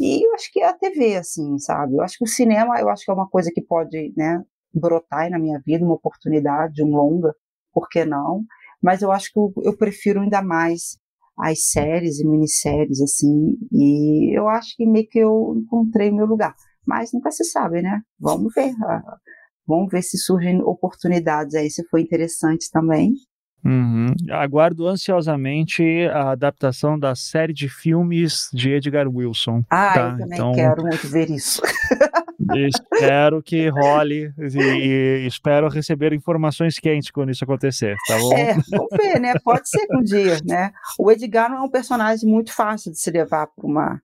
e 0.00 0.26
eu 0.26 0.34
acho 0.34 0.50
que 0.52 0.60
é 0.60 0.68
a 0.68 0.72
TV, 0.72 1.16
assim, 1.16 1.58
sabe? 1.58 1.96
Eu 1.96 2.02
acho 2.02 2.18
que 2.18 2.24
o 2.24 2.28
cinema, 2.28 2.78
eu 2.80 2.88
acho 2.88 3.04
que 3.04 3.10
é 3.10 3.14
uma 3.14 3.28
coisa 3.28 3.50
que 3.52 3.62
pode, 3.62 4.12
né, 4.16 4.42
brotar 4.72 5.20
aí 5.20 5.30
na 5.30 5.38
minha 5.38 5.60
vida, 5.64 5.84
uma 5.84 5.94
oportunidade, 5.94 6.84
um 6.84 6.90
longa, 6.90 7.34
por 7.72 7.88
que 7.88 8.04
não? 8.04 8.44
Mas 8.82 9.02
eu 9.02 9.10
acho 9.10 9.32
que 9.32 9.38
eu, 9.38 9.52
eu 9.64 9.76
prefiro 9.76 10.20
ainda 10.20 10.42
mais 10.42 10.98
as 11.38 11.70
séries 11.70 12.20
e 12.20 12.26
minisséries, 12.26 13.00
assim, 13.00 13.56
e 13.72 14.38
eu 14.38 14.48
acho 14.48 14.74
que 14.76 14.86
meio 14.86 15.06
que 15.08 15.18
eu 15.18 15.54
encontrei 15.56 16.10
meu 16.10 16.26
lugar. 16.26 16.54
Mas 16.86 17.12
nunca 17.12 17.30
se 17.30 17.44
sabe, 17.44 17.82
né? 17.82 18.00
Vamos 18.18 18.54
ver. 18.54 18.72
Vamos 19.66 19.90
ver 19.90 20.02
se 20.02 20.18
surgem 20.18 20.62
oportunidades 20.62 21.54
aí, 21.54 21.70
se 21.70 21.86
foi 21.88 22.02
interessante 22.02 22.70
também. 22.70 23.14
Uhum. 23.64 24.14
Aguardo 24.30 24.86
ansiosamente 24.86 25.82
a 26.12 26.30
adaptação 26.30 26.96
da 26.96 27.16
série 27.16 27.52
de 27.52 27.68
filmes 27.68 28.48
de 28.52 28.70
Edgar 28.70 29.08
Wilson. 29.08 29.64
Ah, 29.68 29.92
tá? 29.92 30.00
eu 30.00 30.18
também 30.18 30.38
então, 30.38 30.52
quero 30.52 30.82
muito 30.82 31.08
ver 31.08 31.30
isso. 31.30 31.60
espero 32.68 33.42
que 33.42 33.68
role 33.68 34.32
e, 34.38 34.58
e, 34.58 35.26
espero 35.26 35.68
receber 35.68 36.12
informações 36.12 36.78
quentes 36.78 37.10
quando 37.10 37.30
isso 37.30 37.42
acontecer, 37.42 37.96
tá 38.06 38.16
bom? 38.18 38.32
É, 38.36 38.54
vamos 38.70 38.88
ver, 38.96 39.20
né? 39.20 39.34
Pode 39.42 39.68
ser 39.68 39.86
um 39.92 40.02
dia, 40.02 40.38
né? 40.46 40.70
O 40.96 41.10
Edgar 41.10 41.50
não 41.50 41.58
é 41.58 41.62
um 41.62 41.70
personagem 41.70 42.28
muito 42.28 42.52
fácil 42.52 42.92
de 42.92 43.00
se 43.00 43.10
levar 43.10 43.48
para 43.48 43.66
uma 43.66 44.00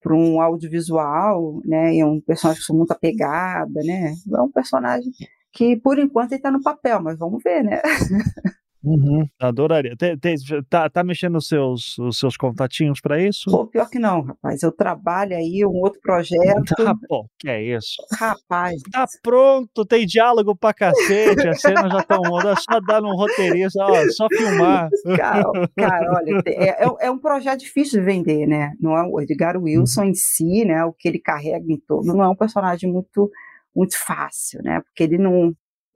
para 0.00 0.14
um 0.14 0.40
audiovisual, 0.40 1.60
né? 1.64 1.96
É 1.98 2.04
um 2.04 2.20
personagem 2.20 2.62
com 2.66 2.74
muita 2.74 2.94
pegada, 2.94 3.80
né? 3.84 4.14
É 4.32 4.42
um 4.42 4.50
personagem 4.50 5.10
que 5.52 5.76
por 5.76 5.98
enquanto 5.98 6.32
ele 6.32 6.38
está 6.38 6.50
no 6.50 6.62
papel, 6.62 7.02
mas 7.02 7.18
vamos 7.18 7.42
ver, 7.42 7.62
né? 7.64 7.80
Uhum, 8.82 9.26
adoraria. 9.38 9.94
Tem, 9.96 10.16
tem, 10.18 10.34
tá, 10.68 10.88
tá 10.88 11.04
mexendo 11.04 11.36
os 11.36 11.46
seus, 11.46 11.98
os 11.98 12.18
seus 12.18 12.36
contatinhos 12.36 13.00
para 13.00 13.22
isso? 13.22 13.50
Pô, 13.50 13.66
pior 13.66 13.88
que 13.90 13.98
não, 13.98 14.22
rapaz. 14.22 14.62
Eu 14.62 14.72
trabalho 14.72 15.36
aí, 15.36 15.64
um 15.66 15.80
outro 15.82 16.00
projeto. 16.00 16.74
Tá, 16.76 16.94
que 17.38 17.48
é 17.48 17.62
isso? 17.62 18.02
Rapaz. 18.18 18.80
Tá 18.90 19.04
pronto, 19.22 19.84
tem 19.84 20.06
diálogo 20.06 20.56
pra 20.56 20.72
cacete, 20.72 21.46
as 21.46 21.60
cenas 21.60 21.92
já 21.92 21.98
estão. 21.98 22.20
É 22.40 22.54
só 22.56 22.80
dar 22.80 23.02
um 23.02 23.14
roteirista, 23.14 23.84
ó, 23.84 24.08
só 24.10 24.26
filmar. 24.28 24.88
Cara, 25.16 25.44
cara 25.76 26.12
olha, 26.16 26.42
é, 26.46 26.84
é, 26.84 26.88
é, 27.00 27.10
um 27.10 27.18
projeto 27.18 27.60
difícil 27.60 28.00
de 28.00 28.06
vender, 28.06 28.46
né? 28.46 28.72
Não 28.80 28.96
é 28.96 29.02
o 29.06 29.20
Edgar 29.20 29.60
Wilson 29.60 30.04
em 30.04 30.14
si, 30.14 30.64
né? 30.64 30.84
O 30.84 30.92
que 30.92 31.06
ele 31.06 31.18
carrega 31.18 31.66
em 31.68 31.78
todo, 31.86 32.06
não 32.06 32.22
é 32.22 32.28
um 32.28 32.36
personagem 32.36 32.90
muito 32.90 33.30
muito 33.74 33.96
fácil, 33.96 34.60
né? 34.64 34.80
Porque 34.80 35.02
ele 35.02 35.18
não 35.18 35.54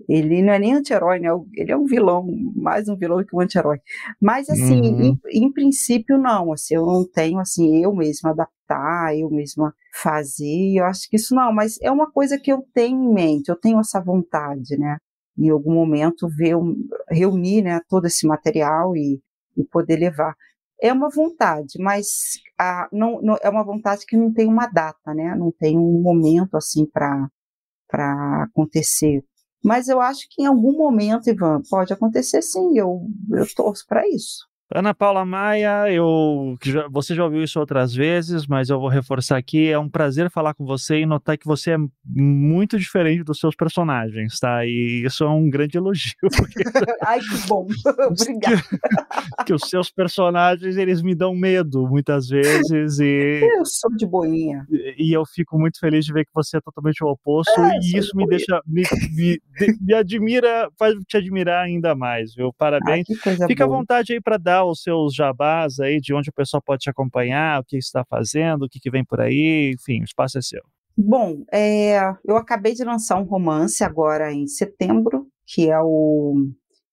ele 0.08 0.42
não 0.42 0.52
é 0.52 0.58
nem 0.58 0.74
anti-herói, 0.74 1.18
né? 1.20 1.28
Ele 1.54 1.72
é 1.72 1.76
um 1.76 1.86
vilão, 1.86 2.26
mais 2.54 2.88
um 2.88 2.96
vilão 2.96 3.24
que 3.24 3.34
um 3.34 3.40
anti-herói. 3.40 3.78
Mas, 4.20 4.48
assim, 4.48 4.80
uhum. 4.80 5.18
em, 5.30 5.44
em, 5.44 5.52
princípio, 5.52 6.18
não. 6.18 6.52
Assim, 6.52 6.74
eu 6.74 6.84
não 6.84 7.06
tenho, 7.06 7.38
assim, 7.38 7.82
eu 7.82 7.94
mesma 7.94 8.30
adaptar, 8.30 9.16
eu 9.16 9.30
mesma 9.30 9.74
fazer. 9.94 10.78
Eu 10.78 10.84
acho 10.84 11.08
que 11.08 11.16
isso 11.16 11.34
não, 11.34 11.52
mas 11.52 11.78
é 11.80 11.90
uma 11.90 12.10
coisa 12.10 12.38
que 12.38 12.52
eu 12.52 12.66
tenho 12.74 13.04
em 13.04 13.14
mente, 13.14 13.48
eu 13.48 13.56
tenho 13.56 13.78
essa 13.78 14.00
vontade, 14.00 14.76
né? 14.76 14.98
Em 15.38 15.48
algum 15.50 15.72
momento, 15.74 16.28
ver, 16.28 16.54
reunir 17.08 17.62
né, 17.62 17.80
todo 17.88 18.06
esse 18.06 18.26
material 18.26 18.96
e, 18.96 19.20
e 19.56 19.64
poder 19.64 19.96
levar. 19.96 20.34
É 20.82 20.92
uma 20.92 21.08
vontade, 21.08 21.78
mas 21.78 22.32
a, 22.58 22.88
não, 22.92 23.22
não, 23.22 23.36
é 23.42 23.48
uma 23.48 23.64
vontade 23.64 24.04
que 24.06 24.16
não 24.16 24.32
tem 24.32 24.46
uma 24.46 24.66
data, 24.66 25.14
né? 25.14 25.34
Não 25.36 25.52
tem 25.52 25.78
um 25.78 26.02
momento, 26.02 26.56
assim, 26.56 26.84
para 26.86 27.30
acontecer 28.42 29.24
mas 29.64 29.88
eu 29.88 30.00
acho 30.00 30.26
que 30.30 30.42
em 30.42 30.46
algum 30.46 30.76
momento, 30.76 31.30
Ivan, 31.30 31.62
pode 31.70 31.92
acontecer 31.92 32.42
sim, 32.42 32.78
eu, 32.78 33.08
eu 33.32 33.46
torço 33.54 33.86
para 33.86 34.06
isso. 34.08 34.46
Ana 34.72 34.94
Paula 34.94 35.24
Maia, 35.26 35.92
eu 35.92 36.56
você 36.90 37.14
já 37.14 37.24
ouviu 37.24 37.44
isso 37.44 37.60
outras 37.60 37.94
vezes, 37.94 38.46
mas 38.46 38.70
eu 38.70 38.80
vou 38.80 38.88
reforçar 38.88 39.36
aqui. 39.36 39.68
É 39.68 39.78
um 39.78 39.90
prazer 39.90 40.30
falar 40.30 40.54
com 40.54 40.64
você 40.64 41.00
e 41.00 41.06
notar 41.06 41.36
que 41.36 41.46
você 41.46 41.72
é 41.72 41.76
muito 42.04 42.78
diferente 42.78 43.22
dos 43.22 43.38
seus 43.38 43.54
personagens, 43.54 44.38
tá? 44.40 44.64
E 44.64 45.04
isso 45.04 45.22
é 45.22 45.28
um 45.28 45.50
grande 45.50 45.76
elogio. 45.76 46.14
Porque... 46.20 46.64
Ai, 47.06 47.20
que 47.20 47.46
bom. 47.46 47.66
Obrigada. 48.08 48.62
Que, 48.62 49.44
que, 49.46 49.52
os 49.52 49.68
seus 49.68 49.90
personagens, 49.90 50.76
eles 50.76 51.02
me 51.02 51.14
dão 51.14 51.34
medo 51.34 51.86
muitas 51.86 52.28
vezes 52.28 52.98
e... 52.98 53.40
Eu 53.58 53.66
sou 53.66 53.94
de 53.94 54.06
boinha. 54.06 54.66
E, 54.70 55.10
e 55.10 55.12
eu 55.12 55.24
fico 55.26 55.58
muito 55.58 55.78
feliz 55.78 56.06
de 56.06 56.12
ver 56.12 56.24
que 56.24 56.32
você 56.34 56.56
é 56.56 56.60
totalmente 56.60 57.04
o 57.04 57.08
oposto 57.08 57.60
é, 57.60 57.78
e 57.82 57.98
isso 57.98 58.16
me 58.16 58.26
deixa... 58.26 58.62
Me, 58.66 58.82
me, 59.12 59.40
me, 59.80 59.94
admira, 59.94 60.70
faz 60.78 60.94
te 61.06 61.18
admirar 61.18 61.64
ainda 61.64 61.94
mais, 61.94 62.34
viu? 62.34 62.52
Parabéns. 62.56 63.06
Fica 63.46 63.66
boa. 63.66 63.76
à 63.76 63.80
vontade 63.80 64.12
aí 64.14 64.20
para 64.20 64.38
dar 64.38 64.53
os 64.62 64.82
seus 64.82 65.14
jabás 65.14 65.80
aí 65.80 66.00
de 66.00 66.14
onde 66.14 66.30
o 66.30 66.32
pessoal 66.32 66.62
pode 66.62 66.82
te 66.82 66.90
acompanhar, 66.90 67.60
o 67.60 67.64
que 67.64 67.76
está 67.76 68.04
fazendo, 68.04 68.64
o 68.64 68.68
que, 68.68 68.78
que 68.78 68.90
vem 68.90 69.04
por 69.04 69.20
aí, 69.20 69.72
enfim, 69.74 70.00
o 70.02 70.04
espaço 70.04 70.38
é 70.38 70.42
seu. 70.42 70.62
Bom, 70.96 71.42
é, 71.52 71.98
eu 72.24 72.36
acabei 72.36 72.72
de 72.72 72.84
lançar 72.84 73.18
um 73.18 73.24
romance 73.24 73.82
agora 73.82 74.32
em 74.32 74.46
setembro, 74.46 75.26
que 75.44 75.68
é 75.68 75.80
o 75.80 76.46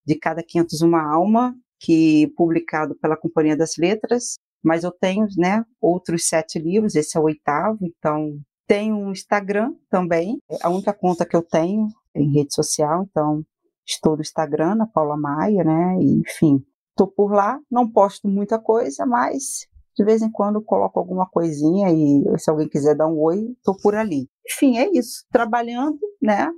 De 0.03 0.15
Cada 0.15 0.41
500 0.41 0.81
Uma 0.81 1.03
Alma, 1.03 1.55
que 1.79 2.27
publicado 2.35 2.95
pela 2.95 3.15
Companhia 3.15 3.55
das 3.55 3.77
Letras, 3.77 4.39
mas 4.63 4.83
eu 4.83 4.91
tenho, 4.91 5.27
né, 5.37 5.63
outros 5.79 6.27
sete 6.27 6.57
livros, 6.59 6.95
esse 6.95 7.17
é 7.17 7.19
o 7.19 7.25
oitavo, 7.25 7.79
então 7.81 8.39
tenho 8.67 8.95
um 8.95 9.11
Instagram 9.11 9.73
também, 9.89 10.39
é 10.49 10.57
a 10.61 10.69
única 10.69 10.93
conta 10.93 11.25
que 11.25 11.35
eu 11.35 11.41
tenho 11.41 11.87
em 12.15 12.31
rede 12.33 12.53
social, 12.53 13.07
então 13.09 13.43
estou 13.85 14.15
no 14.15 14.21
Instagram, 14.21 14.75
na 14.75 14.87
Paula 14.87 15.17
Maia, 15.17 15.63
né, 15.63 15.97
enfim, 15.99 16.63
Estou 16.91 17.07
por 17.07 17.33
lá, 17.33 17.59
não 17.69 17.89
posto 17.89 18.27
muita 18.27 18.59
coisa, 18.59 19.05
mas 19.05 19.67
de 19.97 20.03
vez 20.03 20.21
em 20.21 20.31
quando 20.31 20.61
coloco 20.61 20.99
alguma 20.99 21.27
coisinha 21.27 21.89
e 21.91 22.23
se 22.39 22.49
alguém 22.49 22.67
quiser 22.67 22.95
dar 22.95 23.07
um 23.07 23.19
oi, 23.19 23.51
estou 23.57 23.75
por 23.77 23.95
ali. 23.95 24.29
Enfim, 24.47 24.77
é 24.77 24.89
isso. 24.91 25.25
Trabalhando, 25.31 25.99
né? 26.21 26.49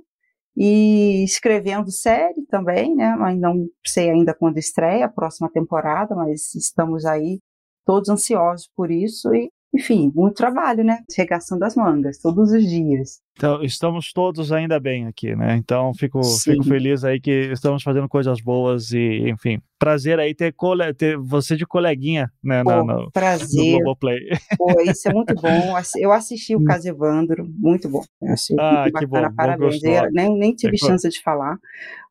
E 0.56 1.24
escrevendo 1.24 1.90
série 1.90 2.46
também, 2.46 2.94
né? 2.94 3.16
Mas 3.16 3.38
não 3.38 3.66
sei 3.84 4.10
ainda 4.10 4.34
quando 4.34 4.58
estreia 4.58 5.06
a 5.06 5.10
próxima 5.10 5.50
temporada, 5.50 6.14
mas 6.14 6.54
estamos 6.54 7.04
aí 7.04 7.40
todos 7.84 8.08
ansiosos 8.08 8.70
por 8.74 8.90
isso 8.90 9.34
e 9.34 9.50
enfim, 9.74 10.12
muito 10.14 10.36
trabalho, 10.36 10.84
né? 10.84 10.98
Regaçando 11.16 11.64
as 11.64 11.74
mangas 11.74 12.18
todos 12.18 12.52
os 12.52 12.62
dias. 12.62 13.20
Então, 13.36 13.60
estamos 13.64 14.12
todos 14.12 14.52
ainda 14.52 14.78
bem 14.78 15.08
aqui, 15.08 15.34
né? 15.34 15.56
Então, 15.56 15.92
fico, 15.92 16.22
fico 16.22 16.62
feliz 16.62 17.02
aí 17.02 17.20
que 17.20 17.50
estamos 17.52 17.82
fazendo 17.82 18.08
coisas 18.08 18.40
boas 18.40 18.92
e, 18.92 19.28
enfim, 19.28 19.60
prazer 19.76 20.20
aí 20.20 20.32
ter, 20.32 20.52
cole... 20.52 20.94
ter 20.94 21.18
você 21.18 21.56
de 21.56 21.66
coleguinha, 21.66 22.30
né? 22.42 22.62
Pô, 22.62 22.70
no, 22.70 22.84
no, 22.84 23.10
prazer. 23.10 23.72
No 23.72 23.78
Globoplay. 23.78 24.20
Pô, 24.56 24.80
isso 24.82 25.08
é 25.08 25.12
muito 25.12 25.34
bom. 25.34 25.74
Eu 25.96 26.12
assisti 26.12 26.54
o 26.54 26.60
hum. 26.60 26.64
caso 26.64 26.88
Evandro, 26.88 27.44
muito 27.58 27.88
bom. 27.88 28.04
Eu 28.22 28.32
achei 28.32 28.54
ah, 28.60 28.82
muito 28.82 28.92
bacana, 28.92 29.28
bom, 29.30 29.34
parabéns. 29.34 29.82
Eu 29.82 30.12
nem, 30.12 30.38
nem 30.38 30.54
tive 30.54 30.76
é, 30.76 30.86
chance 30.86 31.08
de 31.08 31.20
falar, 31.20 31.58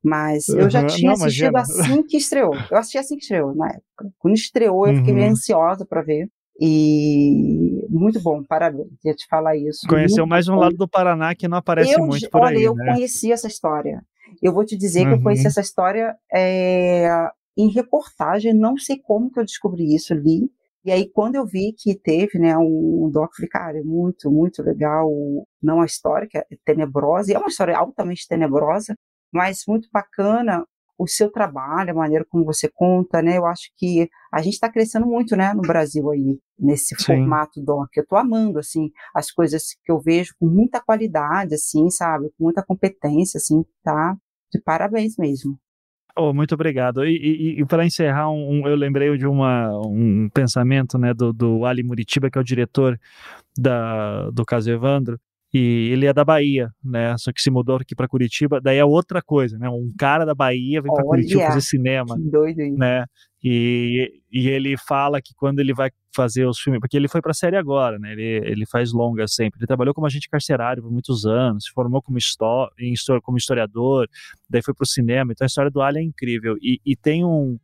mas 0.03 0.49
eu 0.49 0.69
já 0.69 0.85
tinha 0.85 1.13
Não, 1.13 1.23
assistido 1.23 1.51
imagina. 1.51 1.61
assim 1.61 2.03
que 2.03 2.17
estreou. 2.17 2.53
Eu 2.69 2.77
assisti 2.77 2.97
assim 2.97 3.15
que 3.15 3.23
estreou, 3.23 3.55
na 3.55 3.67
época. 3.67 4.11
Quando 4.19 4.35
estreou, 4.35 4.85
eu 4.85 4.97
fiquei 4.97 5.13
uhum. 5.13 5.19
meio 5.19 5.31
ansiosa 5.31 5.85
para 5.85 6.01
ver. 6.01 6.27
E 6.59 7.85
muito 7.89 8.21
bom, 8.21 8.43
parabéns, 8.43 8.87
queria 9.01 9.15
te 9.15 9.25
falar 9.27 9.55
isso. 9.57 9.87
Conheceu 9.87 10.25
mais 10.25 10.47
um 10.47 10.53
bom. 10.53 10.61
lado 10.61 10.75
do 10.75 10.87
Paraná 10.87 11.33
que 11.33 11.47
não 11.47 11.57
aparece 11.57 11.93
eu, 11.93 12.05
muito 12.05 12.29
por 12.29 12.41
olha, 12.41 12.57
aí. 12.57 12.57
Olha, 12.57 12.65
eu 12.65 12.75
né? 12.75 12.93
conheci 12.93 13.31
essa 13.31 13.47
história. 13.47 14.03
Eu 14.41 14.53
vou 14.53 14.65
te 14.65 14.77
dizer 14.77 15.01
uhum. 15.01 15.07
que 15.07 15.13
eu 15.19 15.23
conheci 15.23 15.43
uhum. 15.43 15.49
essa 15.49 15.61
história 15.61 16.15
é, 16.31 17.07
em 17.57 17.69
reportagem, 17.69 18.53
não 18.53 18.77
sei 18.77 18.99
como 18.99 19.31
que 19.31 19.39
eu 19.39 19.45
descobri 19.45 19.95
isso, 19.95 20.13
li. 20.13 20.49
E 20.85 20.91
aí, 20.91 21.09
quando 21.09 21.35
eu 21.35 21.45
vi 21.45 21.73
que 21.77 21.95
teve 21.95 22.37
né, 22.37 22.57
um, 22.57 23.05
um 23.05 23.09
doc, 23.09 23.31
eu 23.31 23.35
falei, 23.35 23.49
cara, 23.49 23.79
é 23.79 23.83
muito, 23.83 24.29
muito 24.29 24.61
legal. 24.61 25.09
Não 25.61 25.81
a 25.81 25.85
história, 25.85 26.27
que 26.27 26.37
é 26.37 26.45
tenebrosa, 26.65 27.31
e 27.31 27.35
é 27.35 27.39
uma 27.39 27.47
história 27.47 27.77
altamente 27.77 28.27
tenebrosa, 28.27 28.95
mas 29.31 29.63
muito 29.67 29.87
bacana 29.91 30.65
o 30.97 31.07
seu 31.07 31.31
trabalho, 31.31 31.91
a 31.91 31.93
maneira 31.93 32.25
como 32.29 32.45
você 32.45 32.69
conta, 32.71 33.21
né? 33.21 33.37
Eu 33.37 33.45
acho 33.45 33.71
que 33.77 34.09
a 34.31 34.41
gente 34.41 34.53
está 34.53 34.69
crescendo 34.71 35.05
muito, 35.05 35.35
né, 35.35 35.53
no 35.53 35.61
Brasil 35.61 36.09
aí, 36.11 36.39
nesse 36.57 36.95
Sim. 36.95 37.05
formato 37.05 37.61
doc. 37.61 37.89
Eu 37.95 38.03
estou 38.03 38.17
amando, 38.17 38.59
assim, 38.59 38.91
as 39.13 39.31
coisas 39.31 39.75
que 39.83 39.91
eu 39.91 39.99
vejo 39.99 40.33
com 40.39 40.47
muita 40.47 40.81
qualidade, 40.81 41.55
assim, 41.55 41.89
sabe? 41.89 42.29
Com 42.37 42.45
muita 42.45 42.63
competência, 42.63 43.37
assim, 43.37 43.63
tá? 43.83 44.15
De 44.51 44.61
parabéns 44.61 45.17
mesmo. 45.17 45.57
Oh, 46.15 46.31
muito 46.31 46.53
obrigado. 46.53 47.03
E, 47.05 47.17
e, 47.17 47.61
e 47.61 47.65
para 47.65 47.85
encerrar, 47.85 48.29
um, 48.29 48.67
eu 48.67 48.75
lembrei 48.75 49.17
de 49.17 49.25
uma, 49.25 49.75
um 49.87 50.29
pensamento 50.29 50.97
né, 50.97 51.11
do, 51.11 51.33
do 51.33 51.65
Ali 51.65 51.81
Muritiba, 51.81 52.29
que 52.29 52.37
é 52.37 52.41
o 52.41 52.43
diretor 52.43 52.99
da, 53.57 54.29
do 54.29 54.45
caso 54.45 54.69
Evandro, 54.69 55.19
e 55.53 55.89
ele 55.91 56.07
é 56.07 56.13
da 56.13 56.25
Bahia, 56.25 56.71
né? 56.83 57.15
Só 57.17 57.31
que 57.31 57.41
se 57.41 57.51
mudou 57.51 57.75
aqui 57.75 57.93
para 57.93 58.07
Curitiba, 58.07 58.59
daí 58.59 58.77
é 58.77 58.85
outra 58.85 59.21
coisa, 59.21 59.57
né? 59.57 59.69
Um 59.69 59.93
cara 59.97 60.25
da 60.25 60.33
Bahia 60.33 60.81
vem 60.81 60.91
para 60.91 61.03
Curitiba 61.03 61.45
fazer 61.45 61.61
cinema, 61.61 62.15
que 62.15 62.29
doido 62.31 62.61
isso. 62.61 62.77
né? 62.77 63.05
E, 63.43 64.11
e 64.31 64.47
ele 64.47 64.75
fala 64.77 65.21
que 65.21 65.33
quando 65.35 65.59
ele 65.59 65.73
vai 65.73 65.91
fazer 66.15 66.45
os 66.45 66.59
filmes, 66.59 66.79
porque 66.79 66.97
ele 66.97 67.07
foi 67.07 67.21
para 67.21 67.33
série 67.33 67.55
agora, 67.57 67.99
né? 67.99 68.13
Ele, 68.13 68.41
ele 68.49 68.65
faz 68.65 68.91
longas 68.91 69.35
sempre. 69.35 69.59
Ele 69.59 69.67
trabalhou 69.67 69.93
como 69.93 70.07
agente 70.07 70.29
carcerário 70.29 70.81
por 70.81 70.91
muitos 70.91 71.25
anos, 71.25 71.65
se 71.65 71.71
formou 71.71 72.01
como, 72.01 72.17
histó 72.17 72.69
como 73.21 73.37
historiador, 73.37 74.07
daí 74.49 74.63
foi 74.63 74.73
para 74.73 74.83
o 74.83 74.87
cinema. 74.87 75.33
Então 75.33 75.45
a 75.45 75.47
história 75.47 75.69
do 75.69 75.81
Alien 75.81 76.05
é 76.05 76.07
incrível. 76.07 76.55
E, 76.61 76.79
e 76.85 76.95
tem 76.95 77.23
um, 77.23 77.59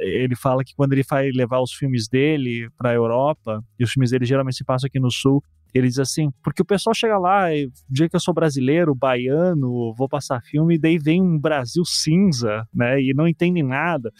ele 0.00 0.36
fala 0.36 0.62
que 0.64 0.74
quando 0.74 0.92
ele 0.92 1.04
vai 1.08 1.30
levar 1.30 1.60
os 1.60 1.72
filmes 1.72 2.08
dele 2.08 2.68
para 2.76 2.90
a 2.90 2.94
Europa, 2.94 3.64
e 3.78 3.84
os 3.84 3.90
filmes 3.90 4.10
dele 4.10 4.26
geralmente 4.26 4.56
se 4.56 4.64
passam 4.64 4.86
aqui 4.86 5.00
no 5.00 5.10
Sul, 5.10 5.42
ele 5.74 5.88
diz 5.88 5.98
assim, 5.98 6.30
porque 6.42 6.62
o 6.62 6.64
pessoal 6.64 6.94
chega 6.94 7.18
lá, 7.18 7.54
e, 7.54 7.70
dia 7.88 8.08
que 8.08 8.16
eu 8.16 8.20
sou 8.20 8.34
brasileiro, 8.34 8.94
baiano, 8.94 9.94
vou 9.94 10.08
passar 10.08 10.42
filme, 10.42 10.74
e 10.74 10.78
daí 10.78 10.98
vem 10.98 11.22
um 11.22 11.38
Brasil 11.38 11.84
cinza, 11.84 12.66
né, 12.74 13.00
e 13.00 13.14
não 13.14 13.26
entende 13.26 13.62
nada. 13.62 14.12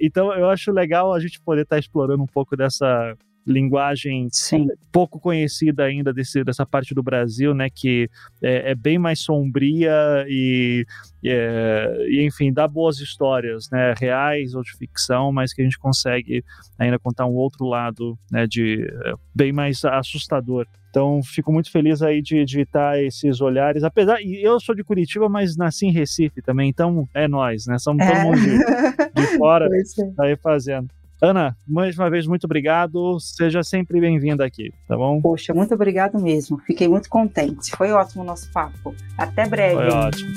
Então 0.00 0.32
eu 0.32 0.48
acho 0.50 0.72
legal 0.72 1.12
a 1.12 1.20
gente 1.20 1.40
poder 1.40 1.62
estar 1.62 1.76
tá 1.76 1.80
explorando 1.80 2.22
um 2.22 2.26
pouco 2.26 2.56
dessa 2.56 3.16
linguagem 3.46 4.28
Sim. 4.30 4.68
pouco 4.92 5.18
conhecida 5.18 5.84
ainda 5.84 6.12
desse, 6.12 6.44
dessa 6.44 6.66
parte 6.66 6.94
do 6.94 7.02
Brasil, 7.02 7.54
né, 7.54 7.68
que 7.70 8.08
é, 8.42 8.72
é 8.72 8.74
bem 8.74 8.98
mais 8.98 9.20
sombria 9.20 10.24
e, 10.28 10.84
é, 11.24 12.06
e, 12.08 12.26
enfim, 12.26 12.52
dá 12.52 12.68
boas 12.68 13.00
histórias, 13.00 13.68
né, 13.70 13.94
reais 13.98 14.54
ou 14.54 14.62
de 14.62 14.76
ficção, 14.76 15.32
mas 15.32 15.52
que 15.52 15.62
a 15.62 15.64
gente 15.64 15.78
consegue 15.78 16.44
ainda 16.78 16.98
contar 16.98 17.26
um 17.26 17.34
outro 17.34 17.66
lado, 17.66 18.18
né, 18.30 18.46
de 18.46 18.86
é, 19.04 19.12
bem 19.34 19.52
mais 19.52 19.84
assustador. 19.84 20.66
Então, 20.90 21.22
fico 21.22 21.52
muito 21.52 21.70
feliz 21.70 22.02
aí 22.02 22.20
de, 22.20 22.42
estar 22.42 23.00
esses 23.00 23.40
olhares. 23.40 23.84
Apesar, 23.84 24.20
eu 24.22 24.58
sou 24.58 24.74
de 24.74 24.82
Curitiba, 24.82 25.28
mas 25.28 25.56
nasci 25.56 25.86
em 25.86 25.92
Recife 25.92 26.42
também, 26.42 26.68
então 26.68 27.08
é 27.14 27.28
nós, 27.28 27.66
né? 27.66 27.78
Somos 27.78 28.04
todo 28.04 28.16
é. 28.16 28.24
mundo 28.24 28.40
de, 28.40 29.20
de 29.20 29.38
fora 29.38 29.68
é. 29.70 30.22
aí 30.24 30.36
fazendo. 30.36 30.88
Ana, 31.22 31.54
mais 31.68 31.98
uma 31.98 32.08
vez, 32.08 32.26
muito 32.26 32.44
obrigado. 32.44 33.20
Seja 33.20 33.62
sempre 33.62 34.00
bem-vinda 34.00 34.42
aqui, 34.42 34.72
tá 34.88 34.96
bom? 34.96 35.20
Poxa, 35.20 35.52
muito 35.52 35.74
obrigado 35.74 36.18
mesmo. 36.18 36.58
Fiquei 36.66 36.88
muito 36.88 37.10
contente. 37.10 37.76
Foi 37.76 37.92
ótimo 37.92 38.22
o 38.22 38.26
nosso 38.26 38.50
papo. 38.50 38.94
Até 39.18 39.46
breve. 39.46 39.74
Foi 39.74 39.88
ótimo. 39.90 40.30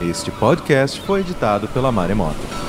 Este 0.00 0.30
podcast 0.30 1.00
foi 1.00 1.20
editado 1.20 1.66
pela 1.66 1.90
Maremoto. 1.90 2.67